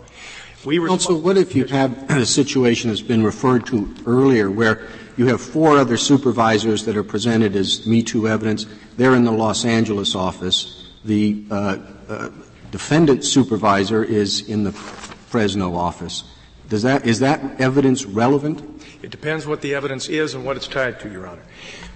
We 0.65 0.79
also, 0.89 1.17
what 1.17 1.39
if 1.39 1.55
you 1.55 1.65
have 1.67 2.11
a 2.11 2.27
situation 2.27 2.91
that's 2.91 3.01
been 3.01 3.25
referred 3.25 3.67
to 3.67 3.95
earlier 4.07 4.51
where 4.51 4.89
you 5.21 5.27
have 5.27 5.41
four 5.41 5.77
other 5.77 5.99
supervisors 5.99 6.87
that 6.87 6.97
are 6.97 7.05
presented 7.05 7.55
as 7.55 7.87
Me 7.87 8.03
Too 8.03 8.27
evidence. 8.27 8.65
They're 8.97 9.15
in 9.15 9.25
the 9.25 9.33
Los 9.33 9.67
Angeles 9.67 10.15
office. 10.15 10.89
The 11.05 11.45
uh, 11.51 11.79
uh, 12.09 12.31
defendant 12.71 13.25
supervisor 13.25 14.03
is 14.03 14.49
in 14.49 14.65
the 14.65 14.73
Fresno 14.73 15.75
office. 15.75 16.25
Does 16.71 16.83
that, 16.85 17.07
is 17.07 17.19
that 17.21 17.61
evidence 17.61 18.07
relevant? 18.07 18.83
It 19.03 19.11
depends 19.11 19.47
what 19.47 19.61
the 19.61 19.75
evidence 19.75 20.09
is 20.09 20.35
and 20.35 20.45
what 20.45 20.57
it's 20.57 20.69
tied 20.69 21.01
to, 21.01 21.11
Your 21.11 21.27
Honor. 21.27 21.43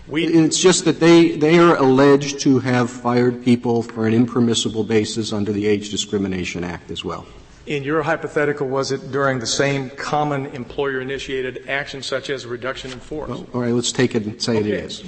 We, 0.06 0.26
it's 0.26 0.60
just 0.60 0.84
that 0.84 1.00
they, 1.00 1.32
they 1.36 1.58
are 1.58 1.76
alleged 1.76 2.40
to 2.40 2.58
have 2.58 2.90
fired 2.90 3.42
people 3.42 3.82
for 3.82 4.06
an 4.06 4.12
impermissible 4.12 4.84
basis 4.84 5.32
under 5.32 5.50
the 5.50 5.66
Age 5.66 5.88
Discrimination 5.90 6.62
Act 6.62 6.90
as 6.90 7.04
well. 7.04 7.26
In 7.66 7.82
your 7.82 8.02
hypothetical, 8.02 8.68
was 8.68 8.92
it 8.92 9.10
during 9.10 9.38
the 9.38 9.46
same 9.46 9.88
common 9.90 10.46
employer 10.46 11.00
initiated 11.00 11.66
action 11.66 12.02
such 12.02 12.28
as 12.28 12.44
a 12.44 12.48
reduction 12.48 12.92
in 12.92 13.00
force? 13.00 13.30
Well, 13.30 13.46
all 13.54 13.62
right, 13.62 13.72
let's 13.72 13.92
take 13.92 14.14
it 14.14 14.24
and 14.24 14.40
say 14.42 14.58
okay. 14.58 14.68
it 14.68 14.84
is. 14.84 15.04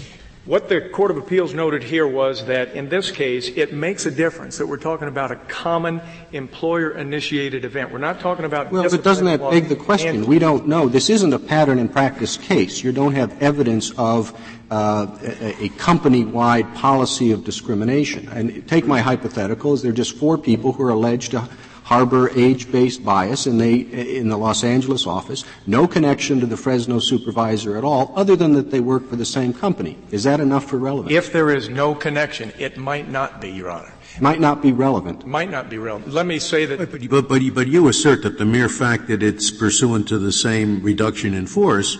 What 0.46 0.68
the 0.68 0.80
Court 0.80 1.10
of 1.10 1.16
Appeals 1.16 1.54
noted 1.54 1.82
here 1.82 2.06
was 2.06 2.44
that 2.46 2.72
in 2.72 2.88
this 2.88 3.10
case, 3.10 3.48
it 3.48 3.72
makes 3.72 4.06
a 4.06 4.12
difference 4.12 4.58
that 4.58 4.66
we're 4.68 4.76
talking 4.76 5.08
about 5.08 5.32
a 5.32 5.36
common 5.36 6.00
employer-initiated 6.30 7.64
event. 7.64 7.90
We're 7.90 7.98
not 7.98 8.20
talking 8.20 8.44
about. 8.44 8.70
Well, 8.70 8.88
but 8.88 9.02
doesn't 9.02 9.24
that 9.24 9.40
beg 9.50 9.68
the 9.68 9.74
question? 9.74 10.24
We 10.24 10.38
don't 10.38 10.68
know. 10.68 10.88
This 10.88 11.10
isn't 11.10 11.32
a 11.32 11.40
pattern 11.40 11.80
and 11.80 11.90
practice 11.90 12.36
case. 12.36 12.84
You 12.84 12.92
don't 12.92 13.14
have 13.14 13.42
evidence 13.42 13.90
of 13.98 14.40
uh, 14.70 15.08
a, 15.20 15.64
a 15.64 15.68
company-wide 15.70 16.76
policy 16.76 17.32
of 17.32 17.42
discrimination. 17.42 18.28
And 18.28 18.68
take 18.68 18.86
my 18.86 19.02
hypotheticals. 19.02 19.82
There 19.82 19.90
are 19.90 19.94
just 19.94 20.16
four 20.16 20.38
people 20.38 20.72
who 20.72 20.84
are 20.84 20.90
alleged 20.90 21.32
to 21.32 21.48
harbor 21.86 22.28
age-based 22.34 23.04
bias 23.04 23.46
in, 23.46 23.58
they, 23.58 23.76
in 23.76 24.28
the 24.28 24.36
Los 24.36 24.64
Angeles 24.64 25.06
office, 25.06 25.44
no 25.68 25.86
connection 25.86 26.40
to 26.40 26.46
the 26.46 26.56
Fresno 26.56 26.98
supervisor 26.98 27.76
at 27.76 27.84
all, 27.84 28.12
other 28.16 28.34
than 28.34 28.54
that 28.54 28.72
they 28.72 28.80
work 28.80 29.08
for 29.08 29.14
the 29.14 29.24
same 29.24 29.52
company. 29.52 29.96
Is 30.10 30.24
that 30.24 30.40
enough 30.40 30.68
for 30.68 30.78
relevance? 30.78 31.14
If 31.14 31.32
there 31.32 31.48
is 31.54 31.68
no 31.68 31.94
connection, 31.94 32.52
it 32.58 32.76
might 32.76 33.08
not 33.08 33.40
be, 33.40 33.50
Your 33.50 33.70
Honor. 33.70 33.92
Might 34.20 34.40
not 34.40 34.62
be 34.62 34.72
relevant. 34.72 35.26
Might 35.26 35.48
not 35.48 35.70
be 35.70 35.78
relevant. 35.78 36.12
Let 36.12 36.26
me 36.26 36.40
say 36.40 36.66
that. 36.66 36.78
But, 36.78 36.90
but, 37.08 37.28
but, 37.28 37.54
but 37.54 37.68
you 37.68 37.86
assert 37.86 38.22
that 38.24 38.38
the 38.38 38.44
mere 38.44 38.68
fact 38.68 39.06
that 39.06 39.22
it's 39.22 39.52
pursuant 39.52 40.08
to 40.08 40.18
the 40.18 40.32
same 40.32 40.82
reduction 40.82 41.34
in 41.34 41.46
force 41.46 41.98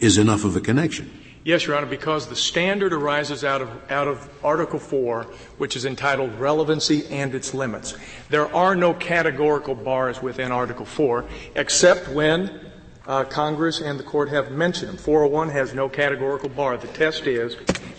is 0.00 0.16
enough 0.16 0.44
of 0.44 0.56
a 0.56 0.60
connection. 0.62 1.10
Yes, 1.44 1.66
Your 1.66 1.76
Honor, 1.76 1.84
because 1.84 2.26
the 2.28 2.36
standard 2.36 2.94
arises 2.94 3.44
out 3.44 3.60
of, 3.60 3.68
out 3.92 4.08
of 4.08 4.30
Article 4.42 4.78
4, 4.78 5.24
which 5.58 5.76
is 5.76 5.84
entitled 5.84 6.32
Relevancy 6.40 7.06
and 7.08 7.34
Its 7.34 7.52
Limits. 7.52 7.94
There 8.30 8.52
are 8.56 8.74
no 8.74 8.94
categorical 8.94 9.74
bars 9.74 10.22
within 10.22 10.50
Article 10.50 10.86
4, 10.86 11.26
except 11.54 12.08
when 12.08 12.72
uh, 13.06 13.24
Congress 13.24 13.82
and 13.82 14.00
the 14.00 14.04
Court 14.04 14.30
have 14.30 14.52
mentioned 14.52 14.88
them. 14.88 14.96
401 14.96 15.50
has 15.50 15.74
no 15.74 15.86
categorical 15.86 16.48
bar. 16.48 16.78
The 16.78 16.86
test 16.88 17.26
is, 17.26 17.56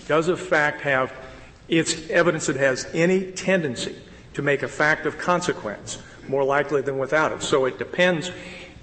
does 0.07 0.27
a 0.27 0.35
fact 0.35 0.81
have 0.81 1.13
its 1.67 2.09
evidence 2.09 2.47
that 2.47 2.55
has 2.55 2.87
any 2.93 3.31
tendency 3.31 3.95
to 4.33 4.41
make 4.41 4.63
a 4.63 4.67
fact 4.67 5.05
of 5.05 5.19
consequence 5.19 6.01
more 6.27 6.43
likely 6.43 6.81
than 6.81 6.97
without 6.97 7.31
it? 7.31 7.43
So 7.43 7.65
it 7.65 7.77
depends. 7.77 8.31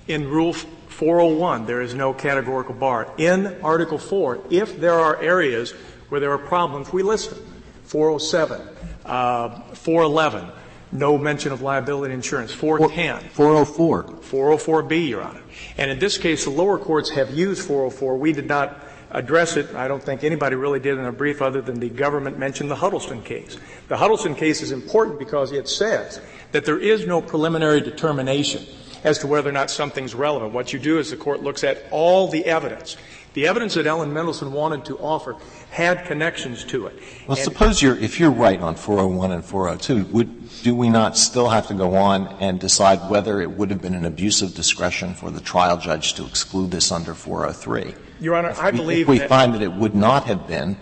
In 0.06 0.28
Rule 0.28 0.54
401, 0.92 1.66
there 1.66 1.80
is 1.80 1.94
no 1.94 2.12
categorical 2.12 2.74
bar. 2.74 3.12
In 3.18 3.60
Article 3.62 3.98
4, 3.98 4.44
if 4.50 4.78
there 4.78 4.94
are 4.94 5.20
areas 5.20 5.72
where 6.08 6.20
there 6.20 6.32
are 6.32 6.38
problems, 6.38 6.92
we 6.92 7.02
list 7.02 7.30
them. 7.30 7.44
407, 7.84 8.60
uh, 9.04 9.60
411, 9.74 10.50
no 10.92 11.18
mention 11.18 11.52
of 11.52 11.62
liability 11.62 12.14
insurance. 12.14 12.52
410. 12.52 13.30
404. 13.30 14.04
404B, 14.04 15.08
Your 15.08 15.22
Honor. 15.22 15.42
And 15.76 15.90
in 15.90 15.98
this 15.98 16.18
case, 16.18 16.44
the 16.44 16.50
lower 16.50 16.78
courts 16.78 17.10
have 17.10 17.30
used 17.34 17.66
404. 17.66 18.16
We 18.16 18.32
did 18.32 18.46
not 18.46 18.78
address 19.10 19.56
it. 19.56 19.74
I 19.74 19.88
don't 19.88 20.02
think 20.02 20.24
anybody 20.24 20.56
really 20.56 20.80
did 20.80 20.98
in 20.98 21.04
a 21.04 21.12
brief 21.12 21.42
other 21.42 21.60
than 21.60 21.80
the 21.80 21.88
government 21.88 22.38
mentioned 22.38 22.70
the 22.70 22.76
Huddleston 22.76 23.22
case. 23.22 23.58
The 23.88 23.96
Huddleston 23.96 24.34
case 24.34 24.62
is 24.62 24.72
important 24.72 25.18
because 25.18 25.52
it 25.52 25.68
says 25.68 26.20
that 26.52 26.64
there 26.64 26.78
is 26.78 27.06
no 27.06 27.20
preliminary 27.20 27.80
determination 27.80 28.64
as 29.04 29.18
to 29.18 29.26
whether 29.26 29.48
or 29.48 29.52
not 29.52 29.70
something's 29.70 30.14
relevant. 30.14 30.52
What 30.52 30.72
you 30.72 30.78
do 30.78 30.98
is 30.98 31.10
the 31.10 31.16
court 31.16 31.42
looks 31.42 31.64
at 31.64 31.84
all 31.90 32.28
the 32.28 32.44
evidence. 32.44 32.96
The 33.34 33.46
evidence 33.46 33.74
that 33.74 33.86
Ellen 33.86 34.12
Mendelsohn 34.12 34.52
wanted 34.52 34.84
to 34.86 34.98
offer 34.98 35.36
had 35.70 36.04
connections 36.04 36.64
to 36.64 36.86
it. 36.86 37.02
Well, 37.26 37.38
and 37.38 37.44
suppose 37.44 37.80
you're, 37.80 37.96
if 37.96 38.20
you're 38.20 38.30
right 38.30 38.60
on 38.60 38.74
401 38.74 39.32
and 39.32 39.44
402, 39.44 40.12
would, 40.12 40.62
do 40.62 40.74
we 40.74 40.90
not 40.90 41.16
still 41.16 41.48
have 41.48 41.66
to 41.68 41.74
go 41.74 41.94
on 41.94 42.26
and 42.40 42.60
decide 42.60 43.10
whether 43.10 43.40
it 43.40 43.50
would 43.50 43.70
have 43.70 43.80
been 43.80 43.94
an 43.94 44.04
abuse 44.04 44.42
of 44.42 44.54
discretion 44.54 45.14
for 45.14 45.30
the 45.30 45.40
trial 45.40 45.78
judge 45.78 46.12
to 46.14 46.26
exclude 46.26 46.70
this 46.70 46.92
under 46.92 47.14
403? 47.14 47.94
Your 48.20 48.34
Honor, 48.34 48.54
I 48.58 48.70
we, 48.70 48.76
believe 48.76 49.08
if 49.08 49.08
we 49.08 49.18
find 49.20 49.54
that 49.54 49.62
it 49.62 49.72
would 49.72 49.94
not 49.94 50.24
have 50.24 50.46
been 50.46 50.76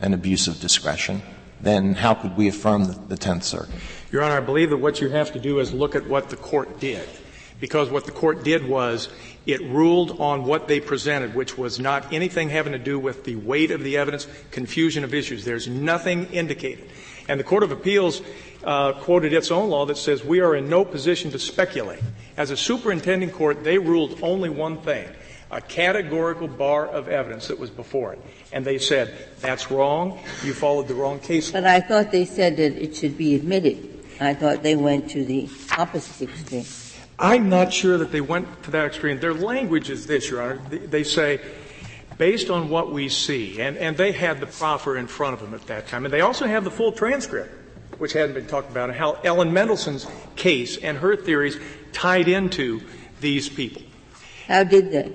an 0.00 0.14
abuse 0.14 0.46
of 0.46 0.60
discretion, 0.60 1.22
then 1.60 1.94
how 1.94 2.14
could 2.14 2.36
we 2.36 2.46
affirm 2.46 2.84
the, 2.84 2.92
the 3.08 3.16
Tenth 3.16 3.42
Circuit? 3.42 3.74
Your 4.12 4.22
Honor, 4.22 4.36
I 4.36 4.40
believe 4.40 4.70
that 4.70 4.76
what 4.76 5.00
you 5.00 5.08
have 5.08 5.32
to 5.32 5.40
do 5.40 5.58
is 5.58 5.72
look 5.72 5.96
at 5.96 6.06
what 6.06 6.30
the 6.30 6.36
court 6.36 6.78
did 6.78 7.08
because 7.60 7.90
what 7.90 8.04
the 8.04 8.12
court 8.12 8.44
did 8.44 8.66
was 8.66 9.08
it 9.46 9.62
ruled 9.62 10.20
on 10.20 10.44
what 10.44 10.68
they 10.68 10.80
presented, 10.80 11.34
which 11.34 11.56
was 11.56 11.78
not 11.78 12.12
anything 12.12 12.50
having 12.50 12.72
to 12.72 12.78
do 12.78 12.98
with 12.98 13.24
the 13.24 13.36
weight 13.36 13.70
of 13.70 13.82
the 13.82 13.96
evidence, 13.96 14.26
confusion 14.50 15.04
of 15.04 15.14
issues. 15.14 15.44
There's 15.44 15.68
nothing 15.68 16.26
indicated. 16.32 16.88
And 17.28 17.40
the 17.40 17.44
Court 17.44 17.62
of 17.62 17.72
Appeals 17.72 18.22
uh, 18.64 18.92
quoted 18.92 19.32
its 19.32 19.50
own 19.50 19.70
law 19.70 19.86
that 19.86 19.96
says 19.96 20.24
we 20.24 20.40
are 20.40 20.54
in 20.54 20.68
no 20.68 20.84
position 20.84 21.30
to 21.32 21.38
speculate. 21.38 22.00
As 22.36 22.50
a 22.50 22.56
superintending 22.56 23.30
court, 23.30 23.64
they 23.64 23.78
ruled 23.78 24.18
only 24.22 24.48
one 24.48 24.80
thing 24.82 25.08
a 25.48 25.60
categorical 25.60 26.48
bar 26.48 26.88
of 26.88 27.06
evidence 27.08 27.46
that 27.48 27.58
was 27.58 27.70
before 27.70 28.14
it. 28.14 28.20
And 28.52 28.64
they 28.64 28.78
said, 28.78 29.14
that's 29.40 29.70
wrong, 29.70 30.18
you 30.42 30.52
followed 30.52 30.88
the 30.88 30.94
wrong 30.94 31.20
case 31.20 31.54
law. 31.54 31.60
But 31.60 31.68
I 31.68 31.80
thought 31.80 32.10
they 32.10 32.24
said 32.24 32.56
that 32.56 32.72
it 32.72 32.96
should 32.96 33.16
be 33.16 33.36
admitted. 33.36 34.04
I 34.20 34.34
thought 34.34 34.64
they 34.64 34.74
went 34.74 35.08
to 35.10 35.24
the 35.24 35.48
opposite 35.76 36.28
extreme. 36.28 36.64
I'm 37.18 37.48
not 37.48 37.72
sure 37.72 37.96
that 37.98 38.12
they 38.12 38.20
went 38.20 38.64
to 38.64 38.70
that 38.72 38.86
extreme. 38.86 39.20
Their 39.20 39.34
language 39.34 39.88
is 39.88 40.06
this, 40.06 40.30
Your 40.30 40.42
Honor. 40.42 40.58
They 40.68 41.02
say, 41.02 41.40
based 42.18 42.50
on 42.50 42.68
what 42.68 42.92
we 42.92 43.08
see, 43.08 43.60
and, 43.60 43.76
and 43.78 43.96
they 43.96 44.12
had 44.12 44.40
the 44.40 44.46
proffer 44.46 44.96
in 44.96 45.06
front 45.06 45.34
of 45.34 45.40
them 45.40 45.54
at 45.54 45.66
that 45.66 45.88
time, 45.88 46.04
and 46.04 46.12
they 46.12 46.20
also 46.20 46.46
have 46.46 46.64
the 46.64 46.70
full 46.70 46.92
transcript, 46.92 47.50
which 47.98 48.12
hadn't 48.12 48.34
been 48.34 48.46
talked 48.46 48.70
about, 48.70 48.90
and 48.90 48.98
how 48.98 49.18
Ellen 49.24 49.52
Mendelsohn's 49.52 50.06
case 50.36 50.76
and 50.76 50.98
her 50.98 51.16
theories 51.16 51.58
tied 51.92 52.28
into 52.28 52.82
these 53.20 53.48
people. 53.48 53.82
How 54.46 54.64
did 54.64 54.92
they? 54.92 55.12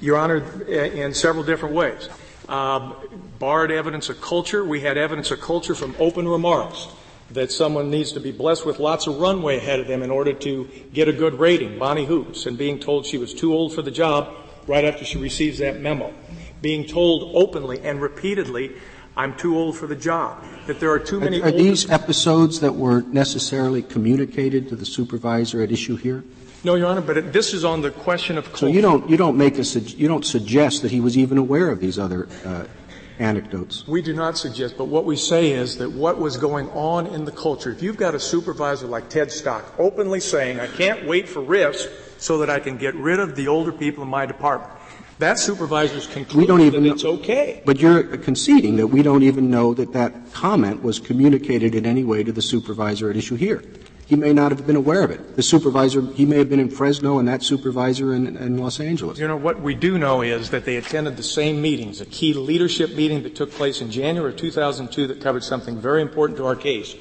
Your 0.00 0.16
Honor, 0.16 0.62
in 0.68 1.14
several 1.14 1.42
different 1.42 1.74
ways. 1.74 2.08
Um, 2.48 2.94
barred 3.40 3.72
evidence 3.72 4.08
of 4.08 4.20
culture. 4.20 4.64
We 4.64 4.80
had 4.80 4.96
evidence 4.96 5.32
of 5.32 5.40
culture 5.40 5.74
from 5.74 5.96
open 5.98 6.28
remarks 6.28 6.88
that 7.30 7.52
someone 7.52 7.90
needs 7.90 8.12
to 8.12 8.20
be 8.20 8.32
blessed 8.32 8.64
with 8.64 8.78
lots 8.78 9.06
of 9.06 9.18
runway 9.18 9.58
ahead 9.58 9.80
of 9.80 9.86
them 9.86 10.02
in 10.02 10.10
order 10.10 10.32
to 10.32 10.68
get 10.92 11.08
a 11.08 11.12
good 11.12 11.34
rating. 11.34 11.78
Bonnie 11.78 12.06
Hoops, 12.06 12.46
and 12.46 12.56
being 12.56 12.78
told 12.78 13.06
she 13.06 13.18
was 13.18 13.34
too 13.34 13.52
old 13.52 13.74
for 13.74 13.82
the 13.82 13.90
job 13.90 14.34
right 14.66 14.84
after 14.84 15.04
she 15.04 15.18
receives 15.18 15.58
that 15.58 15.80
memo. 15.80 16.12
Being 16.60 16.86
told 16.86 17.34
openly 17.34 17.80
and 17.80 18.00
repeatedly, 18.00 18.72
I'm 19.16 19.36
too 19.36 19.58
old 19.58 19.76
for 19.76 19.86
the 19.86 19.96
job. 19.96 20.42
That 20.66 20.80
there 20.80 20.90
are 20.90 20.98
too 20.98 21.20
many. 21.20 21.40
Are, 21.40 21.48
are 21.48 21.50
these 21.50 21.90
episodes 21.90 22.60
that 22.60 22.74
were 22.74 23.02
necessarily 23.02 23.82
communicated 23.82 24.68
to 24.68 24.76
the 24.76 24.86
supervisor 24.86 25.62
at 25.62 25.72
issue 25.72 25.96
here? 25.96 26.24
No, 26.64 26.74
Your 26.74 26.88
Honor, 26.88 27.00
but 27.00 27.16
it, 27.16 27.32
this 27.32 27.54
is 27.54 27.64
on 27.64 27.82
the 27.82 27.90
question 27.90 28.36
of 28.36 28.44
culture. 28.44 28.58
So 28.58 28.66
you 28.66 28.80
don't 28.80 29.08
you 29.08 29.16
don't 29.16 29.36
make 29.36 29.58
a 29.58 29.62
you 29.62 30.08
don't 30.08 30.24
suggest 30.24 30.82
that 30.82 30.90
he 30.90 31.00
was 31.00 31.16
even 31.16 31.38
aware 31.38 31.68
of 31.70 31.80
these 31.80 31.98
other 31.98 32.28
uh, 32.44 32.64
anecdotes. 33.18 33.86
We 33.86 34.02
do 34.02 34.14
not 34.14 34.38
suggest, 34.38 34.76
but 34.76 34.86
what 34.86 35.04
we 35.04 35.16
say 35.16 35.52
is 35.52 35.78
that 35.78 35.90
what 35.90 36.18
was 36.18 36.36
going 36.36 36.68
on 36.70 37.06
in 37.06 37.24
the 37.24 37.32
culture, 37.32 37.70
if 37.70 37.82
you've 37.82 37.96
got 37.96 38.14
a 38.14 38.20
supervisor 38.20 38.86
like 38.86 39.08
Ted 39.08 39.30
Stock 39.30 39.64
openly 39.78 40.20
saying, 40.20 40.60
I 40.60 40.66
can't 40.66 41.06
wait 41.06 41.28
for 41.28 41.40
RIFs 41.40 41.86
so 42.18 42.38
that 42.38 42.50
I 42.50 42.58
can 42.58 42.76
get 42.76 42.94
rid 42.94 43.20
of 43.20 43.36
the 43.36 43.48
older 43.48 43.72
people 43.72 44.02
in 44.02 44.08
my 44.08 44.26
department, 44.26 44.72
that 45.18 45.38
supervisor's 45.38 46.06
conclusion 46.06 46.38
we 46.38 46.46
don't 46.46 46.60
even 46.60 46.84
that 46.84 46.92
it's 46.92 47.04
okay. 47.04 47.62
But 47.64 47.80
you're 47.80 48.04
conceding 48.18 48.76
that 48.76 48.86
we 48.86 49.02
don't 49.02 49.22
even 49.22 49.50
know 49.50 49.74
that 49.74 49.92
that 49.92 50.32
comment 50.32 50.82
was 50.82 51.00
communicated 51.00 51.74
in 51.74 51.86
any 51.86 52.04
way 52.04 52.22
to 52.22 52.32
the 52.32 52.42
supervisor 52.42 53.10
at 53.10 53.16
issue 53.16 53.34
here. 53.34 53.62
He 54.08 54.16
may 54.16 54.32
not 54.32 54.52
have 54.52 54.66
been 54.66 54.74
aware 54.74 55.04
of 55.04 55.10
it. 55.10 55.36
The 55.36 55.42
supervisor, 55.42 56.00
he 56.00 56.24
may 56.24 56.38
have 56.38 56.48
been 56.48 56.60
in 56.60 56.70
Fresno 56.70 57.18
and 57.18 57.28
that 57.28 57.42
supervisor 57.42 58.14
in, 58.14 58.38
in, 58.38 58.56
Los 58.56 58.80
Angeles. 58.80 59.18
You 59.18 59.28
know, 59.28 59.36
what 59.36 59.60
we 59.60 59.74
do 59.74 59.98
know 59.98 60.22
is 60.22 60.48
that 60.48 60.64
they 60.64 60.76
attended 60.76 61.18
the 61.18 61.22
same 61.22 61.60
meetings, 61.60 62.00
a 62.00 62.06
key 62.06 62.32
leadership 62.32 62.94
meeting 62.94 63.22
that 63.24 63.36
took 63.36 63.50
place 63.50 63.82
in 63.82 63.90
January 63.90 64.32
of 64.32 64.38
2002 64.38 65.08
that 65.08 65.20
covered 65.20 65.44
something 65.44 65.78
very 65.78 66.00
important 66.00 66.38
to 66.38 66.46
our 66.46 66.56
case. 66.56 66.96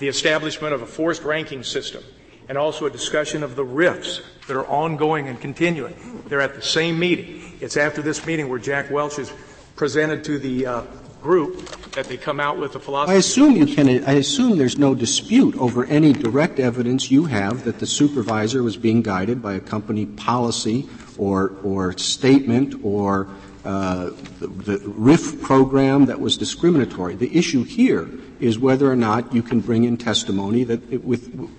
The 0.00 0.08
establishment 0.08 0.74
of 0.74 0.82
a 0.82 0.86
forced 0.86 1.22
ranking 1.22 1.62
system 1.62 2.02
and 2.48 2.58
also 2.58 2.86
a 2.86 2.90
discussion 2.90 3.44
of 3.44 3.54
the 3.54 3.64
RIFs 3.64 4.22
that 4.48 4.56
are 4.56 4.66
ongoing 4.66 5.28
and 5.28 5.40
continuing. 5.40 5.94
They're 6.26 6.40
at 6.40 6.56
the 6.56 6.62
same 6.62 6.98
meeting. 6.98 7.52
It's 7.60 7.76
after 7.76 8.02
this 8.02 8.26
meeting 8.26 8.48
where 8.48 8.58
Jack 8.58 8.90
Welch 8.90 9.20
is 9.20 9.32
presented 9.76 10.24
to 10.24 10.40
the 10.40 10.66
uh, 10.66 10.82
group 11.22 11.90
that 11.92 12.06
they 12.06 12.16
come 12.16 12.40
out 12.40 12.58
with 12.58 12.74
a 12.74 12.80
philosophy. 12.80 13.14
I 13.14 13.18
assume 13.18 13.56
you 13.56 13.66
can. 13.66 13.88
I 14.04 14.12
assume 14.12 14.58
there's 14.58 14.78
no 14.78 14.94
dispute 14.94 15.56
over 15.56 15.84
any 15.84 16.12
direct 16.12 16.58
evidence 16.58 17.10
you 17.10 17.24
have 17.26 17.64
that 17.64 17.78
the 17.78 17.86
supervisor 17.86 18.62
was 18.62 18.76
being 18.76 19.02
guided 19.02 19.42
by 19.42 19.54
a 19.54 19.60
company 19.60 20.06
policy 20.06 20.88
or 21.16 21.56
or 21.62 21.96
statement 21.98 22.74
or 22.82 23.28
uh, 23.64 24.10
the, 24.38 24.46
the 24.46 24.78
RIF 24.86 25.42
program 25.42 26.06
that 26.06 26.20
was 26.20 26.36
discriminatory. 26.38 27.16
The 27.16 27.36
issue 27.36 27.64
here 27.64 28.08
is 28.40 28.58
whether 28.58 28.90
or 28.90 28.96
not 28.96 29.34
you 29.34 29.42
can 29.42 29.60
bring 29.60 29.84
in 29.84 29.96
testimony 29.96 30.64
that 30.64 30.92
it, 30.92 31.04
with 31.04 31.50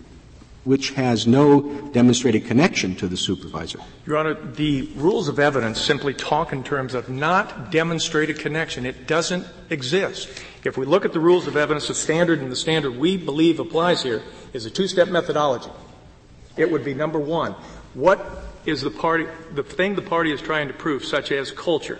which 0.70 0.91
has 0.91 1.26
no 1.26 1.61
demonstrated 1.93 2.45
connection 2.45 2.95
to 2.95 3.07
the 3.07 3.17
supervisor. 3.17 3.80
Your 4.05 4.17
Honor, 4.17 4.36
the 4.36 4.84
rules 4.95 5.28
of 5.28 5.39
evidence 5.39 5.82
simply 5.82 6.13
talk 6.13 6.53
in 6.53 6.63
terms 6.63 6.93
of 6.93 7.09
not 7.09 7.72
demonstrated 7.72 8.38
connection. 8.38 8.86
It 8.86 9.07
doesn't 9.07 9.47
exist. 9.72 10.30
If 10.63 10.78
we 10.78 10.86
look 10.86 11.05
at 11.05 11.13
the 11.13 11.20
rules 11.20 11.47
of 11.47 11.57
evidence, 11.57 11.88
the 11.88 11.95
standard 11.95 12.39
and 12.39 12.51
the 12.51 12.55
standard 12.55 12.95
we 12.95 13.17
believe 13.17 13.59
applies 13.59 14.03
here 14.03 14.22
is 14.53 14.67
a 14.67 14.70
two-step 14.70 15.07
methodology. 15.07 15.72
It 16.55 16.72
would 16.72 16.86
be 16.86 16.93
number 16.93 17.17
one, 17.17 17.53
what 17.95 18.24
is 18.67 18.82
the 18.82 18.91
party, 18.91 19.26
the 19.55 19.63
thing 19.63 19.95
the 19.95 20.03
party 20.03 20.32
is 20.32 20.39
trying 20.39 20.67
to 20.67 20.74
prove, 20.76 21.03
such 21.03 21.32
as 21.32 21.49
culture? 21.49 21.97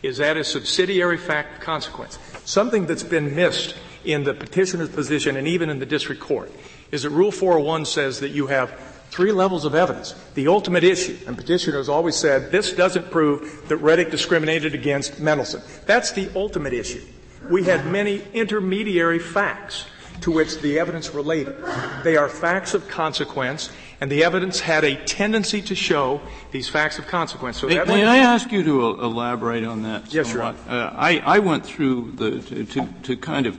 Is 0.00 0.18
that 0.18 0.36
a 0.36 0.44
subsidiary 0.44 1.18
fact 1.18 1.60
consequence? 1.60 2.20
Something 2.44 2.86
that's 2.86 3.02
been 3.02 3.34
missed 3.34 3.74
in 4.04 4.22
the 4.22 4.34
petitioner's 4.34 4.90
position 4.90 5.36
and 5.36 5.48
even 5.48 5.70
in 5.70 5.80
the 5.80 5.86
district 5.86 6.20
court 6.20 6.52
is 6.92 7.02
that 7.02 7.10
Rule 7.10 7.32
401 7.32 7.86
says 7.86 8.20
that 8.20 8.28
you 8.28 8.46
have 8.46 8.70
three 9.10 9.32
levels 9.32 9.64
of 9.64 9.74
evidence. 9.74 10.14
The 10.34 10.48
ultimate 10.48 10.84
issue, 10.84 11.18
and 11.26 11.36
petitioner 11.36 11.78
has 11.78 11.88
always 11.88 12.16
said, 12.16 12.52
this 12.52 12.72
doesn't 12.72 13.10
prove 13.10 13.68
that 13.68 13.78
Reddick 13.78 14.10
discriminated 14.10 14.74
against 14.74 15.18
Mendelsohn. 15.18 15.62
That's 15.86 16.12
the 16.12 16.30
ultimate 16.36 16.72
issue. 16.72 17.02
We 17.50 17.64
had 17.64 17.86
many 17.86 18.22
intermediary 18.32 19.18
facts 19.18 19.86
to 20.20 20.30
which 20.30 20.58
the 20.60 20.78
evidence 20.78 21.12
related. 21.14 21.56
They 22.04 22.16
are 22.16 22.28
facts 22.28 22.74
of 22.74 22.88
consequence, 22.88 23.70
and 24.00 24.10
the 24.10 24.24
evidence 24.24 24.60
had 24.60 24.84
a 24.84 24.96
tendency 25.04 25.60
to 25.62 25.74
show 25.74 26.20
these 26.52 26.68
facts 26.68 26.98
of 26.98 27.06
consequence. 27.06 27.58
So 27.58 27.66
may, 27.66 27.84
may 27.84 28.04
I 28.04 28.18
ask 28.18 28.52
you 28.52 28.62
to 28.62 29.02
elaborate 29.02 29.64
on 29.64 29.82
that? 29.82 30.14
Yes, 30.14 30.32
Your 30.32 30.44
Honor. 30.44 30.58
Uh, 30.68 30.92
I, 30.94 31.18
I 31.18 31.38
went 31.40 31.66
through 31.66 32.12
the 32.12 32.40
to, 32.40 32.64
to, 32.64 32.88
to 33.02 33.16
kind 33.16 33.46
of 33.46 33.58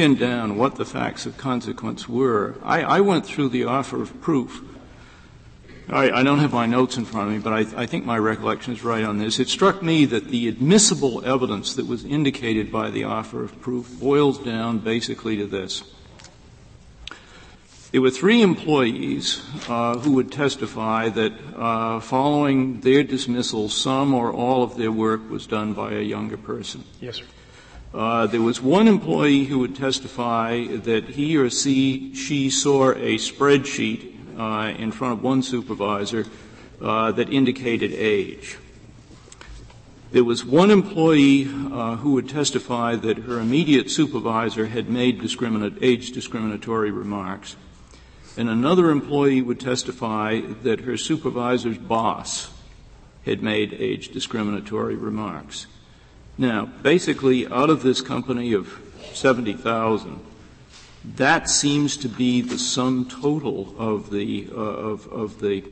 pin 0.00 0.14
down 0.14 0.56
what 0.56 0.76
the 0.76 0.84
facts 0.86 1.26
of 1.26 1.36
consequence 1.36 2.08
were. 2.08 2.54
I, 2.62 2.80
I 2.80 3.00
went 3.02 3.26
through 3.26 3.50
the 3.50 3.64
offer 3.64 4.00
of 4.00 4.18
proof 4.22 4.62
I, 5.90 6.20
I, 6.20 6.22
don't 6.22 6.38
have 6.38 6.52
my 6.52 6.66
notes 6.66 6.96
in 6.96 7.04
front 7.04 7.28
of 7.28 7.34
me, 7.34 7.40
but 7.40 7.52
I, 7.52 7.82
I, 7.82 7.86
think 7.86 8.04
my 8.04 8.16
recollection 8.16 8.72
is 8.72 8.84
right 8.84 9.02
on 9.02 9.18
this. 9.18 9.40
It 9.40 9.48
struck 9.48 9.82
me 9.82 10.04
that 10.04 10.28
the 10.28 10.46
admissible 10.46 11.24
evidence 11.24 11.74
that 11.74 11.86
was 11.86 12.04
indicated 12.04 12.70
by 12.70 12.90
the 12.90 13.02
offer 13.02 13.42
of 13.42 13.60
proof 13.60 13.98
boils 13.98 14.38
down 14.38 14.78
basically 14.78 15.36
to 15.38 15.46
this. 15.46 15.82
There 17.90 18.00
were 18.00 18.10
three 18.10 18.40
employees 18.40 19.44
uh, 19.68 19.98
who 19.98 20.12
would 20.12 20.30
testify 20.30 21.08
that 21.08 21.32
uh, 21.56 21.98
following 21.98 22.82
their 22.82 23.02
dismissal, 23.02 23.68
some 23.68 24.14
or 24.14 24.32
all 24.32 24.62
of 24.62 24.76
their 24.76 24.92
work 24.92 25.28
was 25.28 25.48
done 25.48 25.72
by 25.72 25.94
a 25.94 26.02
younger 26.02 26.36
person. 26.36 26.84
Yes, 27.00 27.16
sir. 27.16 27.24
Uh, 27.92 28.26
there 28.28 28.40
was 28.40 28.60
one 28.60 28.86
employee 28.86 29.44
who 29.44 29.58
would 29.58 29.74
testify 29.74 30.64
that 30.64 31.04
he 31.08 31.36
or 31.36 31.50
she, 31.50 32.14
she 32.14 32.48
saw 32.48 32.92
a 32.92 33.16
spreadsheet 33.16 34.38
uh, 34.38 34.72
in 34.78 34.92
front 34.92 35.14
of 35.14 35.22
one 35.24 35.42
supervisor 35.42 36.24
uh, 36.80 37.10
that 37.10 37.32
indicated 37.32 37.92
age. 37.92 38.58
There 40.12 40.24
was 40.24 40.44
one 40.44 40.70
employee 40.70 41.46
uh, 41.46 41.96
who 41.96 42.12
would 42.12 42.28
testify 42.28 42.94
that 42.94 43.18
her 43.18 43.40
immediate 43.40 43.90
supervisor 43.90 44.66
had 44.66 44.88
made 44.88 45.20
discriminate, 45.20 45.74
age 45.82 46.12
discriminatory 46.12 46.92
remarks. 46.92 47.56
And 48.36 48.48
another 48.48 48.90
employee 48.90 49.42
would 49.42 49.58
testify 49.58 50.40
that 50.62 50.80
her 50.80 50.96
supervisor's 50.96 51.78
boss 51.78 52.50
had 53.26 53.42
made 53.42 53.74
age 53.74 54.10
discriminatory 54.10 54.94
remarks. 54.94 55.66
Now, 56.40 56.64
basically, 56.64 57.46
out 57.46 57.68
of 57.68 57.82
this 57.82 58.00
company 58.00 58.54
of 58.54 58.80
70,000, 59.12 60.18
that 61.16 61.50
seems 61.50 61.98
to 61.98 62.08
be 62.08 62.40
the 62.40 62.56
sum 62.56 63.06
total 63.10 63.74
of 63.76 64.10
the, 64.10 64.48
uh, 64.50 64.54
of, 64.56 65.06
of 65.08 65.40
the, 65.42 65.62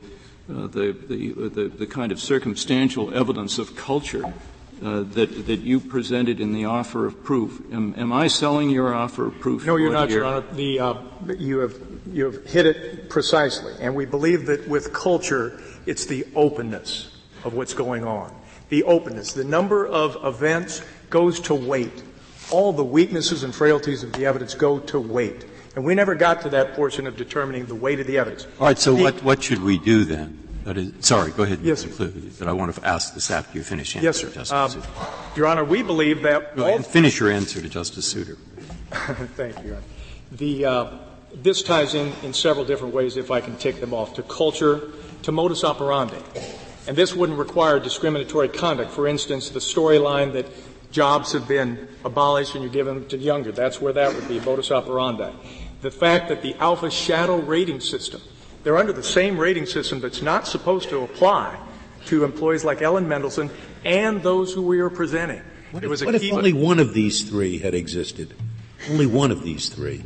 uh, 0.47 0.67
the, 0.67 0.91
the, 0.91 1.49
the, 1.49 1.67
the, 1.69 1.87
kind 1.87 2.11
of 2.11 2.19
circumstantial 2.19 3.11
evidence 3.15 3.57
of 3.57 3.75
culture 3.75 4.23
uh, 4.83 5.01
that, 5.01 5.47
that 5.47 5.61
you 5.61 5.79
presented 5.79 6.39
in 6.39 6.53
the 6.53 6.65
offer 6.65 7.07
of 7.07 7.23
proof. 7.23 7.59
Am, 7.73 7.95
am 7.97 8.13
I 8.13 8.27
selling 8.27 8.69
your 8.69 8.93
offer 8.93 9.25
of 9.25 9.39
proof? 9.39 9.65
No, 9.65 9.75
you're 9.75 9.91
not, 9.91 10.11
Your 10.11 10.23
Honor. 10.23 10.45
The, 10.51 10.79
uh, 10.81 11.01
you, 11.35 11.57
have, 11.61 11.81
you 12.11 12.25
have 12.25 12.45
hit 12.45 12.67
it 12.67 13.09
precisely. 13.09 13.73
And 13.79 13.95
we 13.95 14.05
believe 14.05 14.45
that 14.45 14.67
with 14.67 14.93
culture, 14.93 15.59
it's 15.87 16.05
the 16.05 16.27
openness 16.35 17.17
of 17.43 17.55
what's 17.55 17.73
going 17.73 18.03
on. 18.03 18.38
The 18.69 18.83
openness. 18.83 19.33
The 19.33 19.43
number 19.43 19.85
of 19.85 20.17
events 20.23 20.81
goes 21.09 21.39
to 21.41 21.55
weight. 21.55 22.03
All 22.51 22.73
the 22.73 22.83
weaknesses 22.83 23.43
and 23.43 23.53
frailties 23.53 24.03
of 24.03 24.13
the 24.13 24.25
evidence 24.25 24.55
go 24.55 24.79
to 24.79 24.99
weight. 24.99 25.45
And 25.75 25.85
we 25.85 25.95
never 25.95 26.15
got 26.15 26.41
to 26.41 26.49
that 26.49 26.73
portion 26.73 27.07
of 27.07 27.15
determining 27.15 27.65
the 27.65 27.75
weight 27.75 27.99
of 27.99 28.07
the 28.07 28.17
evidence. 28.17 28.47
All 28.59 28.67
right, 28.67 28.77
so 28.77 28.95
the, 28.95 29.03
what, 29.03 29.23
what 29.23 29.43
should 29.43 29.61
we 29.61 29.77
do 29.77 30.03
then? 30.03 30.45
Is, 30.65 30.91
sorry, 30.99 31.31
go 31.31 31.43
ahead. 31.43 31.61
Yes, 31.63 31.81
sir. 31.81 32.11
But 32.37 32.47
I 32.47 32.53
want 32.53 32.75
to 32.75 32.85
ask 32.85 33.15
this 33.15 33.31
after 33.31 33.57
you 33.57 33.63
finish 33.63 33.95
answering 33.95 34.03
yes, 34.03 34.17
sir. 34.17 34.29
Justice 34.29 34.85
um, 34.85 35.07
Your 35.35 35.47
Honor, 35.47 35.63
we 35.63 35.81
believe 35.81 36.21
that. 36.23 36.55
Go 36.55 36.67
ahead 36.67 36.85
finish 36.85 37.19
your 37.19 37.31
answer 37.31 37.59
to 37.59 37.69
Justice 37.69 38.05
Souter. 38.05 38.35
Thank 39.35 39.57
you, 39.59 39.69
Your 39.69 39.75
Honor. 39.77 39.85
The, 40.33 40.65
uh, 40.65 40.97
this 41.33 41.63
ties 41.63 41.95
in 41.95 42.11
in 42.23 42.33
several 42.33 42.65
different 42.65 42.93
ways, 42.93 43.17
if 43.17 43.31
I 43.31 43.41
can 43.41 43.55
tick 43.57 43.79
them 43.79 43.93
off, 43.93 44.13
to 44.15 44.23
culture, 44.23 44.91
to 45.23 45.31
modus 45.31 45.63
operandi. 45.63 46.21
And 46.89 46.97
this 46.97 47.15
wouldn't 47.15 47.37
require 47.37 47.79
discriminatory 47.79 48.49
conduct. 48.49 48.89
For 48.89 49.07
instance, 49.07 49.49
the 49.49 49.59
storyline 49.59 50.33
that 50.33 50.47
jobs 50.91 51.33
have 51.33 51.47
been 51.47 51.87
abolished 52.03 52.55
and 52.55 52.63
you're 52.63 52.73
giving 52.73 52.95
them 52.95 53.07
to 53.09 53.17
younger, 53.17 53.51
that's 53.51 53.79
where 53.79 53.93
that 53.93 54.15
would 54.15 54.27
be, 54.27 54.39
modus 54.39 54.71
operandi. 54.71 55.31
The 55.81 55.91
fact 55.91 56.29
that 56.29 56.41
the 56.41 56.55
alpha 56.55 56.89
shadow 56.89 57.37
rating 57.37 57.79
system 57.79 58.21
they're 58.63 58.77
under 58.77 58.91
the 58.91 59.03
same 59.03 59.37
rating 59.37 59.65
system 59.65 59.99
that's 59.99 60.21
not 60.23 60.47
supposed 60.47 60.89
to 60.89 61.03
apply 61.03 61.57
to 62.05 62.23
employees 62.23 62.65
like 62.65 62.81
Ellen 62.81 63.07
Mendelsohn 63.07 63.49
and 63.85 64.21
those 64.21 64.53
who 64.53 64.63
we 64.63 64.79
are 64.79 64.89
presenting. 64.89 65.41
What, 65.71 65.83
if, 65.83 65.89
what 66.03 66.15
if, 66.15 66.33
only 66.33 66.53
one 66.53 66.79
of 66.79 66.93
these 66.93 67.23
three 67.23 67.59
had 67.59 67.73
existed? 67.73 68.33
Only 68.89 69.05
one 69.05 69.31
of 69.31 69.43
these 69.43 69.69
three. 69.69 70.03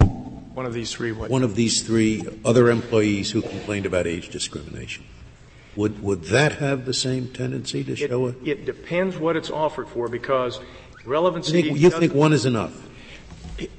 One 0.00 0.66
of 0.66 0.72
these 0.72 0.92
three 0.92 1.12
what? 1.12 1.30
One 1.30 1.42
of 1.42 1.54
these 1.54 1.82
three 1.82 2.26
other 2.44 2.70
employees 2.70 3.30
who 3.30 3.42
complained 3.42 3.86
about 3.86 4.06
age 4.06 4.30
discrimination. 4.30 5.04
Would, 5.76 6.02
would 6.02 6.24
that 6.24 6.52
have 6.54 6.84
the 6.84 6.94
same 6.94 7.28
tendency 7.28 7.82
to 7.84 7.96
show 7.96 8.28
it? 8.28 8.36
It 8.44 8.64
depends 8.64 9.16
what 9.16 9.36
it's 9.36 9.50
offered 9.50 9.88
for 9.88 10.08
because 10.08 10.60
relevancy. 11.04 11.56
You 11.56 11.62
think, 11.62 11.80
you 11.80 11.90
think 11.90 12.14
one 12.14 12.32
is 12.32 12.46
enough? 12.46 12.80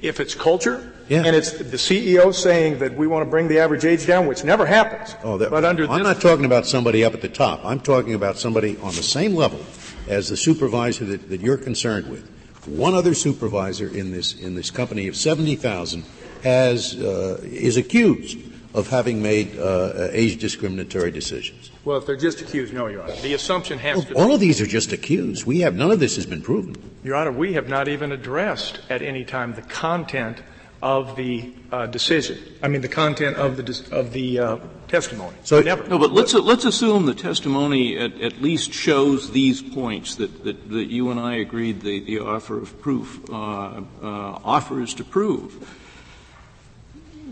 If 0.00 0.20
it's 0.20 0.34
culture, 0.34 0.92
yeah. 1.08 1.24
and 1.24 1.36
it's 1.36 1.52
the 1.52 1.76
CEO 1.76 2.34
saying 2.34 2.78
that 2.78 2.96
we 2.96 3.06
want 3.06 3.26
to 3.26 3.30
bring 3.30 3.48
the 3.48 3.58
average 3.58 3.84
age 3.84 4.06
down, 4.06 4.26
which 4.26 4.42
never 4.42 4.64
happens. 4.64 5.14
Oh, 5.22 5.36
that, 5.38 5.50
but 5.50 5.64
under 5.64 5.88
I'm 5.90 6.02
not 6.02 6.20
talking 6.20 6.44
about 6.44 6.66
somebody 6.66 7.04
up 7.04 7.14
at 7.14 7.20
the 7.20 7.28
top. 7.28 7.64
I'm 7.64 7.80
talking 7.80 8.14
about 8.14 8.38
somebody 8.38 8.76
on 8.78 8.94
the 8.94 9.02
same 9.02 9.34
level 9.34 9.60
as 10.08 10.28
the 10.28 10.36
supervisor 10.36 11.04
that, 11.06 11.28
that 11.28 11.40
you're 11.40 11.58
concerned 11.58 12.08
with. 12.08 12.26
One 12.66 12.94
other 12.94 13.14
supervisor 13.14 13.88
in 13.88 14.12
this 14.12 14.34
in 14.34 14.54
this 14.54 14.70
company 14.70 15.08
of 15.08 15.16
seventy 15.16 15.56
thousand 15.56 16.04
has 16.42 16.96
uh, 16.96 17.40
is 17.44 17.76
accused 17.76 18.38
of 18.74 18.88
having 18.88 19.22
made 19.22 19.58
uh, 19.58 20.08
age 20.10 20.40
discriminatory 20.40 21.10
decisions. 21.10 21.70
Well, 21.86 21.98
if 21.98 22.04
they're 22.04 22.16
just 22.16 22.40
accused, 22.40 22.74
no, 22.74 22.88
Your 22.88 23.02
Honor. 23.02 23.14
The 23.14 23.34
assumption 23.34 23.78
has 23.78 23.98
well, 23.98 24.06
to. 24.06 24.14
All 24.16 24.34
of 24.34 24.40
these 24.40 24.60
are 24.60 24.66
just 24.66 24.92
accused. 24.92 25.46
We 25.46 25.60
have 25.60 25.76
none 25.76 25.92
of 25.92 26.00
this 26.00 26.16
has 26.16 26.26
been 26.26 26.42
proven. 26.42 26.74
Your 27.04 27.14
Honor, 27.14 27.30
we 27.30 27.52
have 27.52 27.68
not 27.68 27.86
even 27.86 28.10
addressed 28.10 28.80
at 28.90 29.02
any 29.02 29.24
time 29.24 29.54
the 29.54 29.62
content 29.62 30.42
of 30.82 31.14
the 31.14 31.54
uh, 31.70 31.86
decision. 31.86 32.38
I 32.60 32.66
mean, 32.66 32.80
the 32.80 32.88
content 32.88 33.36
of 33.36 33.56
the 33.56 33.88
of 33.92 34.12
the 34.12 34.38
uh, 34.40 34.58
testimony. 34.88 35.36
So 35.44 35.62
never. 35.62 35.86
No, 35.86 35.96
but 35.96 36.10
let's 36.10 36.34
let's 36.34 36.64
assume 36.64 37.06
the 37.06 37.14
testimony 37.14 37.96
at, 37.96 38.20
at 38.20 38.42
least 38.42 38.72
shows 38.72 39.30
these 39.30 39.62
points 39.62 40.16
that, 40.16 40.42
that, 40.42 40.68
that 40.68 40.86
you 40.86 41.12
and 41.12 41.20
I 41.20 41.36
agreed 41.36 41.82
the, 41.82 42.00
the 42.00 42.18
offer 42.18 42.58
of 42.58 42.80
proof 42.80 43.20
uh, 43.30 43.32
uh 43.32 43.80
offers 44.02 44.92
to 44.94 45.04
prove 45.04 45.75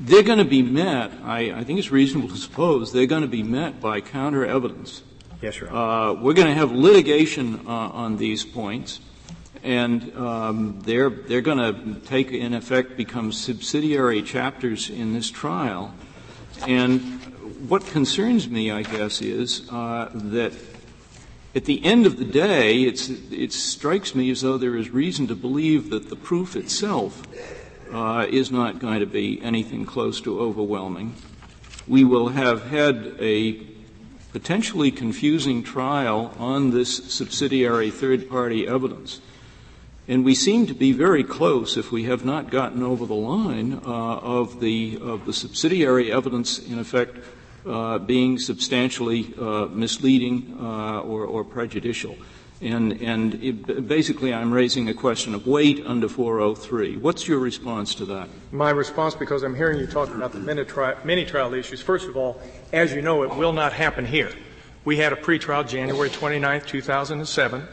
they're 0.05 0.22
going 0.22 0.38
to 0.38 0.44
be 0.44 0.62
met, 0.62 1.12
I, 1.22 1.52
I, 1.52 1.64
think 1.64 1.78
it's 1.78 1.90
reasonable 1.90 2.28
to 2.28 2.36
suppose, 2.36 2.92
they're 2.92 3.07
going 3.07 3.22
to 3.22 3.28
be 3.28 3.42
met 3.42 3.80
by 3.80 4.00
counter 4.00 4.44
evidence. 4.44 5.02
Yes, 5.40 5.59
Your 5.59 5.74
uh, 5.74 6.12
we're 6.12 6.34
going 6.34 6.48
to 6.48 6.55
have 6.55 6.72
litigation 6.72 7.66
uh, 7.66 7.70
on 7.70 8.18
these 8.18 8.44
points, 8.44 9.00
and 9.62 10.14
um, 10.16 10.80
they're, 10.82 11.09
they're 11.09 11.40
going 11.40 11.59
to 11.59 12.00
take, 12.07 12.32
in 12.32 12.52
effect, 12.52 12.96
become 12.96 13.32
subsidiary 13.32 14.22
chapters 14.22 14.90
in 14.90 15.14
this 15.14 15.30
trial. 15.30 15.94
And 16.68 17.00
what 17.68 17.86
concerns 17.86 18.48
me, 18.48 18.70
I 18.70 18.82
guess, 18.82 19.22
is 19.22 19.68
uh, 19.70 20.11
that 20.12 20.52
at 21.55 21.64
the 21.64 21.82
end 21.84 22.05
of 22.05 22.18
the 22.18 22.24
day, 22.24 22.82
it 22.82 23.52
strikes 23.52 24.14
me 24.14 24.30
as 24.30 24.42
though 24.42 24.59
there 24.59 24.76
is 24.76 24.90
reason 24.90 25.28
to 25.28 25.34
believe 25.34 25.90
that 25.90 26.11
the 26.11 26.16
proof 26.16 26.57
itself 26.57 27.22
uh, 27.95 28.26
is 28.28 28.51
not 28.51 28.80
going 28.80 29.01
to 29.01 29.07
be 29.07 29.40
anything 29.40 29.86
close 29.86 30.20
to 30.22 30.40
overwhelming. 30.40 31.14
We 31.86 32.03
will 32.03 32.28
have 32.28 32.66
had 32.66 33.14
a 33.20 33.61
potentially 34.32 34.90
confusing 34.90 35.62
trial 35.62 36.34
on 36.38 36.72
this 36.72 37.12
subsidiary 37.14 37.90
third 37.90 38.28
party 38.28 38.66
evidence. 38.66 39.20
And 40.09 40.24
we 40.24 40.34
seem 40.34 40.66
to 40.66 40.74
be 40.74 40.92
very 40.92 41.22
close, 41.22 41.76
if 41.76 41.92
we 41.92 42.05
have 42.05 42.24
not 42.24 42.51
gotten 42.51 42.82
over 42.82 43.07
the 43.07 43.14
line, 43.14 43.74
uh, 43.74 43.78
of, 43.86 44.61
the, 44.61 44.99
of 45.01 45.24
the 45.24 45.32
subsidiary 45.32 46.12
evidence, 46.12 46.59
in 46.59 46.78
effect, 46.78 47.16
uh, 47.64 47.99
being 47.99 48.38
substantially 48.38 49.32
uh, 49.40 49.66
misleading 49.66 50.59
uh, 50.61 51.01
or, 51.01 51.24
or 51.24 51.45
prejudicial. 51.45 52.16
And, 52.64 52.92
and 53.02 53.34
it, 53.44 53.86
basically, 53.86 54.32
I'm 54.32 54.50
raising 54.50 54.88
a 54.88 54.94
question 54.94 55.34
of 55.34 55.46
weight 55.46 55.82
under 55.84 56.08
403. 56.08 56.96
What's 56.96 57.28
your 57.28 57.38
response 57.38 57.94
to 57.96 58.06
that? 58.06 58.28
My 58.52 58.70
response, 58.70 59.14
because 59.14 59.42
I'm 59.42 59.54
hearing 59.54 59.78
you 59.78 59.86
talk 59.86 60.08
about 60.08 60.32
the 60.32 60.38
mini, 60.38 60.64
tri- 60.64 60.96
mini 61.04 61.26
trial 61.26 61.52
issues, 61.52 61.82
first 61.82 62.08
of 62.08 62.16
all, 62.16 62.40
as 62.72 62.94
you 62.94 63.02
know, 63.02 63.22
it 63.22 63.36
will 63.36 63.52
not 63.52 63.74
happen 63.74 64.06
here. 64.06 64.32
We 64.86 64.96
had 64.96 65.12
a 65.12 65.16
pretrial 65.16 65.68
January 65.68 66.08
29, 66.08 66.62
2007, 66.62 67.68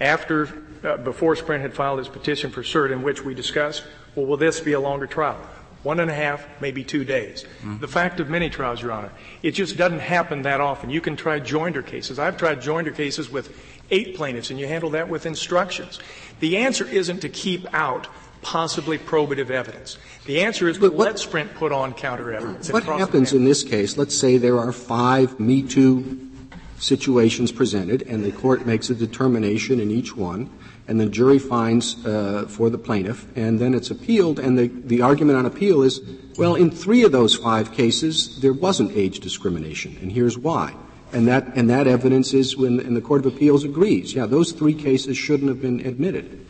after, 0.00 0.62
uh, 0.84 0.96
before 0.98 1.34
Sprint 1.34 1.62
had 1.62 1.74
filed 1.74 1.98
its 1.98 2.08
petition 2.08 2.52
for 2.52 2.62
cert, 2.62 2.92
in 2.92 3.02
which 3.02 3.24
we 3.24 3.34
discussed, 3.34 3.82
well, 4.14 4.26
will 4.26 4.36
this 4.36 4.60
be 4.60 4.72
a 4.74 4.80
longer 4.80 5.08
trial? 5.08 5.40
One 5.82 6.00
and 6.00 6.10
a 6.10 6.14
half, 6.14 6.44
maybe 6.60 6.82
two 6.82 7.04
days. 7.04 7.44
Mm-hmm. 7.44 7.78
The 7.78 7.86
fact 7.88 8.18
of 8.18 8.28
many 8.28 8.50
trials, 8.50 8.82
Your 8.82 8.90
Honor, 8.90 9.12
it 9.42 9.52
just 9.52 9.76
doesn't 9.76 10.00
happen 10.00 10.42
that 10.42 10.60
often. 10.60 10.90
You 10.90 11.00
can 11.00 11.14
try 11.14 11.38
joinder 11.38 11.84
cases. 11.84 12.18
I've 12.18 12.36
tried 12.36 12.60
joinder 12.60 12.92
cases 12.92 13.30
with 13.30 13.56
eight 13.90 14.16
plaintiffs, 14.16 14.50
and 14.50 14.58
you 14.58 14.66
handle 14.66 14.90
that 14.90 15.08
with 15.08 15.26
instructions. 15.26 15.98
The 16.40 16.58
answer 16.58 16.86
isn't 16.86 17.20
to 17.20 17.28
keep 17.28 17.66
out 17.74 18.08
possibly 18.42 18.98
probative 18.98 19.50
evidence. 19.50 19.98
The 20.26 20.42
answer 20.42 20.68
is 20.68 20.78
to 20.78 20.90
what, 20.90 20.96
let 20.96 21.18
Sprint 21.18 21.54
put 21.54 21.72
on 21.72 21.94
counter 21.94 22.32
evidence. 22.32 22.70
What 22.70 22.84
happens 22.84 23.32
in 23.32 23.44
this 23.44 23.64
case? 23.64 23.96
Let's 23.96 24.16
say 24.16 24.36
there 24.38 24.58
are 24.58 24.72
five 24.72 25.40
Me 25.40 25.62
Too 25.62 26.30
situations 26.78 27.50
presented, 27.52 28.02
and 28.02 28.24
the 28.24 28.32
court 28.32 28.66
makes 28.66 28.90
a 28.90 28.94
determination 28.94 29.80
in 29.80 29.90
each 29.90 30.14
one 30.16 30.50
and 30.88 31.00
the 31.00 31.06
jury 31.06 31.38
finds 31.38 32.04
uh, 32.06 32.46
for 32.48 32.70
the 32.70 32.78
plaintiff, 32.78 33.26
and 33.36 33.58
then 33.58 33.74
it's 33.74 33.90
appealed, 33.90 34.38
and 34.38 34.58
the, 34.58 34.68
the 34.68 35.02
argument 35.02 35.38
on 35.38 35.46
appeal 35.46 35.82
is, 35.82 36.00
well, 36.38 36.54
in 36.54 36.70
three 36.70 37.02
of 37.02 37.12
those 37.12 37.34
five 37.34 37.72
cases, 37.72 38.40
there 38.40 38.52
wasn't 38.52 38.92
age 38.92 39.20
discrimination, 39.20 39.96
and 40.00 40.12
here's 40.12 40.38
why. 40.38 40.74
And 41.12 41.28
that, 41.28 41.56
and 41.56 41.70
that 41.70 41.86
evidence 41.86 42.34
is 42.34 42.56
when, 42.56 42.80
and 42.80 42.96
the 42.96 43.00
Court 43.00 43.24
of 43.24 43.34
Appeals 43.34 43.64
agrees, 43.64 44.14
yeah, 44.14 44.26
those 44.26 44.52
three 44.52 44.74
cases 44.74 45.16
shouldn't 45.16 45.48
have 45.48 45.62
been 45.62 45.80
admitted. 45.86 46.46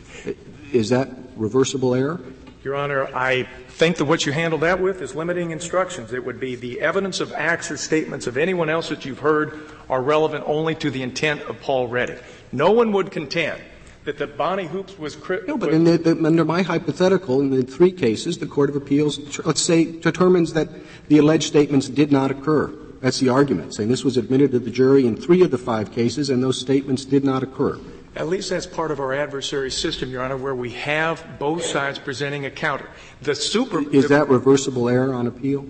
Is 0.72 0.88
that 0.88 1.08
reversible 1.36 1.94
error? 1.94 2.20
Your 2.64 2.74
Honor, 2.74 3.06
I 3.14 3.46
think 3.68 3.98
that 3.98 4.06
what 4.06 4.26
you 4.26 4.32
handle 4.32 4.58
that 4.60 4.80
with 4.80 5.00
is 5.02 5.14
limiting 5.14 5.50
instructions. 5.50 6.12
It 6.12 6.24
would 6.24 6.40
be 6.40 6.56
the 6.56 6.80
evidence 6.80 7.20
of 7.20 7.32
acts 7.32 7.70
or 7.70 7.76
statements 7.76 8.26
of 8.26 8.36
anyone 8.36 8.68
else 8.68 8.88
that 8.88 9.04
you've 9.04 9.20
heard 9.20 9.60
are 9.88 10.02
relevant 10.02 10.44
only 10.46 10.74
to 10.76 10.90
the 10.90 11.02
intent 11.02 11.42
of 11.42 11.60
Paul 11.60 11.86
Reddick. 11.86 12.22
No 12.50 12.72
one 12.72 12.90
would 12.92 13.12
contend 13.12 13.60
that 14.04 14.18
the 14.18 14.26
Bonnie 14.26 14.66
Hoops 14.66 14.98
was 14.98 15.14
cri- 15.14 15.40
no, 15.46 15.56
but 15.56 15.70
the, 15.70 15.98
the, 15.98 16.24
under 16.24 16.44
my 16.44 16.62
hypothetical, 16.62 17.40
in 17.40 17.50
the 17.50 17.62
three 17.62 17.92
cases, 17.92 18.38
the 18.38 18.46
Court 18.46 18.70
of 18.70 18.76
Appeals, 18.76 19.38
let's 19.44 19.62
say, 19.62 19.84
determines 19.84 20.54
that 20.54 20.68
the 21.08 21.18
alleged 21.18 21.44
statements 21.44 21.88
did 21.88 22.10
not 22.10 22.30
occur. 22.30 22.72
That's 23.00 23.20
the 23.20 23.28
argument, 23.28 23.74
saying 23.74 23.88
this 23.88 24.04
was 24.04 24.16
admitted 24.16 24.52
to 24.52 24.58
the 24.58 24.70
jury 24.70 25.06
in 25.06 25.16
three 25.16 25.42
of 25.42 25.50
the 25.50 25.58
five 25.58 25.92
cases, 25.92 26.30
and 26.30 26.42
those 26.42 26.58
statements 26.58 27.04
did 27.04 27.24
not 27.24 27.42
occur. 27.42 27.78
At 28.14 28.28
least 28.28 28.48
that's 28.48 28.66
part 28.66 28.90
of 28.90 28.98
our 28.98 29.12
adversary 29.12 29.70
system, 29.70 30.10
Your 30.10 30.22
Honor, 30.22 30.38
where 30.38 30.54
we 30.54 30.70
have 30.70 31.38
both 31.38 31.62
sides 31.62 31.98
presenting 31.98 32.46
a 32.46 32.50
counter. 32.50 32.88
The 33.20 33.34
super 33.34 33.86
is 33.94 34.08
that 34.08 34.30
reversible 34.30 34.88
error 34.88 35.12
on 35.12 35.26
appeal? 35.26 35.66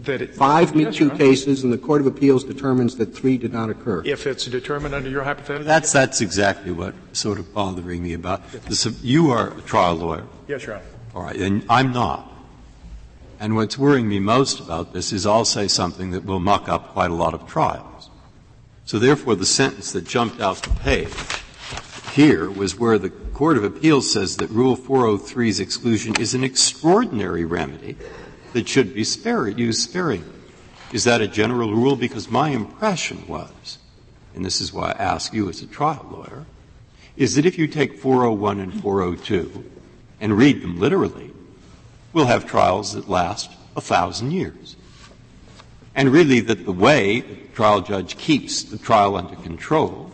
That 0.00 0.22
it, 0.22 0.34
five 0.34 0.74
Me 0.74 0.90
Too 0.90 1.10
cases, 1.10 1.62
and 1.62 1.72
the 1.72 1.78
Court 1.78 2.00
of 2.00 2.06
Appeals 2.06 2.42
determines 2.44 2.96
that 2.96 3.14
three 3.14 3.36
did 3.36 3.52
not 3.52 3.68
occur. 3.68 4.02
If 4.04 4.26
it's 4.26 4.46
determined 4.46 4.94
under 4.94 5.10
your 5.10 5.22
hypothetical, 5.22 5.66
that's 5.66 5.92
that's 5.92 6.22
exactly 6.22 6.72
what 6.72 6.94
sort 7.12 7.38
of 7.38 7.52
bothering 7.52 8.02
me 8.02 8.14
about 8.14 8.50
this. 8.50 8.86
You 9.02 9.30
are 9.30 9.56
a 9.56 9.60
trial 9.60 9.96
lawyer. 9.96 10.24
Yes, 10.48 10.64
Your 10.64 10.76
Honor. 10.76 10.84
All 11.14 11.22
right, 11.22 11.36
and 11.36 11.64
I'm 11.68 11.92
not. 11.92 12.31
And 13.42 13.56
what's 13.56 13.76
worrying 13.76 14.08
me 14.08 14.20
most 14.20 14.60
about 14.60 14.92
this 14.92 15.12
is 15.12 15.26
I'll 15.26 15.44
say 15.44 15.66
something 15.66 16.12
that 16.12 16.24
will 16.24 16.38
muck 16.38 16.68
up 16.68 16.90
quite 16.92 17.10
a 17.10 17.14
lot 17.14 17.34
of 17.34 17.44
trials. 17.48 18.08
So 18.84 19.00
therefore, 19.00 19.34
the 19.34 19.44
sentence 19.44 19.90
that 19.90 20.06
jumped 20.06 20.40
out 20.40 20.62
the 20.62 20.70
page 20.70 21.12
here 22.12 22.48
was 22.48 22.78
where 22.78 23.00
the 23.00 23.10
Court 23.10 23.56
of 23.56 23.64
Appeals 23.64 24.12
says 24.12 24.36
that 24.36 24.48
Rule 24.50 24.76
403's 24.76 25.58
exclusion 25.58 26.14
is 26.20 26.34
an 26.34 26.44
extraordinary 26.44 27.44
remedy 27.44 27.96
that 28.52 28.68
should 28.68 28.94
be 28.94 29.02
spared, 29.02 29.58
used 29.58 29.80
sparingly. 29.80 30.30
Is 30.92 31.02
that 31.02 31.20
a 31.20 31.26
general 31.26 31.74
rule? 31.74 31.96
Because 31.96 32.30
my 32.30 32.50
impression 32.50 33.26
was, 33.26 33.78
and 34.36 34.44
this 34.44 34.60
is 34.60 34.72
why 34.72 34.92
I 34.92 35.02
ask 35.02 35.34
you 35.34 35.48
as 35.48 35.62
a 35.62 35.66
trial 35.66 36.06
lawyer, 36.12 36.46
is 37.16 37.34
that 37.34 37.44
if 37.44 37.58
you 37.58 37.66
take 37.66 37.98
401 37.98 38.60
and 38.60 38.80
402 38.80 39.68
and 40.20 40.38
read 40.38 40.62
them 40.62 40.78
literally, 40.78 41.31
we'll 42.12 42.26
have 42.26 42.46
trials 42.46 42.94
that 42.94 43.08
last 43.08 43.50
a 43.76 43.80
thousand 43.80 44.32
years. 44.32 44.76
And 45.94 46.10
really 46.10 46.40
that 46.40 46.64
the 46.64 46.72
way 46.72 47.20
the 47.20 47.34
trial 47.54 47.80
judge 47.80 48.16
keeps 48.16 48.62
the 48.64 48.78
trial 48.78 49.16
under 49.16 49.36
control 49.36 50.10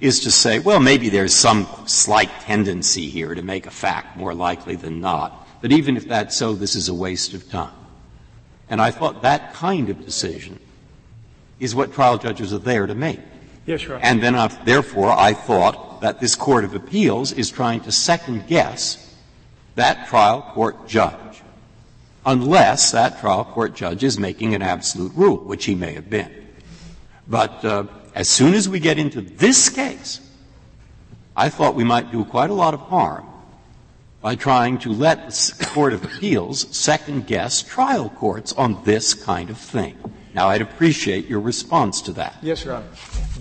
is 0.00 0.20
to 0.20 0.30
say, 0.30 0.58
well, 0.58 0.80
maybe 0.80 1.08
there's 1.08 1.34
some 1.34 1.66
slight 1.86 2.30
tendency 2.40 3.08
here 3.08 3.34
to 3.34 3.42
make 3.42 3.66
a 3.66 3.70
fact 3.70 4.16
more 4.16 4.34
likely 4.34 4.76
than 4.76 5.00
not. 5.00 5.46
But 5.60 5.72
even 5.72 5.96
if 5.96 6.06
that's 6.08 6.36
so, 6.36 6.54
this 6.54 6.74
is 6.74 6.88
a 6.88 6.94
waste 6.94 7.32
of 7.32 7.48
time. 7.48 7.72
And 8.68 8.80
I 8.80 8.90
thought 8.90 9.22
that 9.22 9.54
kind 9.54 9.88
of 9.88 10.04
decision 10.04 10.58
is 11.60 11.74
what 11.74 11.92
trial 11.92 12.18
judges 12.18 12.52
are 12.52 12.58
there 12.58 12.86
to 12.86 12.94
make. 12.94 13.20
Yes, 13.66 13.84
Honor. 13.84 14.00
And 14.02 14.22
then, 14.22 14.34
uh, 14.34 14.48
therefore, 14.64 15.12
I 15.12 15.32
thought 15.32 16.00
that 16.02 16.20
this 16.20 16.34
Court 16.34 16.64
of 16.64 16.74
Appeals 16.74 17.32
is 17.32 17.50
trying 17.50 17.80
to 17.82 17.92
second 17.92 18.46
guess 18.46 19.03
that 19.74 20.06
trial 20.08 20.42
court 20.54 20.86
judge 20.86 21.42
unless 22.26 22.92
that 22.92 23.20
trial 23.20 23.44
court 23.44 23.74
judge 23.74 24.02
is 24.02 24.18
making 24.18 24.54
an 24.54 24.62
absolute 24.62 25.12
rule, 25.14 25.38
which 25.38 25.64
he 25.64 25.74
may 25.74 25.92
have 25.92 26.08
been. 26.08 26.30
But 27.28 27.64
uh, 27.64 27.84
as 28.14 28.28
soon 28.28 28.54
as 28.54 28.68
we 28.68 28.80
get 28.80 28.98
into 28.98 29.20
this 29.20 29.68
case, 29.68 30.20
I 31.36 31.48
thought 31.48 31.74
we 31.74 31.84
might 31.84 32.12
do 32.12 32.24
quite 32.24 32.50
a 32.50 32.54
lot 32.54 32.74
of 32.74 32.80
harm 32.80 33.26
by 34.20 34.36
trying 34.36 34.78
to 34.78 34.92
let 34.92 35.30
the 35.30 35.66
Court 35.66 35.92
of 35.92 36.04
Appeals 36.04 36.74
second 36.74 37.26
guess 37.26 37.62
trial 37.62 38.08
courts 38.08 38.52
on 38.54 38.82
this 38.84 39.12
kind 39.12 39.50
of 39.50 39.58
thing. 39.58 39.98
Now, 40.32 40.48
I'd 40.48 40.62
appreciate 40.62 41.26
your 41.26 41.40
response 41.40 42.00
to 42.02 42.12
that. 42.12 42.36
Yes, 42.42 42.64
Your 42.64 42.76
Honor. 42.76 42.86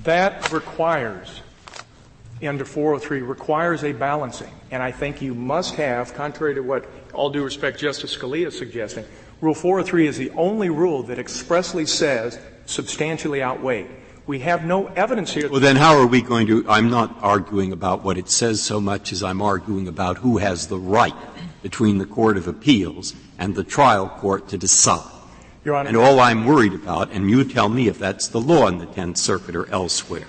That 0.03 0.51
requires, 0.51 1.41
under 2.47 2.65
403, 2.65 3.21
requires 3.21 3.83
a 3.83 3.91
balancing. 3.91 4.51
And 4.71 4.81
I 4.81 4.91
think 4.91 5.21
you 5.21 5.33
must 5.33 5.75
have, 5.75 6.13
contrary 6.13 6.55
to 6.55 6.61
what 6.61 6.85
all 7.13 7.29
due 7.29 7.43
respect, 7.43 7.79
Justice 7.79 8.15
Scalia 8.15 8.47
is 8.47 8.57
suggesting, 8.57 9.05
Rule 9.41 9.53
403 9.53 10.07
is 10.07 10.17
the 10.17 10.29
only 10.31 10.69
rule 10.69 11.03
that 11.03 11.19
expressly 11.19 11.85
says 11.85 12.39
substantially 12.65 13.43
outweighed. 13.43 13.89
We 14.25 14.39
have 14.39 14.63
no 14.63 14.87
evidence 14.87 15.33
here. 15.33 15.49
Well, 15.49 15.59
then 15.59 15.75
how 15.75 15.97
are 15.97 16.07
we 16.07 16.21
going 16.21 16.47
to? 16.47 16.65
I'm 16.69 16.89
not 16.89 17.17
arguing 17.21 17.73
about 17.73 18.05
what 18.05 18.17
it 18.17 18.29
says 18.29 18.61
so 18.61 18.79
much 18.79 19.11
as 19.11 19.21
I'm 19.21 19.41
arguing 19.41 19.89
about 19.89 20.19
who 20.19 20.37
has 20.37 20.67
the 20.67 20.77
right 20.77 21.15
between 21.61 21.97
the 21.97 22.05
Court 22.05 22.37
of 22.37 22.47
Appeals 22.47 23.13
and 23.37 23.53
the 23.53 23.65
trial 23.65 24.07
court 24.07 24.47
to 24.49 24.57
decide. 24.57 25.09
Your 25.65 25.75
Honor. 25.75 25.89
And 25.89 25.97
all 25.97 26.19
I'm 26.21 26.45
worried 26.45 26.73
about, 26.73 27.11
and 27.11 27.29
you 27.29 27.43
tell 27.43 27.69
me 27.69 27.87
if 27.87 27.99
that's 27.99 28.29
the 28.29 28.39
law 28.39 28.67
in 28.67 28.77
the 28.77 28.85
Tenth 28.85 29.17
Circuit 29.17 29.55
or 29.55 29.69
elsewhere. 29.69 30.25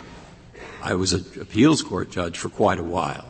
I 0.85 0.95
was 0.95 1.15
an 1.15 1.25
appeals 1.41 1.83
court 1.83 2.11
judge 2.11 2.37
for 2.37 2.51
quite 2.51 2.79
a 2.79 2.85
while, 2.85 3.25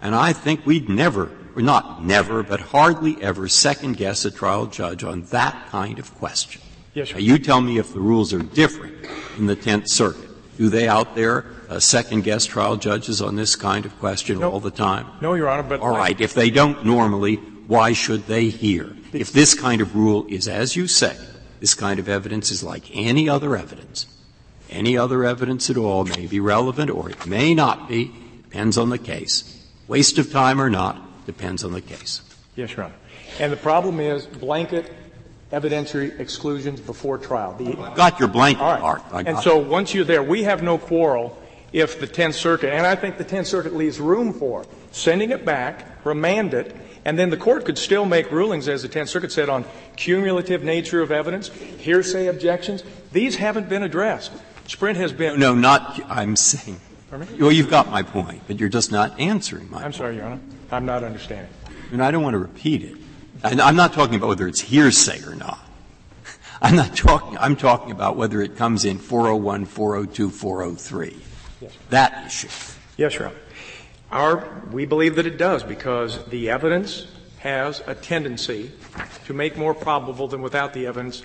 and 0.00 0.14
I 0.14 0.32
think 0.32 0.64
we'd 0.64 0.88
never 0.88 1.28
or 1.56 1.62
not 1.62 2.04
never, 2.04 2.42
but 2.42 2.60
hardly 2.60 3.20
ever 3.22 3.48
second 3.48 3.96
guess 3.96 4.24
a 4.24 4.30
trial 4.30 4.66
judge 4.66 5.04
on 5.04 5.22
that 5.26 5.68
kind 5.70 5.98
of 5.98 6.14
question. 6.16 6.62
Yes, 6.94 7.08
sir. 7.08 7.14
Now, 7.14 7.20
you 7.20 7.38
tell 7.38 7.60
me 7.60 7.78
if 7.78 7.92
the 7.92 8.00
rules 8.00 8.32
are 8.32 8.42
different 8.42 8.94
in 9.36 9.46
the 9.46 9.56
Tenth 9.56 9.88
Circuit. 9.88 10.30
Do 10.56 10.68
they 10.68 10.86
out 10.86 11.16
there 11.16 11.46
uh, 11.68 11.80
second 11.80 12.22
guess 12.22 12.46
trial 12.46 12.76
judges 12.76 13.20
on 13.20 13.34
this 13.34 13.56
kind 13.56 13.84
of 13.84 13.98
question 13.98 14.38
no, 14.38 14.52
all 14.52 14.60
the 14.60 14.70
time? 14.70 15.06
No, 15.20 15.34
Your 15.34 15.48
Honor, 15.48 15.64
but. 15.64 15.80
All 15.80 15.96
right. 15.96 16.20
If 16.20 16.34
they 16.34 16.50
don't 16.50 16.84
normally, 16.84 17.36
why 17.66 17.92
should 17.92 18.26
they 18.26 18.48
here? 18.50 18.94
If 19.12 19.32
this 19.32 19.54
kind 19.54 19.80
of 19.80 19.96
rule 19.96 20.26
is 20.28 20.46
as 20.46 20.76
you 20.76 20.86
say, 20.86 21.16
this 21.58 21.74
kind 21.74 21.98
of 21.98 22.08
evidence 22.08 22.52
is 22.52 22.62
like 22.62 22.84
any 22.94 23.28
other 23.28 23.56
evidence. 23.56 24.06
Any 24.70 24.96
other 24.96 25.24
evidence 25.24 25.70
at 25.70 25.76
all 25.76 26.04
may 26.04 26.26
be 26.26 26.40
relevant 26.40 26.90
or 26.90 27.10
it 27.10 27.26
may 27.26 27.54
not 27.54 27.88
be, 27.88 28.12
depends 28.42 28.76
on 28.78 28.90
the 28.90 28.98
case. 28.98 29.50
Waste 29.86 30.18
of 30.18 30.32
time 30.32 30.60
or 30.60 30.70
not, 30.70 31.00
Depends 31.26 31.64
on 31.64 31.72
the 31.72 31.80
case. 31.80 32.22
Yes, 32.56 32.76
Your 32.76 32.86
Honor. 32.86 32.94
And 33.40 33.52
the 33.52 33.56
problem 33.56 34.00
is 34.00 34.26
blanket 34.26 34.92
evidentiary 35.52 36.18
exclusions 36.20 36.80
before 36.80 37.18
trial. 37.18 37.54
The, 37.54 37.72
got 37.94 38.18
your 38.18 38.28
blanket 38.28 38.60
part. 38.60 39.02
And 39.12 39.38
so 39.38 39.56
once 39.58 39.94
you're 39.94 40.04
there, 40.04 40.22
we 40.22 40.42
have 40.44 40.62
no 40.62 40.78
quarrel 40.78 41.38
if 41.72 41.98
the 41.98 42.06
Tenth 42.06 42.36
Circuit, 42.36 42.72
and 42.72 42.86
I 42.86 42.94
think 42.94 43.18
the 43.18 43.24
Tenth 43.24 43.48
Circuit 43.48 43.74
leaves 43.74 43.98
room 43.98 44.32
for 44.32 44.64
sending 44.92 45.30
it 45.30 45.44
back, 45.44 46.04
remand 46.04 46.54
it, 46.54 46.74
and 47.04 47.18
then 47.18 47.30
the 47.30 47.36
court 47.36 47.64
could 47.64 47.78
still 47.78 48.04
make 48.04 48.30
rulings, 48.30 48.68
as 48.68 48.82
the 48.82 48.88
Tenth 48.88 49.08
Circuit 49.08 49.32
said, 49.32 49.48
on 49.48 49.64
cumulative 49.96 50.62
nature 50.62 51.02
of 51.02 51.10
evidence, 51.10 51.48
hearsay 51.48 52.28
objections. 52.28 52.84
These 53.12 53.36
haven't 53.36 53.68
been 53.68 53.82
addressed. 53.82 54.32
Sprint 54.66 54.96
has 54.98 55.12
been. 55.12 55.38
No, 55.38 55.54
not. 55.54 56.00
I'm 56.08 56.36
saying. 56.36 56.80
Well, 57.38 57.52
you've 57.52 57.70
got 57.70 57.90
my 57.90 58.02
point, 58.02 58.42
but 58.46 58.58
you're 58.58 58.68
just 58.68 58.90
not 58.90 59.18
answering 59.20 59.70
my. 59.70 59.78
I'm 59.78 59.82
point. 59.84 59.94
sorry, 59.94 60.16
Your 60.16 60.24
Honor. 60.24 60.40
I'm 60.72 60.84
not 60.84 61.04
understanding. 61.04 61.52
And 61.92 62.02
I 62.02 62.10
don't 62.10 62.22
want 62.22 62.34
to 62.34 62.38
repeat 62.38 62.82
it. 62.82 62.96
I'm 63.44 63.76
not 63.76 63.92
talking 63.92 64.16
about 64.16 64.28
whether 64.28 64.48
it's 64.48 64.60
hearsay 64.60 65.22
or 65.24 65.34
not. 65.34 65.60
I'm 66.62 66.76
not 66.76 66.96
talking, 66.96 67.36
I'm 67.38 67.56
talking 67.56 67.90
about 67.90 68.16
whether 68.16 68.40
it 68.40 68.56
comes 68.56 68.84
in 68.86 68.98
401, 68.98 69.66
402, 69.66 70.30
403. 70.30 71.16
Yes. 71.60 71.72
That 71.90 72.26
issue. 72.26 72.48
Yes, 72.96 73.14
Your 73.14 73.28
Honor. 73.28 73.36
Our, 74.10 74.62
we 74.72 74.86
believe 74.86 75.16
that 75.16 75.26
it 75.26 75.36
does 75.36 75.62
because 75.62 76.24
the 76.26 76.48
evidence 76.50 77.06
has 77.38 77.82
a 77.86 77.94
tendency 77.94 78.70
to 79.26 79.34
make 79.34 79.56
more 79.56 79.74
probable 79.74 80.26
than 80.26 80.40
without 80.40 80.72
the 80.72 80.86
evidence 80.86 81.20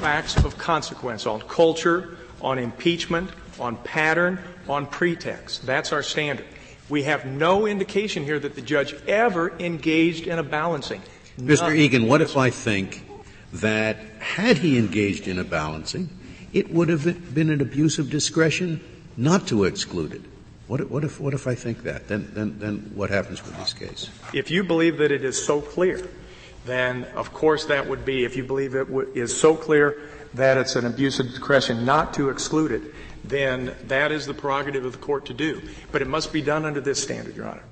facts 0.00 0.36
of 0.44 0.58
consequence 0.58 1.26
on 1.26 1.40
culture, 1.42 2.16
on 2.40 2.58
impeachment, 2.58 3.30
on 3.58 3.76
pattern, 3.76 4.38
on 4.68 4.86
pretext. 4.86 5.66
That's 5.66 5.92
our 5.92 6.02
standard. 6.02 6.46
We 6.88 7.04
have 7.04 7.24
no 7.24 7.66
indication 7.66 8.24
here 8.24 8.38
that 8.38 8.54
the 8.54 8.62
judge 8.62 8.94
ever 9.06 9.52
engaged 9.58 10.26
in 10.26 10.38
a 10.38 10.42
balancing. 10.42 11.02
None. 11.38 11.56
Mr. 11.56 11.74
Egan, 11.74 12.06
what 12.06 12.20
if 12.20 12.36
I 12.36 12.50
think 12.50 13.04
that 13.52 13.96
had 14.18 14.58
he 14.58 14.78
engaged 14.78 15.28
in 15.28 15.38
a 15.38 15.44
balancing, 15.44 16.08
it 16.52 16.72
would 16.72 16.88
have 16.88 17.34
been 17.34 17.50
an 17.50 17.60
abuse 17.60 17.98
of 17.98 18.10
discretion 18.10 18.80
not 19.16 19.46
to 19.48 19.64
exclude 19.64 20.12
it? 20.12 20.22
What, 20.66 20.88
what, 20.90 21.04
if, 21.04 21.20
what 21.20 21.34
if 21.34 21.46
I 21.46 21.54
think 21.54 21.82
that? 21.82 22.08
Then, 22.08 22.30
then, 22.32 22.58
then 22.58 22.92
what 22.94 23.10
happens 23.10 23.44
with 23.44 23.56
this 23.56 23.72
case? 23.72 24.08
If 24.32 24.50
you 24.50 24.62
believe 24.62 24.98
that 24.98 25.10
it 25.10 25.24
is 25.24 25.42
so 25.44 25.60
clear, 25.60 26.08
then 26.64 27.04
of 27.14 27.32
course 27.32 27.64
that 27.66 27.88
would 27.88 28.04
be, 28.04 28.24
if 28.24 28.36
you 28.36 28.44
believe 28.44 28.74
it 28.74 28.84
w- 28.86 29.10
is 29.14 29.36
so 29.38 29.56
clear 29.56 30.00
that 30.34 30.56
it's 30.56 30.76
an 30.76 30.86
abuse 30.86 31.18
of 31.20 31.28
discretion 31.28 31.84
not 31.84 32.14
to 32.14 32.28
exclude 32.28 32.72
it, 32.72 32.82
then 33.24 33.74
that 33.84 34.12
is 34.12 34.26
the 34.26 34.34
prerogative 34.34 34.84
of 34.84 34.92
the 34.92 34.98
court 34.98 35.26
to 35.26 35.34
do. 35.34 35.60
But 35.92 36.02
it 36.02 36.08
must 36.08 36.32
be 36.32 36.40
done 36.40 36.64
under 36.64 36.80
this 36.80 37.02
standard, 37.02 37.36
Your 37.36 37.46
Honor. 37.46 37.64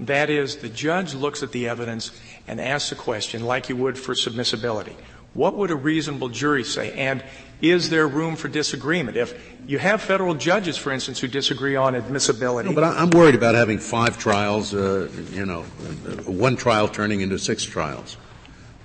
That 0.00 0.30
is, 0.30 0.56
the 0.56 0.68
judge 0.68 1.14
looks 1.14 1.42
at 1.42 1.52
the 1.52 1.68
evidence 1.68 2.10
and 2.48 2.60
asks 2.60 2.92
a 2.92 2.96
question 2.96 3.44
like 3.44 3.68
you 3.68 3.76
would 3.76 3.98
for 3.98 4.14
submissibility. 4.14 4.94
What 5.34 5.56
would 5.56 5.70
a 5.72 5.76
reasonable 5.76 6.28
jury 6.28 6.62
say? 6.62 6.92
And 6.92 7.24
is 7.60 7.90
there 7.90 8.06
room 8.06 8.36
for 8.36 8.46
disagreement? 8.48 9.16
If 9.16 9.34
you 9.66 9.78
have 9.78 10.00
federal 10.00 10.34
judges, 10.34 10.76
for 10.76 10.92
instance, 10.92 11.18
who 11.18 11.26
disagree 11.26 11.74
on 11.74 11.96
admissibility. 11.96 12.68
No, 12.68 12.74
but 12.74 12.84
I'm 12.84 13.10
worried 13.10 13.34
about 13.34 13.56
having 13.56 13.78
five 13.78 14.16
trials, 14.16 14.74
uh, 14.74 15.08
you 15.32 15.44
know, 15.44 15.62
one 16.26 16.56
trial 16.56 16.86
turning 16.88 17.20
into 17.20 17.38
six 17.38 17.64
trials. 17.64 18.16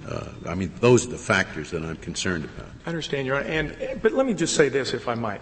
Uh, 0.10 0.30
I 0.48 0.56
mean, 0.56 0.72
those 0.80 1.06
are 1.06 1.12
the 1.12 1.18
factors 1.18 1.70
that 1.72 1.84
I'm 1.84 1.98
concerned 1.98 2.46
about. 2.46 2.66
I 2.86 2.90
understand, 2.90 3.28
Your 3.28 3.38
Honor. 3.38 3.48
And, 3.48 4.02
but 4.02 4.12
let 4.12 4.26
me 4.26 4.34
just 4.34 4.56
say 4.56 4.68
this, 4.68 4.94
if 4.94 5.08
I 5.08 5.14
might. 5.14 5.42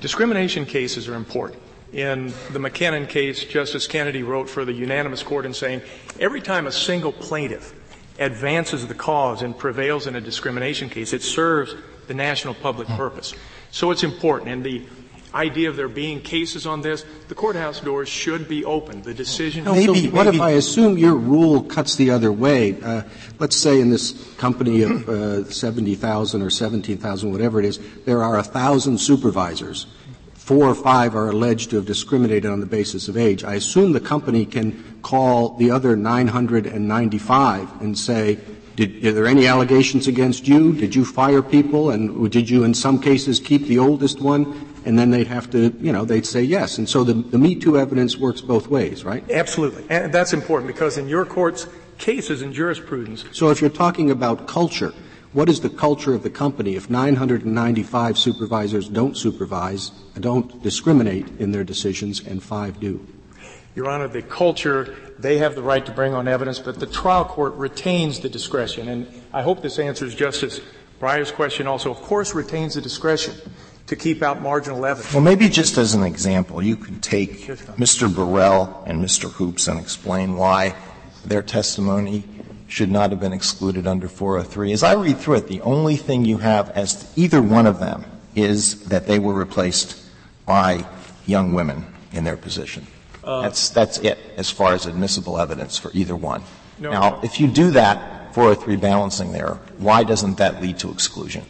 Discrimination 0.00 0.66
cases 0.66 1.08
are 1.08 1.14
important. 1.14 1.62
In 1.92 2.26
the 2.50 2.58
McKennon 2.58 3.08
case, 3.08 3.44
Justice 3.44 3.86
Kennedy 3.86 4.22
wrote 4.22 4.50
for 4.50 4.64
the 4.64 4.72
unanimous 4.72 5.22
court 5.22 5.46
in 5.46 5.54
saying 5.54 5.82
every 6.20 6.40
time 6.40 6.66
a 6.66 6.72
single 6.72 7.12
plaintiff 7.12 7.72
advances 8.18 8.86
the 8.86 8.94
cause 8.94 9.42
and 9.42 9.56
prevails 9.56 10.06
in 10.06 10.16
a 10.16 10.20
discrimination 10.20 10.88
case, 10.90 11.12
it 11.12 11.22
serves 11.22 11.74
the 12.08 12.14
national 12.14 12.54
public 12.54 12.88
purpose. 12.88 13.34
So 13.70 13.90
it's 13.90 14.02
important. 14.02 14.50
And 14.50 14.64
the 14.64 14.86
idea 15.34 15.68
of 15.68 15.76
there 15.76 15.88
being 15.88 16.20
cases 16.20 16.66
on 16.66 16.82
this, 16.82 17.04
the 17.28 17.34
courthouse 17.34 17.80
doors 17.80 18.08
should 18.08 18.48
be 18.48 18.64
open. 18.64 19.02
The 19.02 19.14
decision. 19.14 19.64
No, 19.64 19.74
maybe, 19.74 20.06
so 20.06 20.10
what 20.10 20.26
if 20.26 20.40
I 20.40 20.50
assume 20.50 20.98
your 20.98 21.14
rule 21.14 21.62
cuts 21.62 21.96
the 21.96 22.10
other 22.10 22.32
way? 22.32 22.80
Uh, 22.80 23.02
let's 23.38 23.56
say 23.56 23.80
in 23.80 23.90
this 23.90 24.34
company 24.36 24.82
of 24.82 25.08
uh, 25.08 25.44
seventy 25.44 25.94
thousand 25.94 26.42
or 26.42 26.50
seventeen 26.50 26.98
thousand, 26.98 27.32
whatever 27.32 27.58
it 27.58 27.64
is, 27.64 27.78
there 28.04 28.22
are 28.22 28.38
a 28.38 28.42
thousand 28.42 28.98
supervisors. 28.98 29.86
Four 30.34 30.64
or 30.64 30.74
five 30.74 31.14
are 31.14 31.28
alleged 31.28 31.68
to 31.70 31.76
have 31.76 31.84
discriminated 31.84 32.50
on 32.50 32.60
the 32.60 32.66
basis 32.66 33.06
of 33.08 33.18
age. 33.18 33.44
I 33.44 33.54
assume 33.56 33.92
the 33.92 34.00
company 34.00 34.46
can 34.46 34.98
call 35.02 35.58
the 35.58 35.70
other 35.70 35.94
995 35.94 37.82
and 37.82 37.98
say, 37.98 38.38
did, 38.74 39.04
are 39.04 39.12
there 39.12 39.26
any 39.26 39.46
allegations 39.46 40.06
against 40.06 40.48
you? 40.48 40.72
Did 40.72 40.94
you 40.94 41.04
fire 41.04 41.42
people? 41.42 41.90
And 41.90 42.30
did 42.30 42.48
you, 42.48 42.64
in 42.64 42.72
some 42.72 42.98
cases, 42.98 43.40
keep 43.40 43.66
the 43.66 43.78
oldest 43.78 44.22
one? 44.22 44.46
And 44.84 44.98
then 44.98 45.10
they'd 45.10 45.26
have 45.26 45.50
to, 45.50 45.74
you 45.80 45.92
know, 45.92 46.04
they'd 46.04 46.26
say 46.26 46.42
yes. 46.42 46.78
And 46.78 46.88
so 46.88 47.04
the, 47.04 47.14
the 47.14 47.38
Me 47.38 47.54
Too 47.54 47.78
evidence 47.78 48.16
works 48.16 48.40
both 48.40 48.68
ways, 48.68 49.04
right? 49.04 49.28
Absolutely. 49.30 49.84
And 49.88 50.12
that's 50.12 50.32
important 50.32 50.66
because 50.66 50.98
in 50.98 51.08
your 51.08 51.24
court's 51.24 51.66
cases 51.98 52.42
in 52.42 52.52
jurisprudence. 52.52 53.24
So 53.32 53.50
if 53.50 53.60
you're 53.60 53.70
talking 53.70 54.10
about 54.10 54.46
culture, 54.46 54.94
what 55.32 55.48
is 55.48 55.60
the 55.60 55.68
culture 55.68 56.14
of 56.14 56.22
the 56.22 56.30
company 56.30 56.74
if 56.74 56.88
995 56.88 58.16
supervisors 58.16 58.88
don't 58.88 59.16
supervise, 59.16 59.90
don't 60.18 60.62
discriminate 60.62 61.28
in 61.38 61.52
their 61.52 61.64
decisions, 61.64 62.20
and 62.26 62.42
five 62.42 62.80
do? 62.80 63.06
Your 63.74 63.88
Honor, 63.90 64.08
the 64.08 64.22
culture, 64.22 64.96
they 65.18 65.38
have 65.38 65.54
the 65.54 65.62
right 65.62 65.84
to 65.84 65.92
bring 65.92 66.14
on 66.14 66.26
evidence, 66.26 66.58
but 66.58 66.80
the 66.80 66.86
trial 66.86 67.24
court 67.24 67.54
retains 67.54 68.20
the 68.20 68.28
discretion. 68.28 68.88
And 68.88 69.06
I 69.32 69.42
hope 69.42 69.62
this 69.62 69.78
answers 69.78 70.14
Justice 70.14 70.60
Breyer's 70.98 71.30
question 71.30 71.66
also. 71.66 71.90
Of 71.90 71.98
course, 71.98 72.34
retains 72.34 72.74
the 72.74 72.80
discretion 72.80 73.34
to 73.88 73.96
keep 73.96 74.22
out 74.22 74.40
marginal 74.40 74.84
evidence. 74.84 75.12
Well, 75.12 75.22
maybe 75.22 75.48
just 75.48 75.78
as 75.78 75.94
an 75.94 76.02
example, 76.02 76.62
you 76.62 76.76
could 76.76 77.02
take 77.02 77.46
Mr. 77.76 78.14
Burrell 78.14 78.84
and 78.86 79.02
Mr. 79.02 79.30
Hoops 79.32 79.66
and 79.66 79.80
explain 79.80 80.36
why 80.36 80.76
their 81.24 81.42
testimony 81.42 82.24
should 82.68 82.90
not 82.90 83.10
have 83.10 83.18
been 83.18 83.32
excluded 83.32 83.86
under 83.86 84.06
403. 84.06 84.72
As 84.72 84.82
I 84.82 84.92
read 84.92 85.18
through 85.18 85.36
it, 85.36 85.48
the 85.48 85.62
only 85.62 85.96
thing 85.96 86.26
you 86.26 86.38
have 86.38 86.68
as 86.70 87.10
either 87.16 87.40
one 87.40 87.66
of 87.66 87.80
them 87.80 88.04
is 88.34 88.84
that 88.88 89.06
they 89.06 89.18
were 89.18 89.32
replaced 89.32 90.04
by 90.44 90.86
young 91.26 91.54
women 91.54 91.86
in 92.12 92.24
their 92.24 92.36
position. 92.36 92.86
Uh, 93.24 93.42
that's, 93.42 93.70
that's 93.70 93.98
it 93.98 94.18
as 94.36 94.50
far 94.50 94.74
as 94.74 94.84
admissible 94.86 95.38
evidence 95.38 95.78
for 95.78 95.90
either 95.94 96.14
one. 96.14 96.42
Now, 96.78 97.20
if 97.22 97.40
you 97.40 97.48
do 97.48 97.70
that 97.72 98.34
403 98.34 98.76
balancing 98.76 99.32
there, 99.32 99.54
why 99.78 100.04
doesn't 100.04 100.36
that 100.36 100.62
lead 100.62 100.78
to 100.80 100.90
exclusion? 100.90 101.44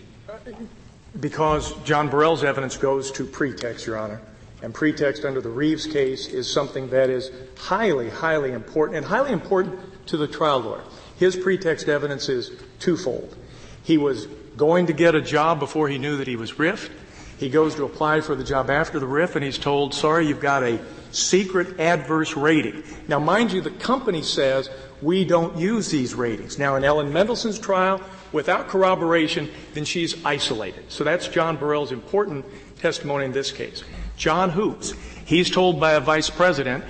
Because 1.19 1.73
John 1.85 2.09
Burrell's 2.09 2.45
evidence 2.45 2.77
goes 2.77 3.11
to 3.13 3.25
pretext, 3.25 3.87
Your 3.87 3.99
Honor. 3.99 4.21
And 4.63 4.75
pretext 4.75 5.25
under 5.25 5.41
the 5.41 5.49
Reeves 5.49 5.87
case 5.87 6.27
is 6.29 6.51
something 6.51 6.91
that 6.91 7.11
is 7.11 7.31
highly, 7.57 8.11
highly 8.11 8.53
important 8.53 8.99
and 8.99 9.07
highly 9.07 9.33
important 9.33 9.79
to 10.09 10.17
the 10.17 10.27
trial 10.27 10.61
lawyer. 10.61 10.83
His 11.19 11.37
pretext 11.37 11.89
evidence 11.89 12.29
is 12.29 12.51
twofold. 12.81 13.37
He 13.85 13.99
was 13.99 14.27
going 14.57 14.87
to 14.87 14.93
get 14.93 15.15
a 15.15 15.21
job 15.21 15.61
before 15.61 15.89
he 15.89 15.99
knew 15.99 16.17
that 16.17 16.27
he 16.27 16.37
was 16.37 16.53
riffed. 16.53 16.91
He 17.39 17.49
goes 17.49 17.77
to 17.77 17.85
apply 17.85 18.21
for 18.21 18.35
the 18.35 18.43
job 18.43 18.69
after 18.69 18.99
the 18.99 19.07
RIF 19.07 19.37
and 19.37 19.45
he's 19.45 19.59
told, 19.59 19.95
sorry, 19.95 20.27
you've 20.27 20.41
got 20.41 20.65
a 20.65 20.81
secret 21.13 21.79
adverse 21.79 22.37
rating. 22.37 22.83
Now, 23.07 23.21
mind 23.21 23.53
you, 23.53 23.61
the 23.61 23.71
company 23.71 24.23
says 24.23 24.69
we 25.03 25.25
don't 25.25 25.57
use 25.57 25.91
these 25.91 26.15
ratings. 26.15 26.59
Now, 26.59 26.77
in 26.77 26.85
Ellen 26.85 27.13
Mendelsohn's 27.13 27.59
trial, 27.59 28.01
without 28.33 28.69
corroboration, 28.69 29.49
then 29.75 29.85
she's 29.85 30.25
isolated. 30.25 30.91
So 30.91 31.05
that's 31.05 31.29
John 31.29 31.57
Burrell's 31.57 31.93
important 31.93 32.45
testimony 32.79 33.25
in 33.27 33.33
this 33.33 33.53
case. 33.53 33.85
John 34.17 34.51
Hoops, 34.51 34.93
he's 35.25 35.51
told 35.51 35.79
by 35.79 35.93
a 35.93 36.01
vice 36.01 36.31
president, 36.31 36.85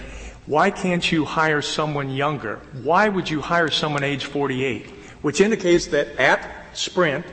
why 0.46 0.70
can't 0.70 1.10
you 1.12 1.24
hire 1.24 1.60
someone 1.60 2.10
younger? 2.10 2.56
Why 2.82 3.08
would 3.08 3.28
you 3.28 3.42
hire 3.42 3.70
someone 3.70 4.02
age 4.02 4.24
48? 4.24 4.86
Which 5.20 5.40
indicates 5.40 5.86
that 5.88 6.08
at 6.16 6.40
Sprint, 6.72 7.26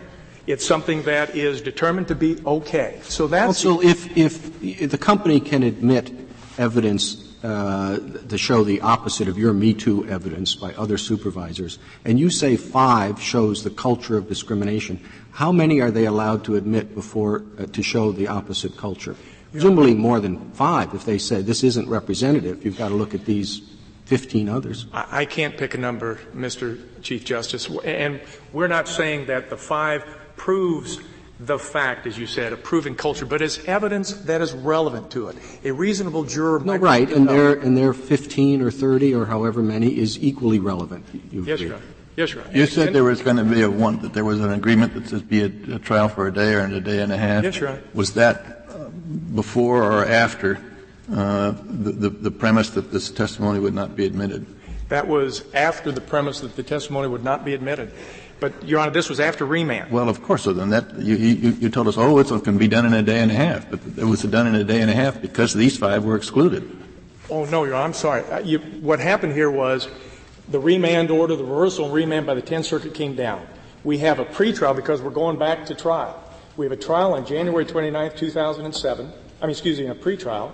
it's 0.47 0.65
something 0.65 1.03
that 1.03 1.35
is 1.35 1.61
determined 1.61 2.09
to 2.09 2.15
be 2.15 2.37
okay. 2.45 2.99
So 3.03 3.27
that's. 3.27 3.65
Also, 3.65 3.81
if, 3.81 4.15
if 4.17 4.91
the 4.91 4.97
company 4.97 5.39
can 5.39 5.63
admit 5.63 6.11
evidence 6.57 7.24
uh, 7.45 7.99
to 8.27 8.37
show 8.39 8.63
the 8.63 8.81
opposite 8.81 9.27
of 9.27 9.37
your 9.37 9.53
Me 9.53 9.71
Too 9.71 10.07
evidence 10.07 10.55
by 10.55 10.73
other 10.73 10.97
supervisors, 10.97 11.77
and 12.03 12.19
you 12.19 12.31
say 12.31 12.57
five 12.57 13.21
shows 13.21 13.63
the 13.63 13.69
culture 13.69 14.17
of 14.17 14.27
discrimination, 14.27 14.99
how 15.31 15.51
many 15.51 15.79
are 15.79 15.91
they 15.91 16.05
allowed 16.05 16.43
to 16.45 16.55
admit 16.55 16.95
before 16.95 17.43
uh, 17.59 17.67
to 17.67 17.83
show 17.83 18.11
the 18.11 18.27
opposite 18.27 18.75
culture? 18.77 19.15
Presumably 19.51 19.93
more 19.93 20.19
than 20.19 20.51
five. 20.53 20.95
If 20.95 21.05
they 21.05 21.19
say 21.19 21.43
this 21.43 21.63
isn't 21.63 21.87
representative, 21.87 22.65
you've 22.65 22.79
got 22.79 22.89
to 22.89 22.95
look 22.95 23.13
at 23.13 23.25
these 23.25 23.61
15 24.05 24.49
others. 24.49 24.87
I, 24.91 25.21
I 25.21 25.25
can't 25.25 25.55
pick 25.55 25.75
a 25.75 25.77
number, 25.77 26.15
Mr. 26.33 26.79
Chief 27.03 27.23
Justice, 27.23 27.69
and 27.83 28.21
we're 28.53 28.67
not 28.67 28.87
saying 28.87 29.27
that 29.27 29.51
the 29.51 29.57
five 29.57 30.03
proves 30.35 30.97
the 31.39 31.59
fact, 31.59 32.07
as 32.07 32.17
you 32.17 32.27
said, 32.27 32.53
of 32.53 32.63
proven 32.63 32.95
culture, 32.95 33.25
but 33.25 33.41
as 33.41 33.63
evidence 33.65 34.13
that 34.13 34.41
is 34.41 34.53
relevant 34.53 35.11
to 35.11 35.27
it. 35.27 35.35
A 35.63 35.71
reasonable 35.71 36.23
juror 36.23 36.59
no, 36.61 36.77
right, 36.77 37.09
and 37.09 37.27
their 37.27 37.53
and 37.53 37.77
their 37.77 37.93
15 37.93 38.61
or 38.61 38.71
30 38.71 39.13
or 39.13 39.25
however 39.25 39.61
many 39.61 39.97
is 39.97 40.21
equally 40.23 40.59
relevant. 40.59 41.05
yes, 41.31 41.59
Your 41.59 41.75
Honor. 41.75 41.83
Yes, 42.15 42.33
Your 42.33 42.43
Honor. 42.43 42.57
You 42.57 42.65
said 42.65 42.93
there 42.93 43.03
was 43.03 43.21
going 43.21 43.37
to 43.37 43.43
be 43.43 43.61
a 43.61 43.69
one 43.69 43.99
that 43.99 44.13
there 44.13 44.23
was 44.23 44.39
an 44.39 44.51
agreement 44.51 44.93
that 44.93 45.07
says 45.07 45.21
be 45.21 45.41
a, 45.41 45.75
a, 45.75 45.79
trial 45.79 46.07
for 46.07 46.27
a 46.27 46.33
day 46.33 46.53
or 46.53 46.61
a 46.61 46.79
day 46.79 47.01
and 47.01 47.11
a 47.11 47.17
half. 47.17 47.43
Yes, 47.43 47.59
Your 47.59 47.69
Honor. 47.69 47.83
Was 47.93 48.13
that 48.13 48.67
uh, 48.69 48.87
before 48.87 49.83
or 49.83 50.05
after 50.05 50.61
uh, 51.11 51.51
the, 51.65 51.91
the, 51.91 52.09
the 52.09 52.31
premise 52.31 52.69
that 52.71 52.91
this 52.93 53.11
testimony 53.11 53.59
would 53.59 53.73
not 53.73 53.95
be 53.95 54.05
admitted? 54.05 54.45
That 54.87 55.07
was 55.07 55.43
after 55.53 55.91
the 55.91 56.01
premise 56.01 56.41
that 56.41 56.55
the 56.55 56.63
testimony 56.63 57.07
would 57.07 57.23
not 57.23 57.43
be 57.43 57.53
admitted. 57.53 57.91
But, 58.39 58.67
Your 58.67 58.79
Honor, 58.81 58.91
this 58.91 59.09
was 59.09 59.19
after 59.19 59.45
remand. 59.45 59.91
Well, 59.91 60.09
of 60.09 60.21
course. 60.21 60.43
So 60.43 60.53
then 60.53 60.69
that 60.71 60.97
you, 60.97 61.15
you, 61.15 61.51
you 61.51 61.69
told 61.69 61.87
us, 61.87 61.97
oh, 61.97 62.17
it's 62.19 62.31
going 62.31 62.43
to 62.43 62.51
be 62.53 62.67
done 62.67 62.85
in 62.85 62.93
a 62.93 63.01
day 63.01 63.19
and 63.19 63.31
a 63.31 63.35
half, 63.35 63.69
but 63.69 63.79
it 63.97 64.03
was 64.03 64.21
done 64.23 64.47
in 64.47 64.55
a 64.55 64.63
day 64.63 64.81
and 64.81 64.91
a 64.91 64.93
half 64.93 65.21
because 65.21 65.53
these 65.53 65.77
five 65.77 66.03
were 66.03 66.15
excluded. 66.15 66.69
Oh 67.29 67.45
no, 67.45 67.63
Your 67.63 67.75
Honor, 67.75 67.85
I'm 67.85 67.93
sorry. 67.93 68.23
Uh, 68.25 68.39
you, 68.39 68.59
what 68.59 68.99
happened 68.99 69.33
here 69.33 69.49
was 69.49 69.87
the 70.49 70.59
remand 70.59 71.09
order, 71.11 71.35
the 71.35 71.43
reversal 71.43 71.85
and 71.85 71.93
remand 71.93 72.25
by 72.25 72.35
the 72.35 72.41
Tenth 72.41 72.65
Circuit 72.65 72.93
came 72.93 73.15
down. 73.15 73.45
We 73.83 73.99
have 73.99 74.19
a 74.19 74.25
pretrial 74.25 74.75
because 74.75 75.01
we're 75.01 75.11
going 75.11 75.37
back 75.37 75.65
to 75.67 75.75
trial. 75.75 76.21
We 76.57 76.65
have 76.65 76.71
a 76.71 76.77
trial 76.77 77.13
on 77.13 77.25
January 77.25 77.65
29, 77.65 78.15
2007. 78.15 79.11
I 79.41 79.45
mean, 79.45 79.51
excuse 79.51 79.79
me, 79.79 79.87
a 79.87 79.95
pretrial. 79.95 80.51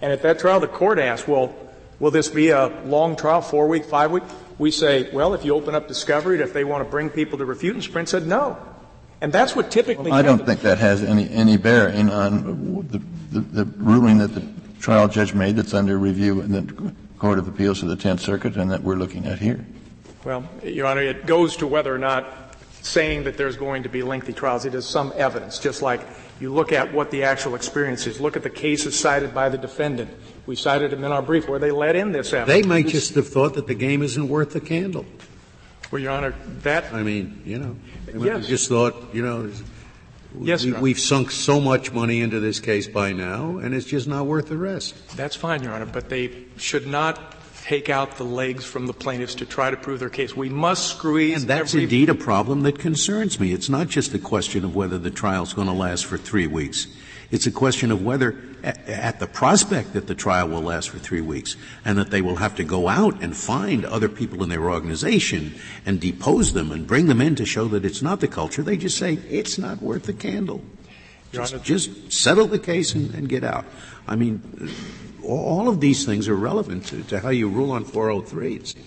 And 0.00 0.12
at 0.12 0.22
that 0.22 0.38
trial, 0.38 0.60
the 0.60 0.68
court 0.68 0.98
asked, 0.98 1.28
well, 1.28 1.54
will 1.98 2.10
this 2.10 2.28
be 2.28 2.50
a 2.50 2.68
long 2.84 3.16
trial, 3.16 3.40
four 3.40 3.68
week, 3.68 3.84
five 3.84 4.10
week? 4.10 4.24
We 4.58 4.70
say, 4.70 5.10
well, 5.12 5.34
if 5.34 5.44
you 5.44 5.54
open 5.54 5.74
up 5.74 5.88
discovery, 5.88 6.40
if 6.40 6.52
they 6.52 6.64
want 6.64 6.84
to 6.84 6.90
bring 6.90 7.10
people 7.10 7.38
to 7.38 7.44
refute, 7.44 7.74
and 7.74 7.82
Sprint 7.82 8.08
said 8.08 8.26
no. 8.26 8.58
And 9.20 9.32
that's 9.32 9.56
what 9.56 9.70
typically 9.70 10.10
well, 10.10 10.20
I 10.20 10.22
don't 10.22 10.44
think 10.44 10.60
that 10.60 10.78
has 10.78 11.02
any, 11.02 11.28
any 11.30 11.56
bearing 11.56 12.10
on 12.10 12.86
the, 12.88 12.98
the, 13.32 13.40
the, 13.40 13.64
ruling 13.78 14.18
that 14.18 14.34
the 14.34 14.46
trial 14.80 15.08
judge 15.08 15.34
made 15.34 15.56
that's 15.56 15.72
under 15.72 15.98
review 15.98 16.40
in 16.40 16.52
the 16.52 16.92
Court 17.18 17.38
of 17.38 17.48
Appeals 17.48 17.82
of 17.82 17.88
the 17.88 17.96
Tenth 17.96 18.20
Circuit 18.20 18.56
and 18.56 18.70
that 18.70 18.82
we're 18.82 18.96
looking 18.96 19.26
at 19.26 19.38
here. 19.38 19.64
Well, 20.24 20.48
Your 20.62 20.86
Honor, 20.86 21.02
it 21.02 21.26
goes 21.26 21.56
to 21.56 21.66
whether 21.66 21.94
or 21.94 21.98
not 21.98 22.56
saying 22.82 23.24
that 23.24 23.38
there's 23.38 23.56
going 23.56 23.82
to 23.84 23.88
be 23.88 24.02
lengthy 24.02 24.32
trials. 24.32 24.66
It 24.66 24.74
is 24.74 24.86
some 24.86 25.12
evidence, 25.16 25.58
just 25.58 25.80
like 25.80 26.00
you 26.38 26.52
look 26.52 26.72
at 26.72 26.92
what 26.92 27.10
the 27.10 27.24
actual 27.24 27.54
experience 27.54 28.06
is. 28.06 28.20
Look 28.20 28.36
at 28.36 28.42
the 28.42 28.50
cases 28.50 28.98
cited 28.98 29.32
by 29.34 29.48
the 29.48 29.58
defendant. 29.58 30.10
We 30.46 30.56
cited 30.56 30.90
them 30.90 31.04
in 31.04 31.12
our 31.12 31.22
brief 31.22 31.48
where 31.48 31.58
they 31.58 31.70
let 31.70 31.96
in 31.96 32.12
this 32.12 32.32
evidence. 32.32 32.62
They 32.62 32.68
might 32.68 32.86
just 32.86 33.14
have 33.14 33.28
thought 33.28 33.54
that 33.54 33.66
the 33.66 33.74
game 33.74 34.02
isn't 34.02 34.28
worth 34.28 34.52
the 34.52 34.60
candle. 34.60 35.06
Well, 35.90 36.02
Your 36.02 36.12
Honor, 36.12 36.34
that. 36.62 36.92
I 36.92 37.02
mean, 37.02 37.42
you 37.44 37.58
know, 37.58 37.76
they 38.06 38.26
yes. 38.26 38.46
just 38.46 38.68
thought, 38.68 39.14
you 39.14 39.22
know, 39.22 39.50
Yes, 40.40 40.64
we, 40.64 40.72
we've 40.72 40.98
sunk 40.98 41.30
so 41.30 41.60
much 41.60 41.92
money 41.92 42.20
into 42.20 42.40
this 42.40 42.58
case 42.58 42.88
by 42.88 43.12
now, 43.12 43.58
and 43.58 43.74
it's 43.74 43.86
just 43.86 44.08
not 44.08 44.26
worth 44.26 44.48
the 44.48 44.56
rest. 44.56 45.16
That's 45.16 45.36
fine, 45.36 45.62
Your 45.62 45.72
Honor, 45.72 45.86
but 45.86 46.08
they 46.08 46.46
should 46.56 46.86
not 46.86 47.36
take 47.64 47.88
out 47.88 48.16
the 48.16 48.24
legs 48.24 48.64
from 48.64 48.86
the 48.86 48.92
plaintiffs 48.92 49.36
to 49.36 49.46
try 49.46 49.70
to 49.70 49.76
prove 49.76 50.00
their 50.00 50.10
case. 50.10 50.36
We 50.36 50.48
must 50.48 50.96
squeeze 50.96 51.42
And 51.42 51.50
that's 51.50 51.72
every 51.72 51.84
indeed 51.84 52.10
a 52.10 52.14
problem 52.14 52.62
that 52.62 52.78
concerns 52.78 53.40
me. 53.40 53.52
It's 53.52 53.68
not 53.68 53.88
just 53.88 54.12
a 54.12 54.18
question 54.18 54.64
of 54.64 54.74
whether 54.74 54.98
the 54.98 55.10
trial's 55.10 55.54
going 55.54 55.68
to 55.68 55.72
last 55.72 56.04
for 56.04 56.18
three 56.18 56.46
weeks. 56.46 56.88
It's 57.30 57.46
a 57.46 57.50
question 57.50 57.90
of 57.90 58.02
whether, 58.02 58.36
at, 58.62 59.18
the 59.18 59.26
prospect 59.26 59.92
that 59.94 60.06
the 60.06 60.14
trial 60.14 60.48
will 60.48 60.62
last 60.62 60.90
for 60.90 60.98
three 60.98 61.20
weeks, 61.20 61.56
and 61.84 61.98
that 61.98 62.10
they 62.10 62.22
will 62.22 62.36
have 62.36 62.54
to 62.56 62.64
go 62.64 62.88
out 62.88 63.22
and 63.22 63.36
find 63.36 63.84
other 63.84 64.08
people 64.08 64.42
in 64.42 64.48
their 64.48 64.70
organization 64.70 65.54
and 65.86 66.00
depose 66.00 66.52
them 66.52 66.70
and 66.70 66.86
bring 66.86 67.06
them 67.06 67.20
in 67.20 67.34
to 67.36 67.44
show 67.44 67.66
that 67.68 67.84
it's 67.84 68.02
not 68.02 68.20
the 68.20 68.28
culture, 68.28 68.62
they 68.62 68.76
just 68.76 68.98
say, 68.98 69.14
it's 69.28 69.58
not 69.58 69.82
worth 69.82 70.04
the 70.04 70.12
candle. 70.12 70.62
Just, 71.32 71.64
just 71.64 72.12
settle 72.12 72.46
the 72.46 72.60
case 72.60 72.94
and, 72.94 73.12
and 73.14 73.28
get 73.28 73.42
out. 73.42 73.64
I 74.06 74.14
mean, 74.14 74.70
all 75.24 75.68
of 75.68 75.80
these 75.80 76.04
things 76.04 76.28
are 76.28 76.36
relevant 76.36 76.86
to, 76.86 77.02
to 77.04 77.20
how 77.20 77.30
you 77.30 77.48
rule 77.48 77.72
on 77.72 77.84
403. 77.84 78.54
It 78.54 78.66
seems. 78.68 78.86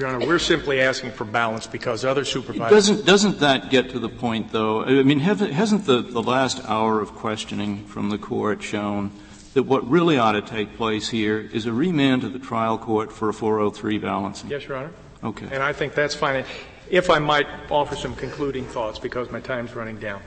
Your 0.00 0.08
Honor, 0.08 0.26
we're 0.26 0.38
simply 0.38 0.80
asking 0.80 1.12
for 1.12 1.24
balance 1.24 1.66
because 1.66 2.06
other 2.06 2.24
supervisors. 2.24 2.70
Doesn't, 2.70 3.06
doesn't 3.06 3.40
that 3.40 3.68
get 3.68 3.90
to 3.90 3.98
the 3.98 4.08
point, 4.08 4.50
though? 4.50 4.82
I 4.82 5.02
mean, 5.02 5.20
haven't- 5.20 5.52
hasn't 5.52 5.84
the, 5.84 6.00
the 6.00 6.22
last 6.22 6.64
hour 6.66 7.00
of 7.00 7.12
questioning 7.14 7.84
from 7.84 8.08
the 8.08 8.16
court 8.16 8.62
shown 8.62 9.10
that 9.52 9.64
what 9.64 9.88
really 9.90 10.16
ought 10.16 10.32
to 10.32 10.42
take 10.42 10.76
place 10.76 11.10
here 11.10 11.38
is 11.52 11.66
a 11.66 11.72
remand 11.72 12.22
to 12.22 12.30
the 12.30 12.38
trial 12.38 12.78
court 12.78 13.12
for 13.12 13.28
a 13.28 13.34
403 13.34 13.98
balancing? 13.98 14.48
Yes, 14.48 14.66
Your 14.66 14.78
Honor. 14.78 14.90
Okay. 15.22 15.48
And 15.52 15.62
I 15.62 15.74
think 15.74 15.94
that's 15.94 16.14
fine. 16.14 16.46
If 16.88 17.10
I 17.10 17.18
might 17.18 17.46
offer 17.70 17.94
some 17.94 18.16
concluding 18.16 18.64
thoughts 18.64 18.98
because 18.98 19.30
my 19.30 19.40
time's 19.40 19.74
running 19.74 19.98
down. 19.98 20.22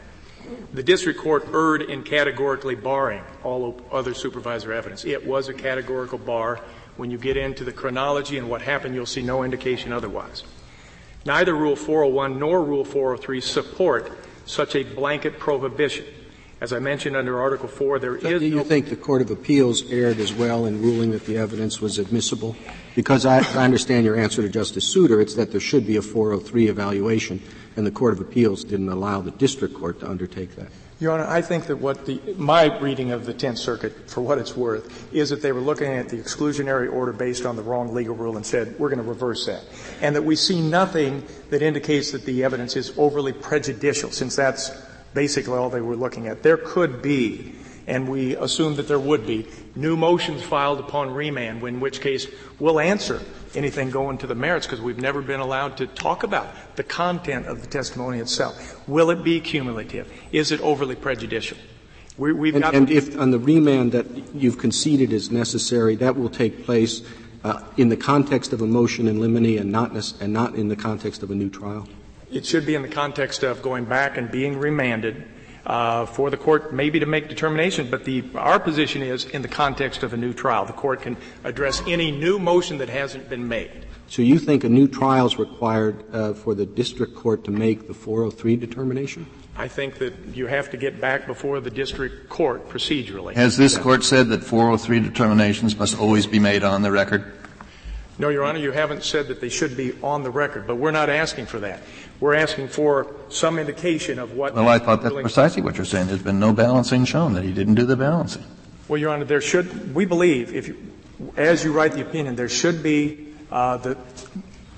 The 0.74 0.84
district 0.84 1.20
court 1.20 1.48
erred 1.52 1.84
in 1.84 2.04
categorically 2.04 2.76
barring 2.76 3.24
all 3.44 3.82
other 3.92 4.14
supervisor 4.14 4.72
evidence. 4.72 5.04
It 5.04 5.26
was 5.26 5.48
a 5.48 5.54
categorical 5.54 6.20
bar. 6.20 6.60
When 6.98 7.10
you 7.10 7.18
get 7.18 7.38
into 7.38 7.64
the 7.64 7.72
chronology 7.72 8.38
and 8.38 8.50
what 8.50 8.62
happened, 8.62 8.94
you'll 8.96 9.06
see 9.06 9.24
no 9.24 9.44
indication 9.44 9.92
otherwise. 9.92 10.44
Neither 11.26 11.56
Rule 11.56 11.76
401 11.76 12.38
nor 12.38 12.64
Rule 12.64 12.86
403 12.86 13.42
support 13.42 14.12
such 14.46 14.76
a 14.76 14.84
blanket 14.84 15.40
prohibition. 15.40 16.06
As 16.62 16.72
I 16.72 16.80
mentioned 16.80 17.16
under 17.16 17.42
Article 17.42 17.68
4, 17.68 18.00
there 18.00 18.18
Do 18.18 18.28
is 18.28 18.42
you 18.42 18.56
no 18.56 18.64
think 18.64 18.88
the 18.88 18.96
Court 18.96 19.22
of 19.22 19.32
Appeals 19.32 19.90
erred 19.92 20.20
as 20.20 20.32
well 20.34 20.66
in 20.66 20.82
ruling 20.82 21.12
that 21.12 21.26
the 21.26 21.38
evidence 21.38 21.82
was 21.82 21.98
admissible? 21.98 22.56
Because 22.96 23.26
I, 23.26 23.40
I 23.40 23.66
understand 23.66 24.06
your 24.06 24.16
answer 24.16 24.42
to 24.42 24.50
Justice 24.50 24.88
Souter, 24.88 25.20
it's 25.20 25.36
that 25.36 25.52
there 25.52 25.60
should 25.60 25.86
be 25.86 25.98
a 25.98 26.02
403 26.02 26.68
evaluation, 26.68 27.42
and 27.76 27.86
the 27.86 27.92
Court 27.92 28.14
of 28.14 28.22
Appeals 28.22 28.64
didn't 28.64 28.90
allow 28.90 29.20
the 29.20 29.32
district 29.32 29.74
court 29.74 30.00
to 30.02 30.10
undertake 30.10 30.56
that. 30.56 30.70
Your 31.04 31.12
Honor, 31.12 31.28
I 31.28 31.42
think 31.42 31.66
that 31.66 31.76
what 31.76 32.06
the, 32.06 32.22
my 32.38 32.80
reading 32.80 33.12
of 33.12 33.26
the 33.26 33.34
Tenth 33.34 33.58
Circuit, 33.58 34.10
for 34.10 34.22
what 34.22 34.38
it's 34.38 34.56
worth, 34.56 35.14
is 35.14 35.32
that 35.32 35.42
they 35.42 35.52
were 35.52 35.60
looking 35.60 35.92
at 35.92 36.08
the 36.08 36.16
exclusionary 36.16 36.90
order 36.90 37.12
based 37.12 37.46
on 37.46 37.58
the 37.58 37.62
wrong 37.62 37.94
legal 37.94 38.16
rule 38.16 38.38
and 38.38 38.46
said, 38.46 38.80
we're 38.80 38.88
going 38.88 39.04
to 39.04 39.08
reverse 39.08 39.46
that. 39.46 39.66
And 40.02 40.16
that 40.16 40.22
we 40.22 40.38
see 40.38 40.62
nothing 40.62 41.26
that 41.50 41.62
indicates 41.62 42.14
that 42.14 42.24
the 42.24 42.46
evidence 42.46 42.78
is 42.78 42.98
overly 42.98 43.34
prejudicial, 43.34 44.12
since 44.12 44.38
that's 44.38 44.72
basically 45.14 45.58
all 45.58 45.70
they 45.70 45.82
were 45.82 45.98
looking 45.98 46.28
at. 46.28 46.42
There 46.42 46.56
could 46.56 47.02
be, 47.02 47.54
and 47.86 48.08
we 48.08 48.38
assume 48.38 48.78
that 48.78 48.88
there 48.88 48.98
would 48.98 49.28
be, 49.28 49.46
new 49.76 49.98
motions 49.98 50.42
filed 50.42 50.80
upon 50.80 51.14
remand, 51.14 51.62
in 51.64 51.82
which 51.82 52.00
case 52.00 52.28
we'll 52.60 52.80
answer 52.80 53.20
anything 53.56 53.90
going 53.90 54.18
to 54.20 54.28
the 54.28 54.36
merits 54.36 54.66
because 54.66 54.82
we've 54.82 55.00
never 55.00 55.22
been 55.22 55.40
allowed 55.40 55.78
to 55.78 55.88
talk 55.88 56.24
about 56.24 56.48
the 56.76 56.84
content 56.84 57.48
of 57.48 57.62
the 57.62 57.68
testimony 57.68 58.20
itself. 58.20 58.88
Will 58.88 59.10
it 59.10 59.24
be 59.24 59.40
cumulative? 59.40 60.12
Is 60.32 60.52
it 60.52 60.62
overly 60.62 60.96
prejudicial? 60.96 61.58
We, 62.18 62.32
we've 62.34 62.56
And, 62.56 62.64
got 62.64 62.76
and 62.76 62.90
if 62.92 63.18
on 63.18 63.32
the 63.32 63.40
remand 63.40 63.92
that 63.94 64.06
you've 64.36 64.60
conceded 64.60 65.12
is 65.12 65.32
necessary, 65.32 65.96
that 65.96 66.16
will 66.16 66.30
take 66.30 66.64
place 66.64 67.02
uh, 67.44 67.64
in 67.78 67.90
the 67.90 67.98
context 67.98 68.54
of 68.54 68.62
a 68.62 68.68
motion 68.68 69.08
in 69.08 69.20
limine 69.20 69.58
and 69.58 69.72
not, 69.72 69.92
and 70.22 70.32
not 70.32 70.56
in 70.56 70.68
the 70.68 70.76
context 70.76 71.24
of 71.24 71.32
a 71.32 71.36
new 71.36 71.50
trial? 71.50 71.88
It 72.32 72.46
should 72.46 72.66
be 72.66 72.76
in 72.76 72.82
the 72.82 72.88
context 72.88 73.44
of 73.44 73.62
going 73.62 73.86
back 73.86 74.18
and 74.18 74.32
being 74.32 74.58
remanded 74.58 75.24
uh, 75.66 76.06
for 76.06 76.30
the 76.30 76.38
court 76.38 76.74
maybe 76.74 77.00
to 77.00 77.06
make 77.06 77.30
determination, 77.30 77.90
but 77.90 78.04
the, 78.06 78.24
our 78.36 78.60
position 78.60 79.02
is 79.02 79.26
in 79.26 79.42
the 79.42 79.48
context 79.48 80.04
of 80.04 80.14
a 80.14 80.18
new 80.18 80.34
trial. 80.34 80.66
The 80.66 80.74
court 80.74 81.02
can 81.02 81.18
address 81.44 81.82
any 81.88 82.12
new 82.12 82.40
motion 82.40 82.78
that 82.80 82.90
hasn't 82.90 83.30
been 83.30 83.48
made. 83.48 83.86
So 84.08 84.22
you 84.22 84.38
think 84.38 84.64
a 84.64 84.70
new 84.70 84.88
trial 84.88 85.26
is 85.26 85.40
required 85.40 86.04
uh, 86.14 86.34
for 86.34 86.54
the 86.54 86.66
district 86.66 87.16
court 87.16 87.44
to 87.46 87.52
make 87.52 87.88
the 87.88 87.94
403 87.94 88.56
determination? 88.58 89.26
I 89.56 89.68
think 89.68 90.00
that 90.00 90.14
you 90.34 90.48
have 90.48 90.72
to 90.72 90.78
get 90.78 91.00
back 91.00 91.28
before 91.28 91.60
the 91.60 91.70
district 91.70 92.28
court 92.28 92.70
procedurally. 92.70 93.36
Has 93.36 93.56
this 93.56 93.78
court 93.78 94.04
said 94.04 94.30
that 94.30 94.44
403 94.44 95.00
determinations 95.00 95.78
must 95.78 95.98
always 95.98 96.26
be 96.26 96.40
made 96.40 96.64
on 96.64 96.82
the 96.82 96.92
record? 96.92 97.34
No, 98.20 98.30
Your 98.30 98.44
Honor, 98.44 98.60
you 98.60 98.72
haven't 98.72 99.04
said 99.04 99.28
that 99.30 99.42
they 99.42 99.50
should 99.50 99.76
be 99.76 99.94
on 100.04 100.22
the 100.22 100.30
record, 100.30 100.68
but 100.68 100.76
we're 100.76 100.92
not 100.92 101.10
asking 101.10 101.48
for 101.48 101.60
that. 101.60 101.82
We're 102.24 102.36
asking 102.36 102.70
for 102.70 103.14
some 103.28 103.60
indication 103.60 104.18
of 104.18 104.32
what. 104.32 104.56
Well, 104.56 104.70
I 104.70 104.80
thought 104.80 105.04
that's 105.04 105.14
precisely 105.14 105.62
what 105.62 105.76
you're 105.76 105.84
saying. 105.84 106.08
There's 106.08 106.24
been 106.24 106.40
no 106.40 106.54
balancing 106.54 107.04
shown, 107.04 107.34
that 107.34 107.44
he 107.44 107.52
didn't 107.52 107.76
do 107.76 107.86
the 107.86 107.98
balancing. 107.98 108.46
Well, 108.88 108.98
Your 108.98 109.12
Honor, 109.12 109.26
there 109.26 109.42
should, 109.42 109.94
we 109.94 110.06
believe, 110.06 110.56
if 110.56 110.70
you, 110.70 110.78
as 111.36 111.66
you 111.66 111.74
write 111.74 111.92
the 111.92 112.02
opinion, 112.02 112.38
there 112.38 112.48
should 112.48 112.82
be, 112.82 113.34
uh, 113.52 113.76
the, 113.76 113.98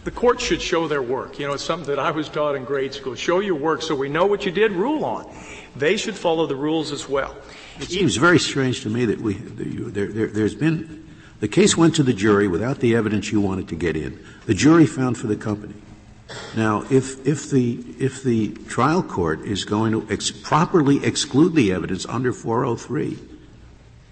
the 0.06 0.10
court 0.10 0.42
should 0.42 0.60
show 0.60 0.88
their 0.88 1.04
work. 1.04 1.38
You 1.38 1.46
know, 1.46 1.54
it's 1.54 1.64
something 1.64 1.88
that 1.88 2.00
I 2.00 2.10
was 2.10 2.30
taught 2.30 2.56
in 2.56 2.64
grade 2.64 2.96
school. 2.96 3.14
Show 3.14 3.42
your 3.42 3.54
work 3.54 3.84
so 3.84 3.94
we 3.94 4.10
know 4.10 4.26
what 4.26 4.44
you 4.44 4.52
did 4.52 4.72
rule 4.72 5.06
on. 5.06 5.32
They 5.76 5.98
should 5.98 6.16
follow 6.16 6.48
the 6.48 6.56
rules 6.56 6.92
as 6.92 7.08
well. 7.08 7.36
It 7.80 7.90
seems 7.90 8.16
very 8.16 8.40
strange 8.40 8.82
to 8.82 8.90
me 8.90 9.06
that 9.06 9.22
we, 9.22 9.34
that 9.36 9.68
you- 9.68 9.92
there, 9.92 10.08
there, 10.08 10.28
there's 10.30 10.56
been, 10.56 11.08
the 11.42 11.48
case 11.48 11.78
went 11.78 11.94
to 11.98 12.02
the 12.02 12.14
jury 12.14 12.48
without 12.48 12.80
the 12.80 12.96
evidence 12.96 13.32
you 13.32 13.40
wanted 13.40 13.68
to 13.68 13.76
get 13.76 13.96
in. 13.96 14.20
The 14.48 14.56
jury 14.56 14.88
found 14.88 15.20
for 15.20 15.28
the 15.28 15.36
company. 15.36 15.76
Now, 16.56 16.84
if, 16.90 17.26
if 17.28 17.50
the, 17.50 17.84
if 18.00 18.24
the 18.24 18.50
trial 18.68 19.04
court 19.04 19.42
is 19.42 19.64
going 19.64 19.92
to 19.92 20.12
ex- 20.12 20.32
properly 20.32 21.04
exclude 21.06 21.54
the 21.54 21.72
evidence 21.72 22.06
under 22.08 22.34
403, 22.34 23.20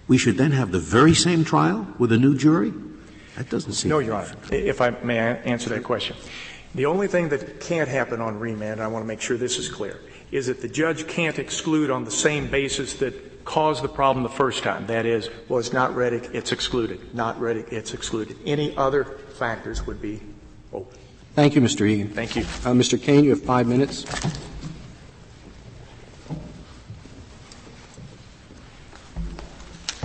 we 0.07 0.18
should 0.18 0.38
then 0.38 0.51
have 0.51 0.72
the 0.72 0.80
very 0.80 1.14
same 1.16 1.43
trial 1.43 1.88
with 1.97 2.11
a 2.11 2.18
new 2.18 2.36
jury? 2.38 2.74
That 3.36 3.49
doesn't 3.49 3.74
seem. 3.74 3.89
No, 3.89 3.99
Your 3.99 4.16
Honor, 4.16 4.36
if 4.51 4.80
I 4.80 4.91
may 4.91 5.18
answer 5.18 5.70
that 5.70 5.84
question. 5.84 6.16
The 6.76 6.86
only 6.86 7.07
thing 7.07 7.30
that 7.30 7.59
can't 7.59 7.89
happen 7.89 8.22
on 8.22 8.39
remand, 8.39 8.82
I 8.82 8.88
want 8.88 9.03
to 9.03 9.07
make 9.07 9.22
sure 9.22 9.38
this 9.38 9.57
is 9.57 9.70
clear, 9.70 9.99
is 10.32 10.47
that 10.47 10.61
the 10.61 10.68
judge 10.68 11.07
can't 11.07 11.39
exclude 11.39 11.89
on 11.89 12.03
the 12.03 12.11
same 12.11 12.47
basis 12.47 12.93
that 12.95 13.45
caused 13.45 13.84
the 13.84 13.89
problem 13.89 14.24
the 14.24 14.30
first 14.30 14.64
time. 14.64 14.88
That 14.88 15.05
is, 15.05 15.30
well, 15.49 15.59
it's 15.59 15.74
not 15.74 15.95
Reddick, 15.95 16.30
it's 16.34 16.51
excluded. 16.51 17.14
Not 17.14 17.39
Reddick, 17.39 17.72
it's 17.72 17.93
excluded. 17.93 18.38
Any 18.45 18.76
other 18.78 19.03
factors 19.03 19.86
would 19.86 20.01
be 20.01 20.22
open. 20.72 20.97
Thank 21.36 21.55
you, 21.55 21.61
Mr. 21.61 21.89
Egan. 21.89 22.09
Thank 22.09 22.36
you. 22.36 22.43
Uh, 22.43 22.73
Mr. 22.73 23.01
Cane, 23.01 23.23
you 23.23 23.31
have 23.31 23.41
five 23.41 23.65
minutes. 23.65 24.05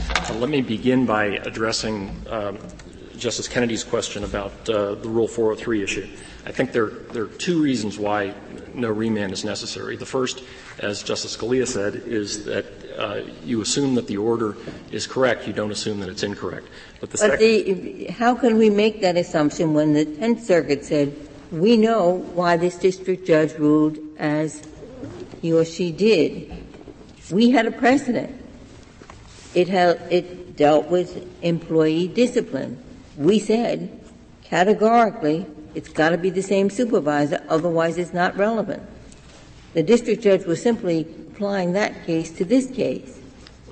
Uh, 0.09 0.35
Let 0.39 0.49
me 0.49 0.63
begin 0.63 1.05
by 1.05 1.27
addressing 1.27 2.17
um, 2.31 2.59
Justice 3.19 3.47
Kennedy's 3.47 3.85
question 3.85 4.25
about 4.25 4.53
uh, 4.71 4.95
the 4.95 5.09
Rule 5.09 5.29
403 5.29 5.83
issue. 5.83 6.09
I 6.47 6.53
think 6.53 6.73
there, 6.73 6.87
there 6.87 7.25
are 7.25 7.29
two 7.29 7.63
reasons 7.63 7.99
why 7.99 8.33
no 8.73 8.89
remand 8.91 9.33
is 9.33 9.45
necessary. 9.45 9.97
The 9.97 10.07
first, 10.07 10.43
as 10.79 11.03
Justice 11.03 11.37
Scalia 11.37 11.67
said, 11.67 11.95
is 11.95 12.47
that 12.47 12.65
uh, 12.99 13.23
you 13.45 13.61
assume 13.61 13.95
that 13.95 14.07
the 14.07 14.17
order 14.17 14.57
is 14.91 15.07
correct. 15.07 15.47
You 15.47 15.53
don't 15.53 15.71
assume 15.71 16.01
that 16.01 16.09
it's 16.09 16.23
incorrect. 16.23 16.67
But 17.01 17.11
the 17.11 17.19
But 17.19 17.39
the, 17.39 18.07
how 18.07 18.35
can 18.35 18.59
we 18.59 18.71
make 18.71 19.01
that 19.01 19.17
assumption 19.17 19.75
when 19.75 19.95
the 19.95 20.05
Tenth 20.05 20.45
Circuit 20.45 20.85
said, 20.85 21.15
we 21.51 21.77
know 21.77 22.11
why 22.35 22.57
this 22.57 22.77
district 22.77 23.27
judge 23.27 23.55
ruled 23.55 23.99
as 24.19 24.63
he 25.41 25.53
or 25.53 25.65
she 25.65 25.93
did? 25.93 26.53
We 27.31 27.51
had 27.51 27.67
a 27.67 27.71
precedent. 27.71 28.35
It 29.55 29.69
held, 29.69 30.01
it 30.11 30.57
dealt 30.57 30.89
with 30.89 31.27
employee 31.43 32.09
discipline. 32.09 32.83
We 33.17 33.39
said 33.39 33.95
categorically, 34.45 35.47
it's 35.75 35.89
got 35.89 36.11
to 36.11 36.19
be 36.19 36.31
the 36.31 36.43
same 36.43 36.71
supervisor, 36.71 37.45
otherwise 37.49 37.99
it's 37.99 38.15
not 38.15 38.37
relevant. 38.37 38.83
The 39.75 39.83
district 39.83 40.23
judge 40.23 40.45
was 40.45 40.63
simply 40.63 41.07
applying 41.39 41.73
that 41.73 42.05
case 42.05 42.31
to 42.33 42.45
this 42.45 42.67
case. 42.69 43.17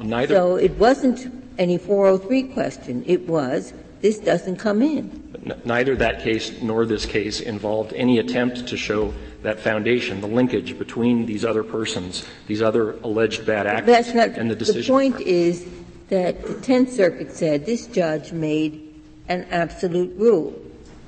neither, 0.00 0.34
So 0.36 0.54
it 0.54 0.70
wasn't 0.78 1.32
any 1.58 1.78
403 1.78 2.44
question. 2.54 3.02
It 3.08 3.26
was, 3.26 3.72
this 4.02 4.20
doesn't 4.20 4.56
come 4.56 4.82
in. 4.82 5.10
n- 5.44 5.60
neither 5.64 5.96
that 5.96 6.20
case 6.22 6.62
nor 6.62 6.86
this 6.86 7.04
case 7.04 7.40
involved 7.40 7.92
any 7.94 8.20
attempt 8.20 8.68
to 8.68 8.76
show 8.76 9.12
that 9.42 9.58
foundation, 9.58 10.20
the 10.20 10.28
linkage 10.28 10.78
between 10.78 11.26
these 11.26 11.44
other 11.44 11.64
persons, 11.64 12.24
these 12.46 12.62
other 12.62 12.92
alleged 13.02 13.44
bad 13.44 13.66
actors, 13.66 13.86
That's 13.86 14.14
not, 14.14 14.28
and 14.38 14.48
the 14.48 14.54
decision. 14.54 14.82
the 14.82 14.88
point 14.88 15.20
is 15.22 15.66
that 16.08 16.46
the 16.46 16.54
Tenth 16.60 16.92
Circuit 16.92 17.32
said 17.32 17.66
this 17.66 17.88
judge 17.88 18.30
made 18.30 18.94
an 19.28 19.44
absolute 19.50 20.16
rule. 20.16 20.54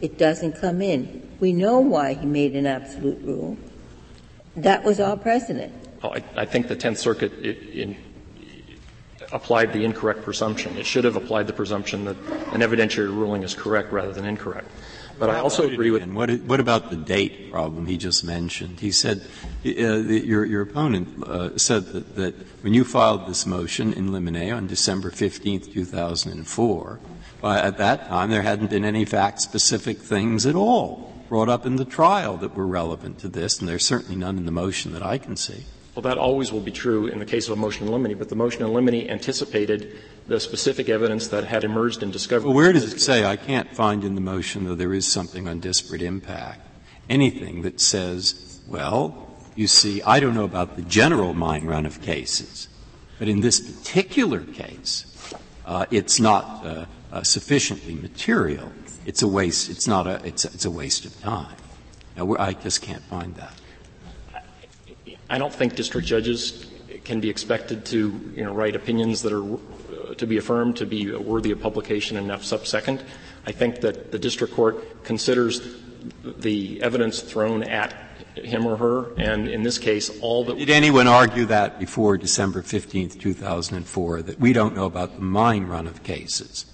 It 0.01 0.19
doesn't 0.19 0.55
come 0.61 0.83
in. 0.83 1.23
We 1.39 1.53
know 1.53 1.79
why 1.79 2.15
he 2.15 2.27
made 2.27 2.57
an 2.57 2.67
absolute 2.67 3.23
rule. 3.23 3.57
That 4.57 4.83
was 4.83 4.99
our 4.99 5.17
precedent. 5.17 5.73
Well, 6.03 6.13
I, 6.15 6.43
I 6.43 6.45
think 6.45 6.69
the 6.69 6.77
Tenth 6.77 6.99
Circuit 6.99 7.33
in, 7.33 7.97
applied 9.33 9.73
the 9.73 9.85
incorrect 9.85 10.23
presumption. 10.23 10.77
It 10.77 10.87
should 10.87 11.05
have 11.05 11.17
applied 11.17 11.47
the 11.47 11.53
presumption 11.53 12.05
that 12.05 12.17
an 12.53 12.61
evidentiary 12.61 13.09
ruling 13.09 13.43
is 13.43 13.55
correct 13.55 13.93
rather 13.93 14.13
than 14.13 14.25
incorrect. 14.25 14.71
But 15.19 15.31
I 15.31 15.41
also 15.41 15.69
agree 15.69 15.91
with. 15.91 16.07
What, 16.07 16.31
what 16.43 16.61
about 16.61 16.91
the 16.91 16.97
date 16.97 17.51
problem 17.51 17.87
he 17.87 17.97
just 17.97 18.23
mentioned? 18.25 18.79
He 18.79 18.93
said, 18.93 19.19
uh, 19.21 19.25
the, 19.65 20.23
your, 20.25 20.45
your 20.45 20.63
opponent 20.63 21.25
uh, 21.25 21.59
said 21.59 21.87
that, 21.87 22.15
that, 22.15 22.35
when 22.63 22.73
you 22.73 22.85
filed 22.85 23.27
this 23.27 23.45
motion 23.45 23.93
in 23.93 24.13
limine 24.13 24.53
on 24.53 24.69
December 24.69 25.11
15th, 25.11 25.73
2004, 25.73 27.01
uh, 27.43 27.49
at 27.49 27.79
that 27.79 28.09
time 28.09 28.31
there 28.31 28.43
hadn't 28.43 28.71
been 28.71 28.85
any 28.85 29.05
fact 29.05 29.41
specific 29.41 29.99
things 29.99 30.47
at 30.47 30.55
all 30.55 31.13
brought 31.29 31.49
up 31.49 31.67
in 31.67 31.77
the 31.77 31.85
trial 31.85 32.37
that 32.39 32.55
were 32.55 32.67
relevant 32.67 33.19
to 33.19 33.29
this, 33.29 33.59
and 33.59 33.69
there's 33.69 33.85
certainly 33.85 34.17
none 34.17 34.39
in 34.39 34.47
the 34.47 34.53
motion 34.53 34.93
that 34.93 35.03
I 35.03 35.19
can 35.19 35.37
see. 35.37 35.65
Well, 35.99 36.15
that 36.15 36.19
always 36.19 36.53
will 36.53 36.61
be 36.61 36.71
true 36.71 37.09
in 37.09 37.19
the 37.19 37.25
case 37.25 37.49
of 37.49 37.59
a 37.59 37.61
motion 37.61 37.89
in 37.89 37.93
limine, 37.93 38.17
but 38.17 38.29
the 38.29 38.37
motion 38.37 38.63
in 38.63 38.73
limine 38.73 39.11
anticipated 39.11 39.99
the 40.29 40.39
specific 40.39 40.89
evidence 40.89 41.27
that 41.27 41.43
had 41.43 41.65
emerged 41.65 42.05
in 42.05 42.13
discovery. 42.13 42.47
Well, 42.47 42.55
where 42.55 42.73
does 42.73 42.93
it 42.93 43.01
say? 43.01 43.25
I 43.25 43.35
can't 43.35 43.69
find 43.75 44.05
in 44.05 44.15
the 44.15 44.21
motion, 44.21 44.63
though 44.63 44.77
there 44.77 44.95
is 44.95 45.11
something 45.11 45.49
on 45.49 45.59
disparate 45.59 46.01
impact, 46.01 46.61
anything 47.11 47.63
that 47.63 47.81
says, 47.81 48.61
well, 48.69 49.27
you 49.57 49.67
see, 49.67 50.01
I 50.03 50.21
don't 50.21 50.37
know 50.37 50.45
about 50.45 50.77
the 50.77 50.83
general 50.83 51.35
mine 51.35 51.67
run 51.67 51.85
of 51.85 52.01
cases, 52.01 52.69
but 53.19 53.27
in 53.27 53.41
this 53.41 53.59
particular 53.59 54.45
case, 54.45 55.35
uh, 55.67 55.87
it's 55.91 56.21
not 56.21 56.65
uh, 56.65 56.85
uh, 57.11 57.25
sufficiently 57.25 57.97
material. 57.97 58.71
It's 59.05 59.23
a 59.23 59.27
waste. 59.27 59.69
It's 59.69 59.89
not 59.89 60.07
a. 60.07 60.25
It's 60.25 60.45
a, 60.45 60.49
it's 60.55 60.65
a 60.65 60.71
waste 60.71 61.07
of 61.07 61.21
time. 61.21 61.57
Now, 62.17 62.37
I 62.37 62.53
just 62.53 62.83
can't 62.83 63.03
find 63.03 63.35
that. 63.35 63.53
I 65.31 65.39
don't 65.39 65.53
think 65.53 65.75
district 65.75 66.07
judges 66.07 66.67
can 67.05 67.21
be 67.21 67.29
expected 67.29 67.85
to, 67.87 68.33
you 68.35 68.45
know, 68.45 68.53
write 68.53 68.77
opinions 68.77 69.23
that 69.23 69.33
are 69.33 69.45
uh, 69.45 70.15
to 70.15 70.27
be 70.27 70.39
affirmed 70.39 70.77
to 70.77 70.87
be 70.87 71.15
worthy 71.15 71.51
of 71.51 71.61
publication 71.61 72.17
in 72.17 72.31
F 72.31 72.43
subsecond. 72.43 73.03
I 73.47 73.53
think 73.53 73.81
that 73.81 74.11
the 74.11 74.19
district 74.19 74.55
court 74.55 75.05
considers 75.05 75.77
the 76.25 76.83
evidence 76.83 77.21
thrown 77.21 77.63
at 77.63 77.95
him 78.37 78.67
or 78.67 78.77
her, 78.77 79.13
and 79.17 79.49
in 79.49 79.63
this 79.63 79.79
case, 79.79 80.11
all 80.21 80.45
that. 80.45 80.59
Did 80.59 80.71
anyone 80.71 81.07
argue 81.07 81.47
that 81.47 81.79
before 81.79 82.17
December 82.17 82.63
15th, 82.63 83.19
2004, 83.21 84.23
that 84.23 84.41
we 84.41 84.53
don't 84.53 84.75
know 84.75 84.87
about 84.87 85.15
the 85.15 85.21
mine 85.21 85.67
run 85.67 85.87
of 85.87 86.03
cases? 86.03 86.67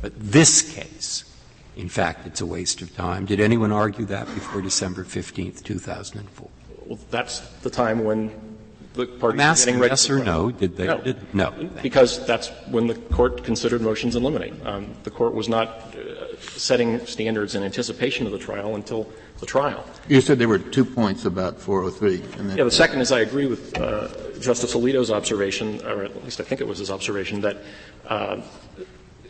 But 0.00 0.12
this 0.18 0.74
case, 0.74 1.24
in 1.76 1.88
fact, 1.88 2.26
it's 2.26 2.40
a 2.40 2.46
waste 2.46 2.82
of 2.82 2.94
time. 2.96 3.26
Did 3.26 3.40
anyone 3.40 3.72
argue 3.72 4.04
that 4.06 4.26
before 4.26 4.60
December 4.60 5.04
15th, 5.04 5.62
2004? 5.62 6.48
Well, 6.92 7.00
that's 7.08 7.40
the 7.62 7.70
time 7.70 8.04
when 8.04 8.30
the 8.92 9.06
parties 9.06 9.40
I'm 9.40 9.40
asking 9.40 9.66
getting 9.66 9.80
ready. 9.80 9.92
Yes 9.92 10.10
or 10.10 10.22
no? 10.22 10.50
Did 10.50 10.76
they? 10.76 10.86
No. 10.86 11.00
Did, 11.00 11.34
no. 11.34 11.50
Because 11.82 12.26
that's 12.26 12.48
when 12.68 12.86
the 12.86 12.96
court 13.16 13.44
considered 13.44 13.80
motions 13.80 14.14
in 14.14 14.22
limine. 14.22 14.60
Um, 14.66 14.94
the 15.04 15.10
court 15.10 15.32
was 15.32 15.48
not 15.48 15.68
uh, 15.68 16.36
setting 16.38 17.00
standards 17.06 17.54
in 17.54 17.62
anticipation 17.62 18.26
of 18.26 18.32
the 18.32 18.38
trial 18.38 18.74
until 18.74 19.10
the 19.40 19.46
trial. 19.46 19.86
You 20.06 20.20
said 20.20 20.38
there 20.38 20.50
were 20.50 20.58
two 20.58 20.84
points 20.84 21.24
about 21.24 21.58
403. 21.58 22.56
yeah, 22.58 22.64
the 22.64 22.70
second 22.70 23.00
is 23.00 23.10
I 23.10 23.20
agree 23.20 23.46
with 23.46 23.74
uh, 23.78 24.08
Justice 24.38 24.74
Alito's 24.74 25.10
observation, 25.10 25.80
or 25.86 26.04
at 26.04 26.24
least 26.24 26.40
I 26.40 26.44
think 26.44 26.60
it 26.60 26.66
was 26.66 26.76
his 26.76 26.90
observation, 26.90 27.40
that 27.40 27.56
uh, 28.06 28.42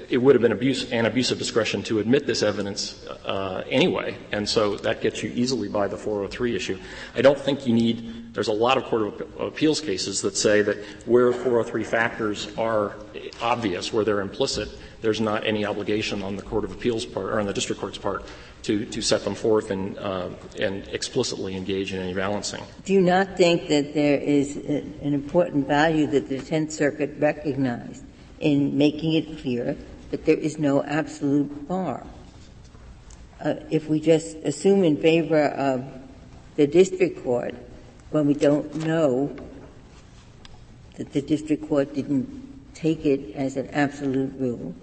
it 0.08 0.18
would 0.18 0.34
have 0.34 0.42
been 0.42 0.52
abuse, 0.52 0.90
an 0.92 1.06
abuse 1.06 1.30
of 1.30 1.38
discretion 1.38 1.82
to 1.84 1.98
admit 1.98 2.26
this 2.26 2.42
evidence 2.42 3.06
uh, 3.24 3.62
anyway, 3.68 4.16
and 4.32 4.48
so 4.48 4.76
that 4.76 5.00
gets 5.00 5.22
you 5.22 5.30
easily 5.34 5.68
by 5.68 5.88
the 5.88 5.96
403 5.96 6.56
issue. 6.56 6.78
I 7.14 7.22
don't 7.22 7.38
think 7.38 7.66
you 7.66 7.74
need. 7.74 8.34
There's 8.34 8.48
a 8.48 8.52
lot 8.52 8.78
of 8.78 8.84
court 8.84 9.02
of 9.02 9.40
appeals 9.40 9.80
cases 9.80 10.22
that 10.22 10.36
say 10.36 10.62
that 10.62 10.78
where 11.06 11.32
403 11.32 11.84
factors 11.84 12.48
are 12.56 12.96
obvious, 13.40 13.92
where 13.92 14.04
they're 14.04 14.20
implicit, 14.20 14.68
there's 15.02 15.20
not 15.20 15.46
any 15.46 15.66
obligation 15.66 16.22
on 16.22 16.36
the 16.36 16.42
court 16.42 16.64
of 16.64 16.72
appeals 16.72 17.04
part 17.04 17.26
or 17.26 17.40
on 17.40 17.46
the 17.46 17.52
district 17.52 17.80
court's 17.80 17.98
part 17.98 18.24
to, 18.62 18.86
to 18.86 19.02
set 19.02 19.24
them 19.24 19.34
forth 19.34 19.70
and, 19.70 19.98
uh, 19.98 20.28
and 20.60 20.86
explicitly 20.88 21.56
engage 21.56 21.92
in 21.92 22.00
any 22.00 22.14
balancing. 22.14 22.62
Do 22.84 22.92
you 22.92 23.00
not 23.00 23.36
think 23.36 23.68
that 23.68 23.92
there 23.94 24.18
is 24.18 24.56
an 24.56 25.12
important 25.12 25.66
value 25.66 26.06
that 26.08 26.28
the 26.28 26.40
Tenth 26.40 26.72
Circuit 26.72 27.14
recognized 27.18 28.04
in 28.38 28.76
making 28.76 29.14
it 29.14 29.38
clear 29.40 29.76
but 30.12 30.26
there 30.26 30.36
is 30.36 30.58
no 30.58 30.84
absolute 30.84 31.66
bar. 31.66 32.06
Uh, 33.42 33.54
if 33.70 33.88
we 33.88 33.98
just 33.98 34.36
assume 34.44 34.84
in 34.84 34.98
favor 34.98 35.46
of 35.46 35.84
the 36.56 36.66
district 36.66 37.24
court 37.24 37.54
when 38.10 38.26
we 38.26 38.34
don't 38.34 38.86
know 38.86 39.34
that 40.98 41.14
the 41.14 41.22
district 41.22 41.66
court 41.66 41.94
didn't 41.94 42.28
take 42.74 43.06
it 43.06 43.34
as 43.34 43.56
an 43.56 43.68
absolute 43.70 44.34
rule, 44.38 44.74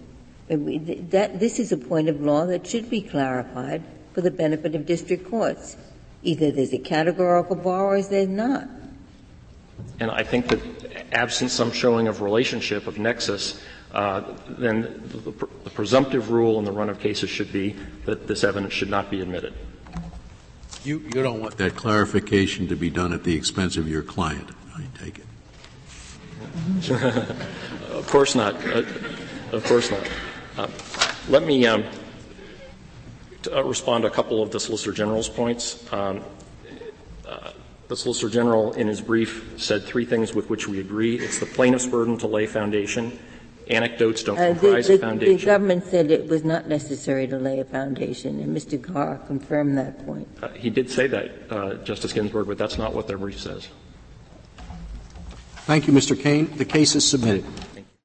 that 0.49 1.39
this 1.39 1.59
is 1.59 1.71
a 1.71 1.77
point 1.77 2.09
of 2.09 2.19
law 2.21 2.47
that 2.47 2.65
should 2.65 2.89
be 2.89 2.99
clarified 2.99 3.83
for 4.13 4.21
the 4.21 4.31
benefit 4.31 4.73
of 4.73 4.87
district 4.87 5.29
courts. 5.29 5.77
Either 6.23 6.49
there's 6.49 6.73
a 6.73 6.79
categorical 6.79 7.55
bar 7.55 7.85
or 7.85 8.01
there's 8.01 8.27
not. 8.27 8.67
And 9.99 10.09
I 10.09 10.23
think 10.23 10.47
that 10.47 10.59
absent 11.11 11.51
some 11.51 11.71
showing 11.71 12.07
of 12.07 12.21
relationship, 12.21 12.87
of 12.87 12.97
nexus, 12.97 13.61
uh, 13.93 14.21
then 14.47 15.01
the, 15.07 15.31
the, 15.63 15.69
presumptive 15.71 16.29
rule 16.29 16.59
in 16.59 16.65
the 16.65 16.71
run 16.71 16.89
of 16.89 16.99
cases 16.99 17.29
should 17.29 17.51
be 17.51 17.75
that 18.05 18.27
this 18.27 18.43
evidence 18.43 18.71
should 18.71 18.89
not 18.89 19.09
be 19.09 19.21
admitted. 19.21 19.53
You, 20.83 20.99
you 20.99 21.23
don't 21.23 21.41
want 21.41 21.57
that 21.57 21.75
clarification 21.75 22.67
to 22.67 22.75
be 22.75 22.89
done 22.91 23.13
at 23.13 23.23
the 23.23 23.35
expense 23.35 23.77
of 23.77 23.89
your 23.89 24.03
client, 24.03 24.51
I 24.75 24.83
take 24.97 25.19
it. 25.19 25.25
of 27.91 28.07
course 28.07 28.35
not. 28.35 28.55
Uh, 28.65 28.83
of 29.51 29.63
course 29.65 29.89
not. 29.89 30.07
Uh, 30.57 30.67
let 31.27 31.43
me 31.43 31.65
um, 31.65 31.83
t- 33.41 33.51
uh, 33.51 33.63
respond 33.63 34.03
to 34.03 34.07
a 34.07 34.11
couple 34.11 34.43
of 34.43 34.51
the 34.51 34.59
Solicitor 34.59 34.91
General's 34.91 35.29
points. 35.29 35.91
Um, 35.91 36.21
uh, 37.27 37.51
the 37.87 37.97
Solicitor 37.97 38.29
General, 38.29 38.73
in 38.73 38.87
his 38.87 39.01
brief, 39.01 39.53
said 39.57 39.83
three 39.83 40.05
things 40.05 40.35
with 40.35 40.49
which 40.49 40.67
we 40.67 40.79
agree. 40.79 41.17
It's 41.17 41.39
the 41.39 41.47
plaintiff's 41.47 41.87
burden 41.87 42.17
to 42.19 42.27
lay 42.27 42.45
foundation 42.45 43.17
anecdotes 43.69 44.23
don't 44.23 44.37
uh, 44.37 44.53
comprise 44.53 44.87
the, 44.87 44.97
the, 44.97 44.99
a 44.99 45.01
foundation. 45.01 45.37
The 45.37 45.45
government 45.45 45.85
said 45.85 46.11
it 46.11 46.27
was 46.27 46.43
not 46.43 46.67
necessary 46.67 47.27
to 47.27 47.37
lay 47.37 47.59
a 47.59 47.65
foundation, 47.65 48.39
and 48.39 48.55
Mr. 48.55 48.81
Garre 48.81 49.19
confirmed 49.27 49.77
that 49.77 50.05
point. 50.05 50.27
Uh, 50.41 50.49
he 50.49 50.69
did 50.69 50.89
say 50.89 51.07
that, 51.07 51.31
uh, 51.49 51.75
Justice 51.75 52.13
Ginsburg, 52.13 52.47
but 52.47 52.57
that's 52.57 52.77
not 52.77 52.93
what 52.93 53.07
their 53.07 53.17
brief 53.17 53.39
says. 53.39 53.67
Thank 55.65 55.87
you, 55.87 55.93
Mr. 55.93 56.19
Cane. 56.19 56.51
The 56.57 56.65
case 56.65 56.95
is 56.95 57.07
submitted. 57.07 57.45